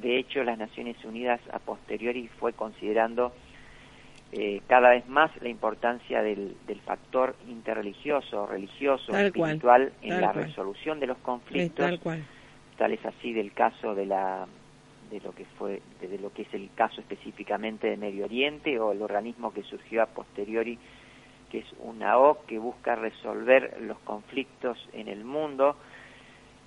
De 0.00 0.18
hecho, 0.18 0.42
las 0.42 0.58
Naciones 0.58 0.96
Unidas 1.04 1.40
a 1.52 1.58
posteriori 1.58 2.28
fue 2.40 2.52
considerando 2.52 3.32
eh, 4.32 4.60
cada 4.66 4.90
vez 4.90 5.08
más 5.08 5.30
la 5.40 5.48
importancia 5.48 6.22
del, 6.22 6.54
del 6.66 6.80
factor 6.80 7.34
interreligioso, 7.48 8.46
religioso, 8.46 9.16
espiritual 9.16 9.92
en 10.02 10.20
la 10.20 10.32
resolución 10.32 11.00
de 11.00 11.06
los 11.06 11.18
conflictos. 11.18 11.86
tal, 11.86 12.00
cual. 12.00 12.24
tal 12.76 12.92
es 12.92 13.04
así 13.06 13.32
del 13.32 13.52
caso 13.52 13.94
de 13.94 14.06
la 14.06 14.46
de 15.10 15.20
lo 15.20 15.32
que 15.32 15.46
fue 15.58 15.80
de 16.02 16.18
lo 16.18 16.30
que 16.34 16.42
es 16.42 16.52
el 16.52 16.68
caso 16.74 17.00
específicamente 17.00 17.88
de 17.88 17.96
Medio 17.96 18.26
Oriente 18.26 18.78
o 18.78 18.92
el 18.92 19.00
organismo 19.00 19.54
que 19.54 19.62
surgió 19.62 20.02
a 20.02 20.06
posteriori 20.06 20.78
que 21.50 21.60
es 21.60 21.66
una 21.78 22.18
O 22.18 22.44
que 22.46 22.58
busca 22.58 22.94
resolver 22.94 23.78
los 23.80 23.98
conflictos 24.00 24.76
en 24.92 25.08
el 25.08 25.24
mundo 25.24 25.76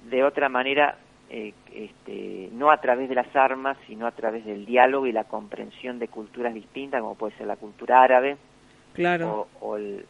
de 0.09 0.23
otra 0.23 0.49
manera 0.49 0.97
eh, 1.33 1.53
este, 1.73 2.49
no 2.51 2.71
a 2.71 2.81
través 2.81 3.07
de 3.07 3.15
las 3.15 3.33
armas, 3.33 3.77
sino 3.87 4.05
a 4.05 4.11
través 4.11 4.43
del 4.43 4.65
diálogo 4.65 5.07
y 5.07 5.13
la 5.13 5.23
comprensión 5.23 5.97
de 5.97 6.09
culturas 6.09 6.53
distintas, 6.53 6.99
como 6.99 7.15
puede 7.15 7.37
ser 7.37 7.47
la 7.47 7.55
cultura 7.55 8.03
árabe, 8.03 8.35
claro. 8.93 9.47
o, 9.61 9.77
el, 9.77 10.05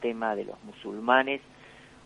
tema 0.00 0.34
de 0.34 0.46
los 0.46 0.56
musulmanes, 0.64 1.40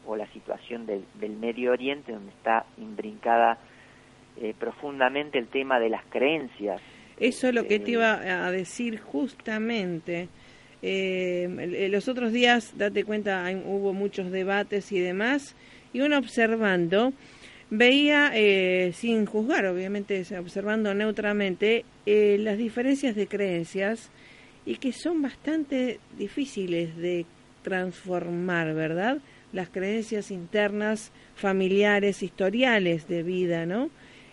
o 0.06 0.16
la 0.16 0.26
situación 0.32 0.84
del, 0.84 1.02
Medio 1.40 1.72
Oriente, 1.72 2.12
donde 2.12 2.30
está 2.30 2.66
imbrincada 2.76 3.56
eh, 4.36 4.52
profundamente 4.58 5.38
el 5.38 5.46
tema 5.46 5.80
de 5.80 5.88
las 5.88 6.04
creencias. 6.10 6.78
Eso 7.18 7.48
es 7.48 7.54
lo 7.54 7.62
que 7.62 7.68
te 7.68 7.76
Este, 7.76 7.90
iba 7.92 8.46
a 8.46 8.50
decir 8.50 9.00
justamente. 9.00 10.28
Eh, 10.82 11.88
los 11.90 12.06
otros 12.06 12.32
días, 12.32 12.76
date 12.76 13.04
cuenta, 13.04 13.46
hay- 13.46 13.62
hubo 13.64 13.94
muchos 13.94 14.30
debates 14.30 14.92
y 14.92 15.00
demás, 15.00 15.56
y 15.94 16.02
uno 16.02 16.18
observando, 16.18 17.14
veía, 17.74 18.30
eh, 18.34 18.92
sin 18.92 19.24
juzgar, 19.24 19.64
obviamente, 19.64 20.22
observando 20.38 20.92
neutramente, 20.92 21.86
eh, 22.04 22.36
las 22.38 22.58
diferencias 22.58 23.16
de 23.16 23.26
creencias 23.26 24.12
y 24.66 24.76
que 24.76 24.92
son 24.92 25.22
bastante 25.22 25.98
difíciles 26.18 26.94
de 26.98 27.24
transformar, 27.62 28.74
¿verdad? 28.74 29.18
Las 29.54 29.70
creencias 29.70 30.30
internas, 30.30 31.12
familiares, 31.34 32.22
historiales 32.22 33.08
de 33.08 33.22
vida, 33.22 33.64
¿no? 33.64 33.88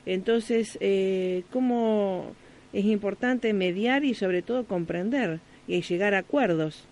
Entonces, 0.06 0.78
eh, 0.82 1.44
¿cómo 1.50 2.34
es 2.74 2.84
importante 2.84 3.54
mediar 3.54 4.04
y 4.04 4.16
sobre 4.16 4.42
todo 4.42 4.66
comprender 4.66 5.40
y 5.66 5.82
llegar 5.82 6.14
a 6.14 6.20
acuerdos? 6.20 6.86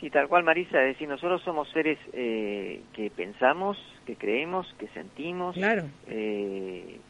Sí, 0.00 0.10
tal 0.10 0.28
cual, 0.28 0.44
Marisa, 0.44 0.80
es 0.82 0.94
decir, 0.94 1.08
nosotros 1.08 1.42
somos 1.42 1.68
seres 1.70 1.98
eh, 2.12 2.82
que 2.92 3.10
pensamos, 3.10 3.78
que 4.04 4.16
creemos, 4.16 4.72
que 4.78 4.88
sentimos. 4.88 5.54
Claro. 5.54 5.84
eh, 6.08 7.00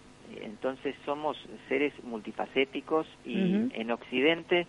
entonces 0.43 0.97
somos 1.05 1.37
seres 1.69 1.93
multifacéticos 2.03 3.07
y 3.27 3.69
en 3.73 3.91
Occidente 3.91 4.67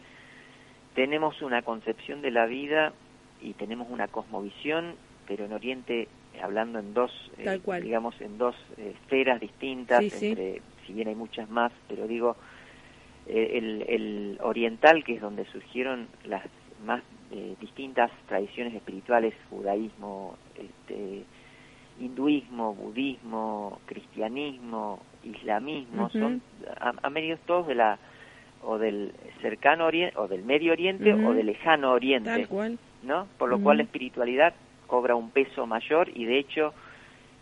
tenemos 0.95 1.41
una 1.41 1.61
concepción 1.61 2.21
de 2.21 2.29
la 2.31 2.45
vida 2.45 2.93
y 3.41 3.53
tenemos 3.53 3.87
una 3.89 4.07
cosmovisión, 4.07 4.95
pero 5.27 5.45
en 5.45 5.53
Oriente, 5.53 6.07
hablando 6.41 6.79
en 6.79 6.93
dos, 6.93 7.11
eh, 7.37 7.59
digamos, 7.81 8.19
en 8.21 8.37
dos 8.37 8.55
eh, 8.77 8.93
esferas 9.01 9.39
distintas, 9.39 10.01
Sí, 10.03 10.09
sí. 10.09 10.27
entre, 10.29 10.61
si 10.85 10.93
bien 10.93 11.07
hay 11.07 11.15
muchas 11.15 11.49
más, 11.49 11.71
pero 11.87 12.05
digo, 12.07 12.35
eh, 13.27 13.51
el, 13.57 13.85
el 13.87 14.37
oriental, 14.41 15.03
que 15.03 15.13
es 15.15 15.21
donde 15.21 15.45
surgieron 15.45 16.07
las 16.25 16.43
más 16.85 17.01
eh, 17.31 17.55
distintas 17.59 18.11
tradiciones 18.27 18.73
espirituales, 18.75 19.33
judaísmo, 19.49 20.37
este, 20.55 21.23
hinduismo, 21.99 22.73
budismo, 22.75 23.79
cristianismo, 23.85 24.99
islamismo, 25.23 26.09
son 26.19 26.41
a, 26.79 26.93
a 27.03 27.09
medios 27.09 27.39
todos 27.45 27.67
de 27.67 27.75
la 27.75 27.97
o 28.63 28.77
del 28.79 29.11
cercano 29.41 29.85
oriente 29.85 30.17
o 30.17 30.27
del 30.27 30.43
medio 30.43 30.71
oriente 30.73 31.13
o 31.13 31.33
del 31.33 31.45
lejano 31.45 31.91
oriente, 31.91 32.29
Tal 32.29 32.47
cual. 32.47 32.79
¿no? 33.03 33.27
Por 33.37 33.49
lo 33.49 33.59
cual 33.59 33.77
la 33.77 33.83
espiritualidad 33.83 34.53
cobra 34.87 35.15
un 35.15 35.29
peso 35.29 35.67
mayor 35.67 36.09
y 36.15 36.25
de 36.25 36.39
hecho 36.39 36.73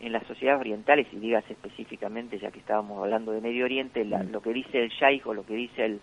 en 0.02 0.12
las 0.12 0.24
sociedades 0.28 0.60
orientales, 0.60 1.08
y 1.14 1.16
digas 1.18 1.46
específicamente, 1.50 2.38
ya 2.38 2.52
que 2.52 2.60
estábamos 2.60 3.02
hablando 3.02 3.32
de 3.32 3.40
Medio 3.40 3.64
Oriente, 3.64 4.04
la- 4.04 4.22
lo 4.24 4.42
que 4.42 4.52
dice 4.52 4.84
el 4.84 4.90
shaykh 4.90 5.26
o 5.28 5.34
lo 5.34 5.46
que 5.46 5.54
dice 5.56 5.86
el, 5.86 6.02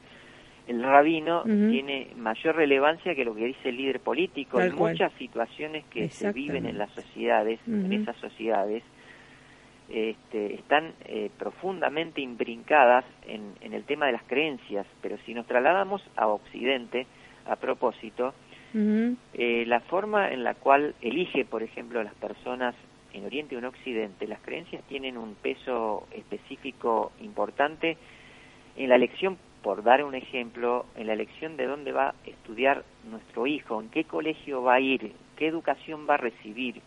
el 0.71 0.85
rabino 0.85 1.43
tiene 1.43 2.09
mayor 2.17 2.55
relevancia 2.55 3.17
que 3.17 3.25
lo 3.25 3.35
que 3.35 3.47
dice 3.47 3.71
el 3.71 3.77
líder 3.77 3.99
político. 3.99 4.59
Tal 4.59 4.69
en 4.69 4.77
cual. 4.77 4.93
muchas 4.93 5.13
situaciones 5.15 5.85
que 5.87 6.09
se 6.11 6.31
viven 6.33 6.65
en 6.65 6.79
las 6.79 6.91
sociedades, 6.93 7.59
en 7.67 7.93
esas 7.93 8.17
sociedades, 8.19 8.85
este, 9.89 10.55
están 10.55 10.93
eh, 11.07 11.29
profundamente 11.37 12.21
imbrincadas 12.21 13.05
en, 13.27 13.53
en 13.63 13.75
el 13.75 13.83
tema 13.83 14.07
de 14.07 14.13
las 14.13 14.23
creencias, 14.23 14.87
pero 15.03 15.19
si 15.27 15.35
nos 15.35 15.45
trasladamos 15.47 16.03
a 16.15 16.29
Occidente, 16.29 17.09
a 17.47 17.57
propósito, 17.57 18.33
eh, 18.73 19.65
la 19.67 19.81
forma 19.81 20.31
en 20.31 20.45
la 20.45 20.55
cual 20.55 20.95
elige, 21.01 21.45
por 21.45 21.65
ejemplo, 21.65 22.01
las 22.05 22.15
personas 22.15 22.77
en 23.13 23.25
Oriente 23.25 23.57
o 23.57 23.59
en 23.59 23.65
Occidente, 23.65 24.29
las 24.29 24.41
creencias 24.41 24.85
tienen 24.85 25.19
un 25.19 25.35
peso 25.35 26.07
específico 26.13 27.11
importante 27.21 27.97
en 28.77 28.89
la 28.89 28.95
elección, 28.95 29.37
por 29.63 29.83
dar 29.83 30.05
un 30.05 30.15
ejemplo, 30.15 30.87
en 30.97 31.07
la 31.07 31.13
elección 31.13 31.57
de 31.57 31.67
dónde 31.67 31.93
va 31.93 32.09
a 32.11 32.15
estudiar 32.25 32.85
nuestro 33.11 33.47
hijo, 33.47 33.81
en 33.81 33.89
qué 33.91 34.05
colegio 34.05 34.63
va 34.63 34.75
a 34.75 34.81
ir, 34.81 35.13
qué 35.37 35.47
educación 35.47 36.07
va 36.09 36.15
a 36.15 36.19
recibir, 36.19 36.81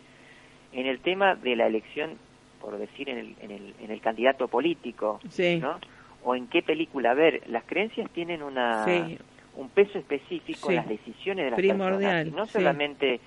en 0.71 0.87
el 0.87 0.99
tema 0.99 1.35
de 1.35 1.55
la 1.55 1.67
elección, 1.67 2.17
por 2.59 2.77
decir, 2.77 3.09
en 3.09 3.17
el, 3.19 3.35
en 3.41 3.51
el, 3.51 3.73
en 3.79 3.91
el 3.91 4.01
candidato 4.01 4.47
político, 4.47 5.19
Sí. 5.29 5.59
¿no? 5.61 5.79
O 6.23 6.35
en 6.35 6.47
qué 6.47 6.61
película 6.63 7.13
ver. 7.13 7.43
Las 7.47 7.63
creencias 7.65 8.09
tienen 8.11 8.41
una, 8.41 8.85
Sí. 8.85 9.17
un 9.55 9.69
peso 9.69 9.99
específico 9.99 10.69
Sí. 10.69 10.73
en 10.73 10.75
las 10.77 10.87
decisiones 10.87 11.45
de 11.45 11.51
las 11.51 11.57
Primordial, 11.57 11.99
personas. 11.99 12.27
Y 12.27 12.31
no 12.31 12.45
solamente 12.47 13.19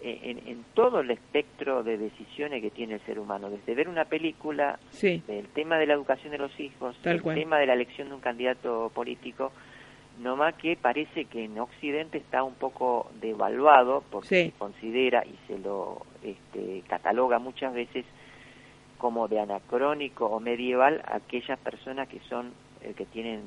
en, 0.00 0.38
en 0.46 0.64
todo 0.74 1.00
el 1.00 1.10
espectro 1.10 1.82
de 1.82 1.98
decisiones 1.98 2.62
que 2.62 2.70
tiene 2.70 2.94
el 2.94 3.00
ser 3.00 3.18
humano, 3.18 3.50
desde 3.50 3.74
ver 3.74 3.88
una 3.88 4.04
película, 4.04 4.78
Sí. 4.90 5.22
del 5.26 5.46
tema 5.48 5.76
de 5.78 5.86
la 5.86 5.94
educación 5.94 6.30
de 6.32 6.38
los 6.38 6.58
hijos, 6.60 6.96
Tal 7.02 7.16
el 7.16 7.22
cual. 7.22 7.36
tema 7.36 7.58
de 7.58 7.66
la 7.66 7.74
elección 7.74 8.08
de 8.08 8.14
un 8.14 8.20
candidato 8.20 8.90
político, 8.94 9.52
no 10.20 10.36
más 10.36 10.54
que 10.54 10.76
parece 10.76 11.26
que 11.26 11.44
en 11.44 11.58
Occidente 11.58 12.18
está 12.18 12.42
un 12.42 12.54
poco 12.54 13.10
devaluado 13.20 14.02
porque 14.10 14.28
Sí. 14.28 14.50
se 14.50 14.58
considera 14.58 15.24
y 15.24 15.34
se 15.46 15.58
lo 15.58 16.02
este, 16.22 16.82
cataloga 16.88 17.38
muchas 17.38 17.72
veces 17.74 18.04
como 18.98 19.28
de 19.28 19.38
anacrónico 19.38 20.26
o 20.26 20.40
medieval 20.40 21.02
aquellas 21.06 21.58
personas 21.60 22.08
que 22.08 22.18
son 22.28 22.52
eh, 22.82 22.94
que 22.96 23.04
tienen 23.06 23.42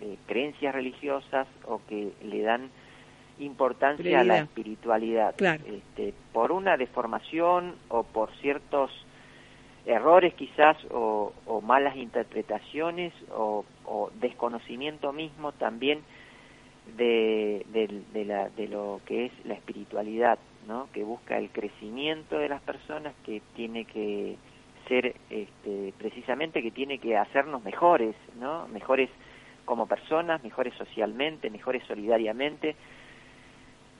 eh, 0.00 0.16
creencias 0.26 0.74
religiosas 0.74 1.46
o 1.66 1.80
que 1.88 2.10
le 2.24 2.42
dan 2.42 2.70
importancia 3.40 4.20
a 4.20 4.24
la 4.24 4.34
espiritualidad 4.44 5.34
Claro. 5.36 5.62
este, 5.66 6.14
por 6.32 6.52
una 6.52 6.76
deformación 6.76 7.74
o 7.88 8.02
por 8.04 8.30
ciertos 8.36 8.90
errores 9.86 10.34
quizás 10.34 10.76
o, 10.90 11.32
o 11.46 11.60
malas 11.60 11.96
interpretaciones 11.96 13.12
o, 13.34 13.64
o 13.86 14.10
desconocimiento 14.20 15.12
mismo 15.12 15.52
también 15.52 16.00
de, 16.96 17.64
de- 17.72 18.02
de 18.12 18.24
la- 18.24 18.48
de 18.50 18.68
lo 18.68 19.00
que 19.06 19.26
es 19.26 19.32
la 19.44 19.54
espiritualidad, 19.54 20.38
¿no? 20.66 20.88
que 20.92 21.04
busca 21.04 21.38
el 21.38 21.50
crecimiento 21.50 22.38
de 22.38 22.48
las 22.48 22.60
personas, 22.62 23.14
que 23.24 23.40
tiene 23.54 23.84
que 23.84 24.36
ser 24.88 25.14
este, 25.30 25.92
precisamente 25.98 26.62
que 26.62 26.70
tiene 26.72 26.98
que 26.98 27.16
hacernos 27.16 27.62
mejores, 27.64 28.14
¿no? 28.40 28.66
mejores 28.68 29.08
como 29.64 29.86
personas, 29.86 30.42
mejores 30.42 30.74
socialmente, 30.74 31.48
mejores 31.48 31.84
solidariamente, 31.84 32.74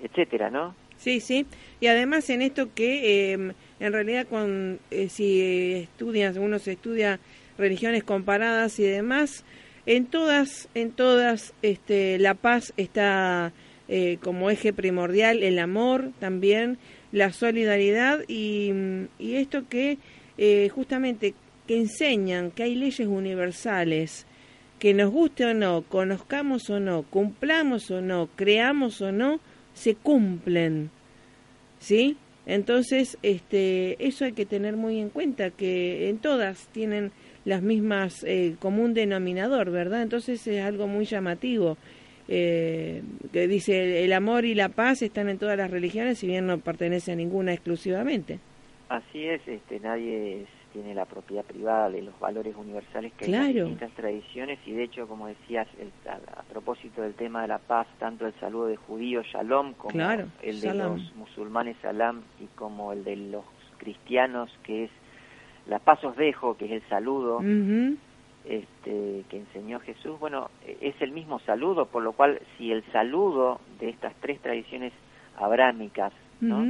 etcétera, 0.03 0.51
¿no? 0.51 0.74
Sí, 0.96 1.20
sí. 1.20 1.46
Y 1.80 1.86
además 1.86 2.28
en 2.30 2.42
esto 2.42 2.74
que 2.74 3.32
eh, 3.32 3.53
en 3.80 3.92
realidad 3.92 4.26
con 4.28 4.78
eh, 4.90 5.09
si 5.09 5.72
estudias, 5.72 6.36
uno 6.36 6.59
se 6.59 6.72
estudia 6.72 7.20
religiones 7.57 8.05
comparadas 8.05 8.78
y 8.78 8.84
demás, 8.84 9.44
en 9.86 10.07
todas, 10.07 10.68
en 10.74 10.92
todas, 10.92 11.55
este, 11.62 12.18
la 12.18 12.34
paz 12.34 12.72
está 12.76 13.53
eh, 13.88 14.18
como 14.22 14.51
eje 14.51 14.72
primordial, 14.72 15.42
el 15.42 15.59
amor 15.59 16.12
también, 16.20 16.78
la 17.12 17.32
solidaridad 17.32 18.20
y, 18.28 18.72
y 19.18 19.34
esto 19.36 19.68
que 19.68 19.98
eh, 20.38 20.68
justamente 20.68 21.34
que 21.66 21.76
enseñan 21.76 22.51
que 22.51 22.62
hay 22.62 22.74
leyes 22.74 23.09
universales 23.09 24.26
que 24.78 24.94
nos 24.94 25.11
guste 25.11 25.44
o 25.44 25.55
no, 25.55 25.82
conozcamos 25.82 26.70
o 26.70 26.80
no, 26.80 27.03
cumplamos 27.03 27.90
o 27.90 28.01
no, 28.01 28.28
creamos 28.36 29.01
o 29.03 29.12
no, 29.12 29.40
se 29.80 29.94
cumplen. 29.94 30.90
¿Sí? 31.78 32.18
Entonces, 32.44 33.16
este, 33.22 33.96
eso 34.06 34.26
hay 34.26 34.32
que 34.32 34.44
tener 34.44 34.76
muy 34.76 34.98
en 34.98 35.08
cuenta, 35.08 35.50
que 35.50 36.10
en 36.10 36.18
todas 36.18 36.68
tienen 36.68 37.12
las 37.46 37.62
mismas 37.62 38.22
eh, 38.24 38.56
común 38.58 38.92
denominador, 38.92 39.70
¿verdad? 39.70 40.02
Entonces 40.02 40.46
es 40.46 40.62
algo 40.62 40.86
muy 40.86 41.06
llamativo. 41.06 41.78
Eh, 42.28 43.02
que 43.32 43.48
dice 43.48 44.04
el 44.04 44.12
amor 44.12 44.44
y 44.44 44.54
la 44.54 44.68
paz 44.68 45.02
están 45.02 45.28
en 45.28 45.38
todas 45.38 45.56
las 45.56 45.70
religiones, 45.70 46.18
si 46.18 46.26
bien 46.28 46.46
no 46.46 46.58
pertenece 46.58 47.12
a 47.12 47.16
ninguna 47.16 47.52
exclusivamente. 47.52 48.38
Así 48.88 49.24
es, 49.24 49.40
este, 49.48 49.80
nadie 49.80 50.46
tiene 50.72 50.94
la 50.94 51.04
propiedad 51.04 51.44
privada 51.44 51.90
de 51.90 52.02
los 52.02 52.18
valores 52.20 52.54
universales 52.56 53.12
que 53.14 53.24
hay 53.24 53.30
en 53.30 53.66
distintas 53.66 53.92
tradiciones 53.96 54.58
y 54.66 54.72
de 54.72 54.84
hecho, 54.84 55.06
como 55.08 55.26
decías, 55.26 55.66
el- 55.78 55.92
a, 56.08 56.40
a 56.40 56.42
propósito 56.44 57.02
del 57.02 57.14
tema 57.14 57.42
de 57.42 57.48
la 57.48 57.58
paz, 57.58 57.86
tanto 57.98 58.26
el 58.26 58.34
saludo 58.40 58.66
de 58.66 58.76
judíos, 58.76 59.26
shalom, 59.26 59.74
como 59.74 59.92
Claro, 59.92 60.28
el 60.42 60.60
de 60.60 60.68
salam. 60.68 60.92
los 60.92 61.14
musulmanes, 61.16 61.76
salam, 61.82 62.22
y 62.40 62.46
como 62.56 62.92
el 62.92 63.04
de 63.04 63.16
los 63.16 63.44
cristianos, 63.78 64.50
que 64.62 64.84
es 64.84 64.90
la 65.66 65.78
paz 65.78 66.02
os 66.04 66.16
dejo, 66.16 66.56
que 66.56 66.66
es 66.66 66.70
el 66.72 66.82
saludo 66.88 67.40
este, 68.44 69.24
que 69.28 69.36
enseñó 69.38 69.80
Jesús, 69.80 70.18
bueno, 70.18 70.50
eh, 70.64 70.78
es 70.80 71.00
el 71.02 71.12
mismo 71.12 71.40
saludo, 71.40 71.86
por 71.86 72.02
lo 72.02 72.12
cual 72.12 72.40
si 72.56 72.72
el 72.72 72.82
saludo 72.92 73.60
de 73.78 73.90
estas 73.90 74.14
tres 74.20 74.40
tradiciones 74.40 74.92
abrámicas, 75.36 76.12
¿no? 76.40 76.62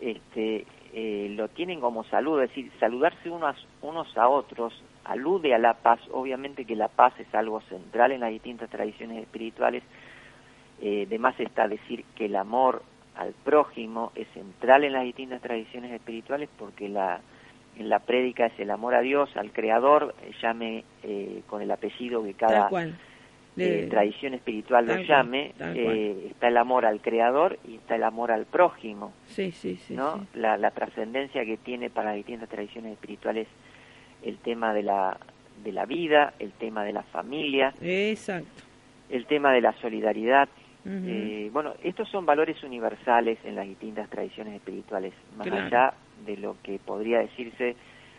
Este, 0.00 0.66
eh, 0.92 1.32
lo 1.36 1.48
tienen 1.48 1.80
como 1.80 2.04
saludo, 2.04 2.42
es 2.42 2.50
decir, 2.50 2.70
saludarse 2.80 3.30
unos, 3.30 3.56
unos 3.82 4.16
a 4.16 4.28
otros 4.28 4.72
alude 5.04 5.54
a 5.54 5.58
la 5.58 5.74
paz, 5.74 6.00
obviamente 6.12 6.64
que 6.64 6.76
la 6.76 6.88
paz 6.88 7.14
es 7.18 7.32
algo 7.34 7.60
central 7.62 8.12
en 8.12 8.20
las 8.20 8.30
distintas 8.30 8.70
tradiciones 8.70 9.22
espirituales, 9.22 9.82
eh, 10.80 11.06
de 11.06 11.18
más 11.18 11.38
está 11.40 11.68
decir 11.68 12.04
que 12.14 12.26
el 12.26 12.36
amor 12.36 12.82
al 13.16 13.32
prójimo 13.32 14.12
es 14.14 14.28
central 14.28 14.84
en 14.84 14.92
las 14.92 15.04
distintas 15.04 15.42
tradiciones 15.42 15.92
espirituales 15.92 16.48
porque 16.58 16.88
la 16.88 17.20
en 17.76 17.88
la 17.88 18.00
prédica 18.00 18.46
es 18.46 18.58
el 18.58 18.70
amor 18.70 18.94
a 18.94 19.00
Dios, 19.00 19.30
al 19.36 19.52
Creador, 19.52 20.14
eh, 20.22 20.32
llame 20.42 20.84
eh, 21.02 21.42
con 21.46 21.62
el 21.62 21.70
apellido 21.70 22.22
que 22.22 22.34
cada. 22.34 22.68
Eh, 23.60 23.86
tradición 23.90 24.34
espiritual 24.34 24.86
lo 24.86 24.96
llame, 25.02 25.52
eh, 25.60 26.28
está 26.30 26.48
el 26.48 26.56
amor 26.56 26.86
al 26.86 27.00
creador 27.00 27.58
y 27.66 27.76
está 27.76 27.96
el 27.96 28.02
amor 28.04 28.30
al 28.32 28.46
prójimo, 28.46 29.12
Sí, 29.26 29.52
sí, 29.52 29.76
sí. 29.76 29.94
¿no? 29.94 30.14
sí. 30.18 30.26
La, 30.34 30.56
la 30.56 30.70
trascendencia 30.70 31.44
que 31.44 31.56
tiene 31.56 31.90
para 31.90 32.08
las 32.10 32.16
distintas 32.16 32.48
tradiciones 32.48 32.92
espirituales 32.92 33.46
el 34.22 34.38
tema 34.38 34.72
de 34.74 34.82
la, 34.82 35.18
de 35.64 35.72
la 35.72 35.86
vida, 35.86 36.34
el 36.38 36.52
tema 36.52 36.84
de 36.84 36.92
la 36.92 37.02
familia, 37.04 37.72
Exacto. 37.80 38.62
el 39.08 39.26
tema 39.26 39.52
de 39.52 39.60
la 39.60 39.72
solidaridad. 39.80 40.48
Eh, 40.86 41.50
bueno, 41.52 41.74
estos 41.84 42.08
son 42.08 42.24
valores 42.24 42.62
universales 42.64 43.38
en 43.44 43.54
las 43.54 43.66
distintas 43.68 44.08
tradiciones 44.08 44.54
espirituales, 44.54 45.12
más 45.36 45.46
Claro. 45.46 45.66
allá 45.66 45.94
de 46.24 46.36
lo 46.38 46.56
que 46.62 46.78
podría 46.78 47.18
decirse 47.18 47.76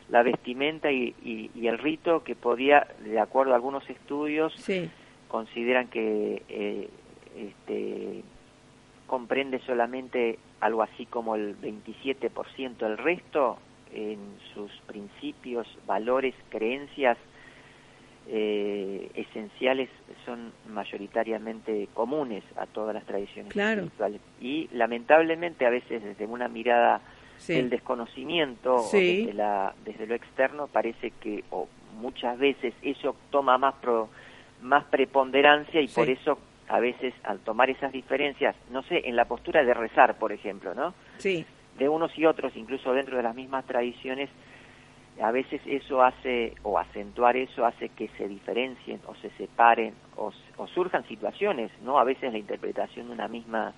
la 0.09 0.21
vestimenta 0.23 0.91
y, 0.91 1.15
y- 1.23 1.49
y 1.55 1.67
el 1.67 1.79
rito 1.79 2.23
que 2.23 2.35
podía, 2.35 2.85
de 3.03 3.19
acuerdo 3.19 3.53
a 3.53 3.55
algunos 3.55 3.89
estudios, 3.89 4.53
Sí, 4.57 4.89
consideran 5.31 5.87
que 5.87 6.43
eh, 6.49 6.89
este, 7.37 8.21
comprende 9.07 9.59
solamente 9.65 10.37
algo 10.59 10.83
así 10.83 11.05
como 11.05 11.35
el 11.35 11.55
27%, 11.59 12.85
el 12.85 12.97
resto 12.97 13.57
en 13.93 14.19
sus 14.53 14.69
principios, 14.87 15.65
valores, 15.87 16.35
creencias 16.49 17.17
eh, 18.27 19.09
esenciales 19.15 19.89
son 20.25 20.51
mayoritariamente 20.67 21.87
comunes 21.93 22.43
a 22.57 22.65
todas 22.67 22.93
las 22.93 23.05
tradiciones 23.05 23.51
Claro. 23.53 23.83
espirituales 23.83 24.21
y 24.41 24.67
lamentablemente 24.73 25.65
a 25.65 25.69
veces 25.69 26.03
desde 26.03 26.25
una 26.25 26.47
mirada 26.47 27.01
sí. 27.37 27.53
del 27.53 27.69
desconocimiento 27.69 28.75
o 28.75 28.81
desde, 29.17 29.33
la, 29.33 29.73
desde 29.85 30.05
lo 30.07 30.15
externo 30.15 30.67
parece 30.67 31.11
que 31.21 31.43
o 31.49 31.67
muchas 31.99 32.37
veces 32.37 32.73
eso 32.81 33.15
toma 33.31 33.57
más 33.57 33.75
pro- 33.75 34.09
más 34.61 34.83
preponderancia 34.85 35.81
y 35.81 35.87
Sí. 35.87 35.95
por 35.95 36.09
eso 36.09 36.37
a 36.69 36.79
veces 36.79 37.13
al 37.23 37.39
tomar 37.39 37.69
esas 37.69 37.91
diferencias, 37.91 38.55
no 38.69 38.81
sé, 38.83 39.01
en 39.09 39.15
la 39.15 39.25
postura 39.25 39.63
de 39.63 39.73
rezar, 39.73 40.17
por 40.17 40.31
ejemplo, 40.31 40.73
¿no? 40.73 40.93
Sí, 41.17 41.45
De 41.77 41.89
unos 41.89 42.17
y 42.17 42.25
otros, 42.25 42.55
incluso 42.55 42.93
dentro 42.93 43.17
de 43.17 43.23
las 43.23 43.35
mismas 43.35 43.65
tradiciones, 43.65 44.29
a 45.21 45.31
veces 45.31 45.61
eso 45.65 46.01
hace, 46.03 46.53
o 46.63 46.77
acentuar 46.79 47.35
eso 47.37 47.65
hace 47.65 47.89
que 47.89 48.07
se 48.17 48.27
diferencien 48.27 48.99
o 49.07 49.15
se 49.15 49.29
separen 49.31 49.93
o, 50.15 50.31
o 50.57 50.67
surjan 50.67 51.05
situaciones, 51.07 51.71
¿no? 51.83 51.97
A 51.99 52.03
veces 52.03 52.31
la 52.31 52.37
interpretación 52.39 53.07
de 53.07 53.13
una 53.13 53.27
misma 53.27 53.73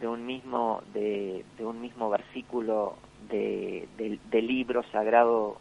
de 0.00 0.06
un 0.06 0.24
mismo 0.26 0.82
de, 0.94 1.44
de 1.58 1.64
un 1.66 1.80
mismo 1.80 2.08
versículo 2.08 2.96
de, 3.28 3.88
del 3.96 4.46
libro 4.46 4.82
sagrado 4.92 5.58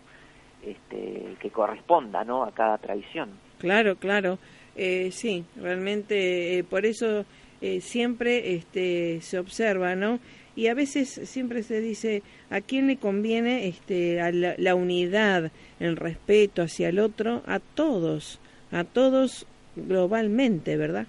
este, 0.63 1.35
que 1.39 1.49
corresponda 1.49 2.23
¿no? 2.23 2.43
a 2.43 2.51
cada 2.51 2.77
tradición. 2.77 3.31
Claro, 3.57 3.95
claro. 3.95 4.39
Eh, 4.75 5.09
sí, 5.11 5.43
realmente 5.55 6.59
eh, 6.59 6.63
por 6.63 6.85
eso 6.85 7.25
eh, 7.61 7.81
siempre 7.81 8.53
este, 8.53 9.21
se 9.21 9.39
observa, 9.39 9.95
¿no? 9.95 10.19
Y 10.55 10.67
a 10.67 10.73
veces 10.73 11.09
siempre 11.25 11.63
se 11.63 11.81
dice 11.81 12.23
a 12.49 12.61
quién 12.61 12.87
le 12.87 12.97
conviene 12.97 13.67
este, 13.67 14.21
a 14.21 14.31
la, 14.31 14.55
la 14.57 14.75
unidad, 14.75 15.51
el 15.79 15.95
respeto 15.95 16.63
hacia 16.63 16.89
el 16.89 16.99
otro, 16.99 17.43
a 17.45 17.59
todos, 17.59 18.39
a 18.71 18.83
todos 18.83 19.47
globalmente, 19.75 20.77
¿verdad? 20.77 21.07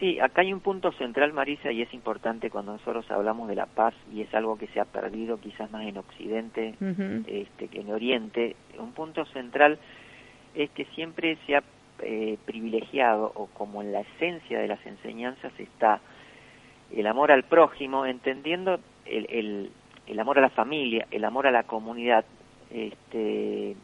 Sí, 0.00 0.18
acá 0.18 0.42
hay 0.42 0.52
un 0.52 0.60
punto 0.60 0.90
central, 0.92 1.32
Marisa, 1.32 1.70
y 1.70 1.82
es 1.82 1.94
importante 1.94 2.50
cuando 2.50 2.72
nosotros 2.72 3.08
hablamos 3.10 3.48
de 3.48 3.54
la 3.54 3.66
paz, 3.66 3.94
y 4.12 4.22
es 4.22 4.34
algo 4.34 4.58
que 4.58 4.66
se 4.68 4.80
ha 4.80 4.84
perdido 4.84 5.38
quizás 5.38 5.70
más 5.70 5.86
en 5.86 5.96
Occidente 5.98 6.74
este, 7.26 7.68
que 7.68 7.80
en 7.80 7.90
Oriente. 7.90 8.56
Un 8.78 8.92
punto 8.92 9.24
central 9.26 9.78
es 10.54 10.70
que 10.70 10.84
siempre 10.86 11.36
se 11.46 11.56
ha 11.56 11.62
eh, 12.00 12.38
privilegiado, 12.44 13.32
o 13.34 13.46
como 13.46 13.82
en 13.82 13.92
la 13.92 14.00
esencia 14.00 14.58
de 14.58 14.68
las 14.68 14.84
enseñanzas 14.86 15.52
está 15.58 16.00
el 16.94 17.06
amor 17.06 17.32
al 17.32 17.44
prójimo, 17.44 18.06
entendiendo 18.06 18.78
el, 19.06 19.26
el, 19.30 19.70
el 20.06 20.20
amor 20.20 20.38
a 20.38 20.42
la 20.42 20.50
familia, 20.50 21.06
el 21.10 21.24
amor 21.24 21.46
a 21.46 21.50
la 21.50 21.64
comunidad. 21.64 22.24
Este, 22.70 23.76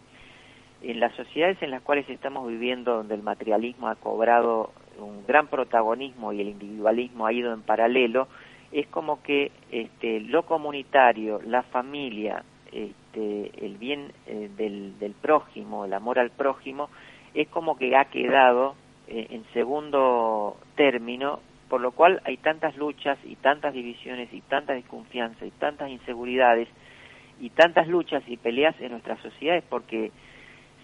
en 0.83 1.01
las 1.01 1.15
sociedades 1.15 1.63
en 1.63 1.71
las 1.71 1.83
cuales 1.83 2.09
estamos 2.09 2.49
viviendo, 2.49 2.97
donde 2.97 3.15
el 3.15 3.23
materialismo 3.23 3.89
ha 3.89 3.97
cobrado 3.97 4.73
un 4.99 5.27
gran 5.27 5.47
protagonismo 5.49 6.33
y 6.33 6.41
el 6.41 6.49
individualismo 6.49 7.27
ha 7.27 7.33
ido 7.33 7.53
en 7.53 7.63
paralelo, 7.63 8.29
es 8.73 8.87
como 8.87 9.23
que 9.23 9.53
este, 9.71 10.21
lo 10.21 10.45
comunitario, 10.45 11.41
la 11.45 11.63
familia, 11.65 12.45
este, 12.73 13.67
el 13.67 13.77
bien 13.77 14.13
eh, 14.27 14.51
del, 14.57 14.99
del 14.99 15.13
prójimo, 15.13 15.85
el 15.85 15.93
amor 15.93 16.19
al 16.19 16.31
prójimo, 16.31 16.91
es 17.35 17.49
como 17.49 17.77
que 17.77 17.97
ha 17.97 18.07
quedado 18.07 18.75
eh, 19.09 19.27
en 19.31 19.45
segundo 19.53 20.57
término, 20.77 21.41
por 21.69 21.81
lo 21.81 21.93
cual 21.93 22.21
hay 22.25 22.37
tantas 22.37 22.77
luchas 22.77 23.19
y 23.25 23.37
tantas 23.37 23.75
divisiones 23.75 24.33
y 24.33 24.41
tanta 24.41 24.73
desconfianza 24.73 25.45
y 25.45 25.51
tantas 25.51 25.91
inseguridades 25.91 26.69
y 27.41 27.51
tantas 27.51 27.89
luchas 27.89 28.23
y 28.27 28.37
peleas 28.37 28.79
en 28.81 28.93
nuestras 28.93 29.21
sociedades, 29.21 29.65
porque 29.69 30.13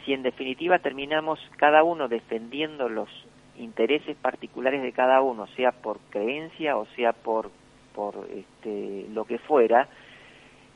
si 0.05 0.13
en 0.13 0.23
definitiva 0.23 0.79
terminamos 0.79 1.39
cada 1.57 1.83
uno 1.83 2.09
defendiendo 2.09 2.89
los 2.89 3.09
intereses 3.59 4.17
particulares 4.17 4.83
de 4.83 4.93
cada 4.93 5.21
uno, 5.23 5.47
sea 5.49 5.73
por 5.73 5.99
creencia 6.11 6.77
o 6.77 6.87
sea 6.97 7.13
por, 7.13 7.51
por 7.95 8.29
este, 8.33 9.07
lo 9.13 9.25
que 9.25 9.39
fuera, 9.39 9.89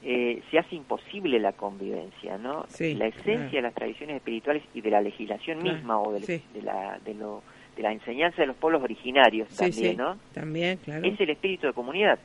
eh, 0.03 0.43
se 0.51 0.59
hace 0.59 0.75
imposible 0.77 1.39
la 1.39 1.53
convivencia, 1.53 2.39
¿no? 2.39 2.65
Sí, 2.69 2.95
la 2.95 3.07
esencia 3.07 3.35
claro. 3.35 3.51
de 3.51 3.63
las 3.63 3.75
tradiciones 3.75 4.17
espirituales 4.17 4.63
y 4.75 4.81
de 4.81 4.91
la 4.91 5.01
legislación 5.03 5.61
Claro, 5.61 5.77
misma 5.77 6.01
o 6.01 6.13
del- 6.13 6.25
sí. 6.25 6.43
de, 6.55 6.63
la, 6.63 6.99
de, 7.05 7.15
lo, 7.15 7.43
de 7.77 7.83
la 7.83 7.93
enseñanza 7.93 8.41
de 8.41 8.47
los 8.47 8.57
pueblos 8.57 8.83
originarios 8.83 9.49
Sí, 9.51 9.57
también, 9.59 9.93
sí, 9.93 9.97
¿no? 9.97 10.19
también, 10.33 10.79
claro. 10.79 11.07
Es 11.07 11.21
el 11.21 11.31
espíritu 11.31 11.67
de 11.67 11.73
comunidad. 11.75 12.19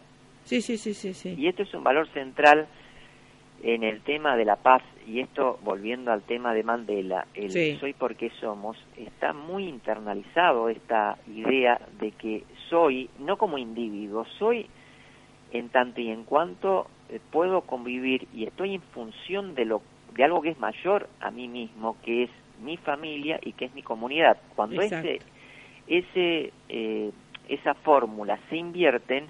Sí, 0.43 0.61
sí, 0.61 0.77
sí, 0.77 0.93
sí, 0.93 1.13
sí. 1.13 1.35
Y 1.37 1.47
esto 1.47 1.63
es 1.63 1.73
un 1.73 1.83
valor 1.83 2.07
central 2.13 2.67
en 3.63 3.83
el 3.83 4.01
tema 4.01 4.35
de 4.37 4.45
la 4.45 4.57
paz, 4.57 4.83
y 5.07 5.19
esto 5.21 5.57
volviendo 5.63 6.11
al 6.11 6.21
tema 6.23 6.53
de 6.53 6.63
Mandela, 6.63 7.25
el 7.33 7.49
Sí. 7.51 7.77
soy 7.79 7.93
porque 7.93 8.29
somos, 8.39 8.77
está 8.95 9.33
muy 9.33 9.67
internalizado 9.67 10.69
esta 10.69 11.17
idea 11.27 11.79
de 11.99 12.11
que 12.11 12.43
soy, 12.69 13.09
no 13.19 13.37
como 13.37 13.57
individuo, 13.57 14.25
soy 14.37 14.67
en 15.51 15.69
tanto 15.69 15.99
y 16.01 16.09
en 16.09 16.25
cuanto 16.25 16.87
eh, 17.09 17.19
puedo 17.31 17.61
convivir 17.61 18.27
y 18.33 18.45
estoy 18.45 18.75
en 18.75 18.81
función 18.81 19.55
de 19.55 19.65
lo 19.65 19.81
de 20.15 20.23
algo 20.23 20.41
que 20.41 20.49
es 20.51 20.59
mayor 20.59 21.09
a 21.19 21.29
mí 21.29 21.47
mismo, 21.47 21.97
que 22.03 22.23
es 22.23 22.29
mi 22.63 22.77
familia 22.77 23.39
y 23.43 23.51
que 23.51 23.65
es 23.65 23.73
mi 23.73 23.81
comunidad. 23.83 24.37
Cuando 24.55 24.81
Exacto. 24.81 25.07
ese 25.09 25.21
ese 25.87 26.53
eh, 26.69 27.11
esa 27.49 27.73
fórmula 27.75 28.39
se 28.49 28.57
invierten, 28.57 29.25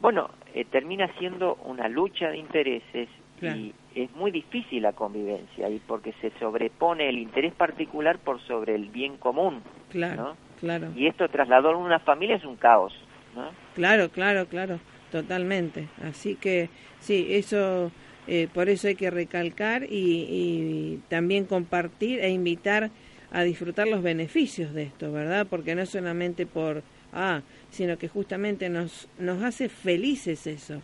bueno, 0.00 0.30
eh, 0.54 0.64
termina 0.64 1.06
siendo 1.18 1.54
una 1.64 1.88
lucha 1.88 2.28
de 2.30 2.38
intereses 2.38 3.08
Claro. 3.38 3.58
y 3.58 3.74
es 3.94 4.10
muy 4.16 4.30
difícil 4.30 4.82
la 4.82 4.92
convivencia 4.94 5.68
y 5.68 5.78
porque 5.78 6.12
se 6.22 6.30
sobrepone 6.38 7.08
el 7.08 7.18
interés 7.18 7.52
particular 7.54 8.18
por 8.18 8.40
sobre 8.40 8.74
el 8.74 8.88
bien 8.88 9.18
común, 9.18 9.62
Claro, 9.90 10.16
¿no? 10.22 10.36
claro. 10.58 10.88
Y 10.96 11.06
esto 11.06 11.28
trasladado 11.28 11.70
en 11.72 11.76
una 11.76 11.98
familia 11.98 12.36
es 12.36 12.44
un 12.46 12.56
caos, 12.56 12.94
¿no? 13.34 13.50
Claro, 13.74 14.08
claro, 14.08 14.46
claro, 14.46 14.80
totalmente. 15.10 15.88
Así 16.02 16.34
que 16.36 16.68
sí, 17.00 17.26
eso, 17.30 17.90
eh, 18.26 18.48
por 18.52 18.68
eso 18.68 18.88
hay 18.88 18.94
que 18.96 19.10
recalcar 19.10 19.84
y, 19.84 20.26
y 20.28 21.00
también 21.08 21.44
compartir 21.44 22.20
e 22.20 22.30
invitar 22.30 22.90
a 23.32 23.42
disfrutar 23.42 23.88
los 23.88 24.02
beneficios 24.02 24.72
de 24.72 24.84
esto, 24.84 25.12
¿verdad? 25.12 25.46
Porque 25.48 25.74
no 25.74 25.82
es 25.82 25.90
solamente 25.90 26.46
por, 26.46 26.82
ah, 27.12 27.40
sino 27.70 27.98
que 27.98 28.08
justamente 28.08 28.68
nos, 28.68 29.08
nos 29.18 29.42
hace 29.42 29.68
felices 29.68 30.46
eso. 30.46 30.80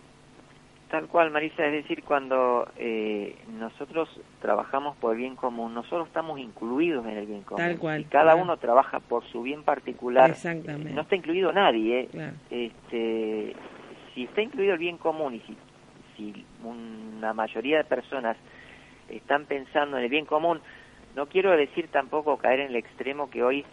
Tal 0.90 1.06
cual, 1.06 1.30
Marisa, 1.30 1.64
es 1.64 1.72
decir, 1.72 2.02
cuando 2.02 2.68
eh, 2.76 3.34
nosotros 3.58 4.10
trabajamos 4.42 4.94
por 4.98 5.12
el 5.12 5.18
bien 5.20 5.36
común, 5.36 5.72
nosotros 5.72 6.06
estamos 6.06 6.38
incluidos 6.38 7.06
en 7.06 7.16
el 7.16 7.24
bien 7.26 7.42
común. 7.44 7.64
Tal 7.64 7.78
cual, 7.78 8.02
Y 8.02 8.04
cada 8.04 8.32
claro. 8.32 8.42
uno 8.42 8.56
trabaja 8.58 9.00
por 9.00 9.24
su 9.28 9.40
bien 9.40 9.62
particular. 9.62 10.28
Exactamente. 10.28 10.90
Eh, 10.90 10.94
No 10.94 11.00
está 11.00 11.16
incluido 11.16 11.50
nadie, 11.50 12.00
¿eh? 12.00 12.08
Claro. 12.12 12.32
Este, 12.50 13.54
si 14.14 14.24
está 14.24 14.42
incluido 14.42 14.74
el 14.74 14.78
bien 14.78 14.98
común 14.98 15.34
y 15.34 15.40
si, 15.40 15.56
si 16.16 16.46
una 16.64 17.32
mayoría 17.32 17.78
de 17.78 17.84
personas 17.84 18.36
están 19.08 19.46
pensando 19.46 19.98
en 19.98 20.04
el 20.04 20.10
bien 20.10 20.26
común, 20.26 20.60
no 21.16 21.26
quiero 21.26 21.50
decir 21.56 21.88
tampoco 21.88 22.36
caer 22.38 22.60
en 22.60 22.68
el 22.68 22.76
extremo 22.76 23.30
que 23.30 23.42
hoy 23.42 23.64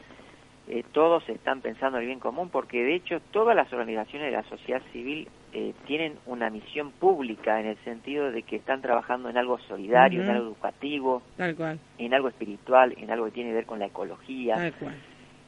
eh, 0.67 0.83
todos 0.91 1.27
están 1.29 1.61
pensando 1.61 1.97
en 1.97 2.03
el 2.03 2.07
bien 2.07 2.19
común, 2.19 2.49
porque 2.49 2.83
de 2.83 2.95
hecho 2.95 3.19
todas 3.31 3.55
las 3.55 3.71
organizaciones 3.73 4.27
de 4.27 4.37
la 4.37 4.43
sociedad 4.43 4.81
civil 4.91 5.27
eh, 5.51 5.73
tienen 5.87 6.17
una 6.25 6.49
misión 6.49 6.91
pública 6.91 7.59
en 7.59 7.65
el 7.65 7.77
sentido 7.77 8.31
de 8.31 8.43
que 8.43 8.57
están 8.57 8.81
trabajando 8.81 9.29
en 9.29 9.37
algo 9.37 9.57
solidario, 9.61 10.21
en 10.21 10.29
algo 10.29 10.45
educativo, 10.45 11.23
Tal 11.37 11.55
cual, 11.55 11.79
en 11.97 12.13
algo 12.13 12.27
espiritual, 12.27 12.93
en 12.97 13.09
algo 13.09 13.25
que 13.25 13.31
tiene 13.31 13.49
que 13.49 13.55
ver 13.55 13.65
con 13.65 13.79
la 13.79 13.87
ecología. 13.87 14.55
tal 14.55 14.73
cual. 14.73 14.95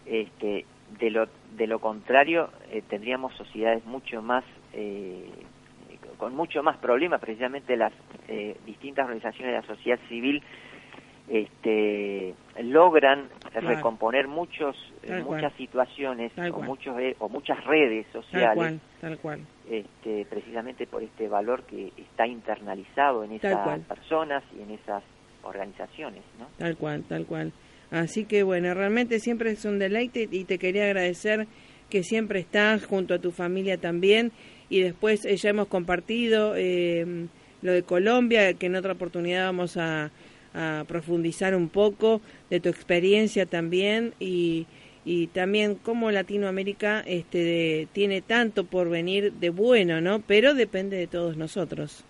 Este, 0.08 0.66
de 1.00 1.12
lo 1.12 1.28
de 1.56 1.68
lo 1.68 1.80
contrario 1.80 2.50
eh, 2.72 2.82
tendríamos 2.90 3.34
sociedades 3.36 3.86
mucho 3.86 4.22
más 4.22 4.44
eh, 4.74 5.30
con 6.18 6.36
mucho 6.36 6.62
más 6.62 6.78
problemas 6.78 7.20
precisamente 7.20 7.76
las 7.76 7.94
eh, 8.28 8.56
distintas 8.66 9.06
organizaciones 9.06 9.54
de 9.54 9.62
la 9.62 9.76
sociedad 9.76 10.00
civil 10.08 10.44
este, 11.28 12.36
logran 12.62 13.30
recomponer 13.54 14.28
muchos 14.28 14.76
muchas 15.24 15.54
situaciones 15.54 16.32
o 16.38 16.62
muchos 16.62 16.96
o 17.20 17.30
muchas 17.30 17.64
redes 17.64 18.06
sociales 18.12 18.80
tal 19.00 19.18
cual, 19.18 19.40
Este, 19.70 20.26
precisamente 20.30 20.88
por 20.88 21.02
este 21.02 21.28
valor 21.28 21.64
que 21.64 21.92
está 21.98 22.28
internalizado 22.28 23.24
en 23.24 23.34
esas 23.34 23.80
personas 23.82 24.44
y 24.58 24.62
en 24.64 24.72
esas 24.72 25.04
organizaciones 25.44 26.24
¿no? 26.38 26.48
tal 26.58 26.76
cual 26.78 27.04
tal 27.04 27.26
cual. 27.26 27.54
Así 27.92 28.26
que 28.26 28.44
bueno 28.44 28.74
realmente 28.74 29.20
siempre 29.20 29.52
es 29.52 29.64
un 29.64 29.80
deleite 29.80 30.28
y 30.30 30.44
te 30.44 30.58
quería 30.58 30.86
agradecer 30.86 31.48
que 31.90 32.04
siempre 32.04 32.40
estás 32.40 32.86
junto 32.86 33.14
a 33.14 33.20
tu 33.20 33.32
familia 33.32 33.78
también 33.78 34.32
y 34.72 34.82
después 34.82 35.26
eh, 35.26 35.38
ya 35.38 35.52
hemos 35.52 35.68
compartido 35.68 36.54
eh, 36.56 37.28
lo 37.62 37.72
de 37.72 37.84
Colombia 37.84 38.54
que 38.56 38.66
en 38.66 38.76
otra 38.76 38.94
oportunidad 38.94 39.46
vamos 39.46 39.78
a 39.78 40.12
profundizar 40.86 41.56
un 41.56 41.70
poco 41.70 42.20
de 42.50 42.60
tu 42.60 42.68
experiencia 42.68 43.46
también 43.46 44.14
y, 44.20 44.66
y 45.06 45.28
también 45.28 45.76
cómo 45.76 46.12
Latinoamérica 46.12 47.02
este, 47.06 47.88
tiene 47.94 48.22
tanto 48.22 48.66
por 48.66 48.90
venir 48.90 49.34
de 49.34 49.50
bueno, 49.50 50.02
¿no? 50.02 50.20
Pero 50.20 50.54
depende 50.54 50.98
de 50.98 51.08
todos 51.08 51.38
nosotros. 51.38 52.04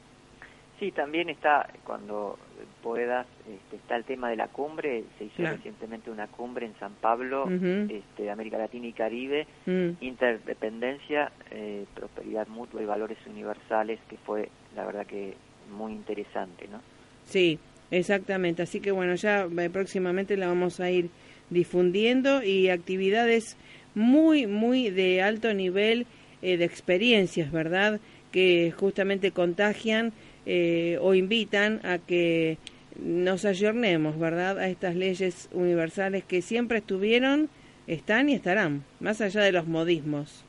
Sí, 0.81 0.91
también 0.91 1.29
está, 1.29 1.69
cuando 1.83 2.39
puedas, 2.81 3.27
este, 3.47 3.75
está 3.75 3.95
el 3.95 4.03
tema 4.03 4.31
de 4.31 4.35
la 4.35 4.47
cumbre, 4.47 5.03
se 5.19 5.25
hizo 5.25 5.43
recientemente 5.43 6.09
una 6.09 6.25
cumbre 6.25 6.65
en 6.65 6.73
San 6.79 6.93
Pablo, 6.95 7.47
este, 7.47 8.23
de 8.23 8.31
América 8.31 8.57
Latina 8.57 8.87
y 8.87 8.93
Caribe, 8.93 9.45
mm. 9.67 9.89
interdependencia, 10.01 11.31
eh, 11.51 11.85
prosperidad 11.93 12.47
mutua 12.47 12.81
y 12.81 12.85
valores 12.85 13.19
universales, 13.27 13.99
que 14.09 14.17
fue, 14.17 14.49
la 14.75 14.83
verdad 14.83 15.05
que 15.05 15.35
muy 15.71 15.91
interesante, 15.91 16.67
¿no? 16.67 16.81
Sí, 17.25 17.59
Exactamente, 17.91 18.63
así 18.63 18.79
que 18.79 18.91
bueno, 18.91 19.15
ya 19.15 19.45
eh, 19.45 19.69
próximamente 19.69 20.37
la 20.37 20.47
vamos 20.47 20.79
a 20.79 20.89
ir 20.89 21.09
difundiendo 21.49 22.41
y 22.41 22.69
actividades 22.69 23.57
muy, 23.93 24.47
muy 24.47 24.89
de 24.89 25.21
alto 25.21 25.53
nivel 25.53 26.07
eh, 26.41 26.55
de 26.55 26.63
experiencias, 26.63 27.51
¿verdad? 27.51 27.99
Que 28.31 28.71
justamente 28.71 29.31
contagian 29.31 30.13
eh, 30.45 30.97
o 31.01 31.13
invitan 31.13 31.85
a 31.85 31.97
que 31.99 32.57
nos 32.99 33.45
ayornemos, 33.45 34.19
¿verdad? 34.19 34.59
A 34.59 34.67
estas 34.67 34.95
leyes 34.95 35.49
universales 35.53 36.23
que 36.23 36.41
siempre 36.41 36.79
estuvieron, 36.79 37.49
están 37.87 38.29
y 38.29 38.33
estarán, 38.33 38.83
más 38.99 39.21
allá 39.21 39.41
de 39.41 39.51
los 39.51 39.67
modismos. 39.67 40.45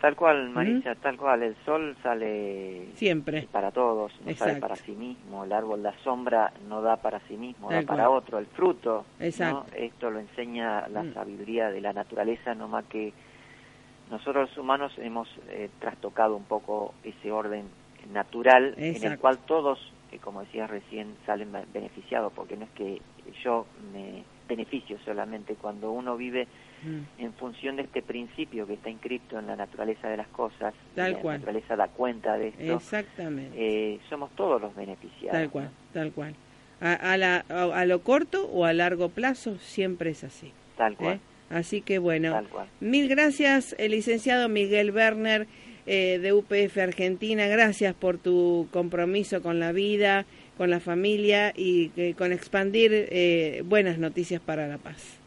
Tal 0.00 0.16
cual, 0.16 0.50
Marisa, 0.50 0.94
tal 0.96 1.16
cual. 1.16 1.42
El 1.42 1.56
sol 1.64 1.96
sale 2.02 2.88
siempre 2.94 3.48
para 3.50 3.70
todos, 3.70 4.12
no 4.26 4.34
sale 4.34 4.60
para 4.60 4.76
sí 4.76 4.92
mismo. 4.92 5.44
El 5.44 5.52
árbol, 5.52 5.82
la 5.82 5.94
sombra 6.04 6.52
no 6.68 6.82
da 6.82 6.96
para 6.96 7.20
sí 7.20 7.38
mismo, 7.38 7.70
da 7.70 7.80
para 7.82 8.10
otro. 8.10 8.38
El 8.38 8.44
fruto, 8.44 9.06
Exacto. 9.18 9.64
esto 9.74 10.10
lo 10.10 10.18
enseña 10.18 10.86
la 10.88 11.04
mm. 11.04 11.14
sabiduría 11.14 11.70
de 11.70 11.80
la 11.80 11.94
naturaleza, 11.94 12.54
no 12.54 12.68
más 12.68 12.84
que 12.84 13.14
nosotros 14.10 14.50
los 14.50 14.58
humanos 14.58 14.92
hemos 14.98 15.26
eh, 15.48 15.70
trastocado 15.78 16.36
un 16.36 16.44
poco 16.44 16.92
ese 17.02 17.32
orden 17.32 17.64
natural 18.12 18.74
en 18.76 19.04
el 19.04 19.18
cual 19.18 19.38
todos, 19.46 19.78
eh, 20.12 20.18
como 20.18 20.40
decías 20.40 20.70
recién, 20.70 21.14
salen 21.26 21.52
beneficiados, 21.72 22.32
porque 22.32 22.56
no 22.56 22.64
es 22.64 22.70
que 22.70 23.00
yo 23.42 23.66
me 23.92 24.22
beneficio 24.48 24.98
solamente 25.04 25.54
cuando 25.54 25.90
uno 25.90 26.16
vive 26.16 26.46
Mm. 26.84 27.02
en 27.18 27.32
función 27.34 27.76
de 27.76 27.82
este 27.82 28.02
principio 28.02 28.66
que 28.66 28.74
está 28.74 28.90
inscrito 28.90 29.38
en 29.38 29.46
la 29.46 29.56
naturaleza 29.56 30.08
de 30.08 30.18
las 30.18 30.28
cosas, 30.28 30.74
la 30.94 31.10
naturaleza 31.10 31.76
da 31.76 31.88
cuenta 31.88 32.36
de 32.36 32.48
esto, 32.48 32.74
Exactamente. 32.74 33.56
Eh, 33.56 34.00
somos 34.10 34.30
todos 34.36 34.60
los 34.60 34.74
beneficiados. 34.74 35.32
Tal 35.32 35.50
cual, 35.50 35.70
tal 35.92 36.12
cual. 36.12 36.34
A, 36.80 37.16
la, 37.16 37.38
a, 37.38 37.84
lo 37.86 38.02
corto 38.02 38.46
o 38.46 38.66
a 38.66 38.74
largo 38.74 39.08
plazo 39.08 39.56
siempre 39.58 40.10
es 40.10 40.22
así. 40.22 40.52
Tal 40.76 40.96
cual. 40.96 41.14
¿eh? 41.14 41.20
Así 41.48 41.80
que 41.80 41.98
bueno, 41.98 42.42
mil 42.80 43.08
gracias, 43.08 43.74
el 43.78 43.92
licenciado 43.92 44.50
Miguel 44.50 44.90
Werner 44.90 45.46
eh, 45.86 46.18
de 46.18 46.32
UPF 46.32 46.78
Argentina, 46.78 47.46
gracias 47.46 47.94
por 47.94 48.18
tu 48.18 48.68
compromiso 48.72 49.42
con 49.42 49.60
la 49.60 49.72
vida, 49.72 50.24
con 50.56 50.70
la 50.70 50.80
familia 50.80 51.52
y 51.56 52.12
con 52.14 52.32
expandir 52.32 53.62
buenas 53.64 53.98
noticias 53.98 54.40
para 54.40 54.68
la 54.68 54.78
paz. 54.78 55.20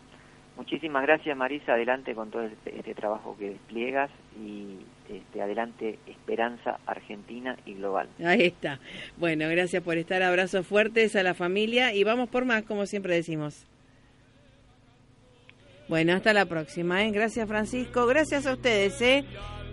Muchísimas 0.58 1.03
gracias 1.03 1.38
Marisa, 1.38 1.74
adelante 1.74 2.16
con 2.16 2.32
todo 2.32 2.41
este, 2.41 2.76
este, 2.76 2.95
trabajo 2.95 3.38
que 3.38 3.51
despliegas 3.51 4.10
y 4.43 4.78
este, 5.08 5.39
adelante 5.39 5.99
Esperanza 6.08 6.80
Argentina 6.88 7.55
y 7.64 7.76
Global. 7.76 8.10
Ahí 8.26 8.41
está. 8.47 8.80
Bueno, 9.18 9.47
gracias 9.49 9.84
por 9.84 9.97
estar, 9.97 10.24
abrazos 10.24 10.66
fuertes 10.66 11.16
a 11.16 11.22
la 11.22 11.36
familia 11.36 11.93
y 11.93 12.03
vamos 12.03 12.28
por 12.30 12.45
más, 12.45 12.64
como 12.64 12.88
siempre 12.88 13.14
decimos. 13.14 13.68
Bueno, 15.88 16.14
hasta 16.14 16.34
la 16.34 16.47
próxima. 16.47 17.05
¿eh? 17.05 17.12
Gracias 17.12 17.47
Francisco, 17.47 18.08
gracias 18.08 18.47
a 18.47 18.53
ustedes 18.53 18.99
¿eh? 19.01 19.26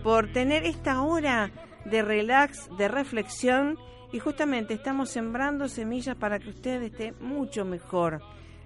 Por 0.04 0.32
tener 0.32 0.64
esta 0.64 1.02
hora 1.02 1.50
de 1.84 2.02
relax, 2.02 2.68
de 2.78 2.86
reflexión 2.86 3.76
y 4.12 4.20
justamente 4.20 4.74
estamos 4.74 5.10
sembrando 5.10 5.66
semillas 5.66 6.14
para 6.14 6.38
que 6.38 6.50
usted 6.50 6.80
esté 6.80 7.12
mucho 7.20 7.64
mejor 7.64 8.22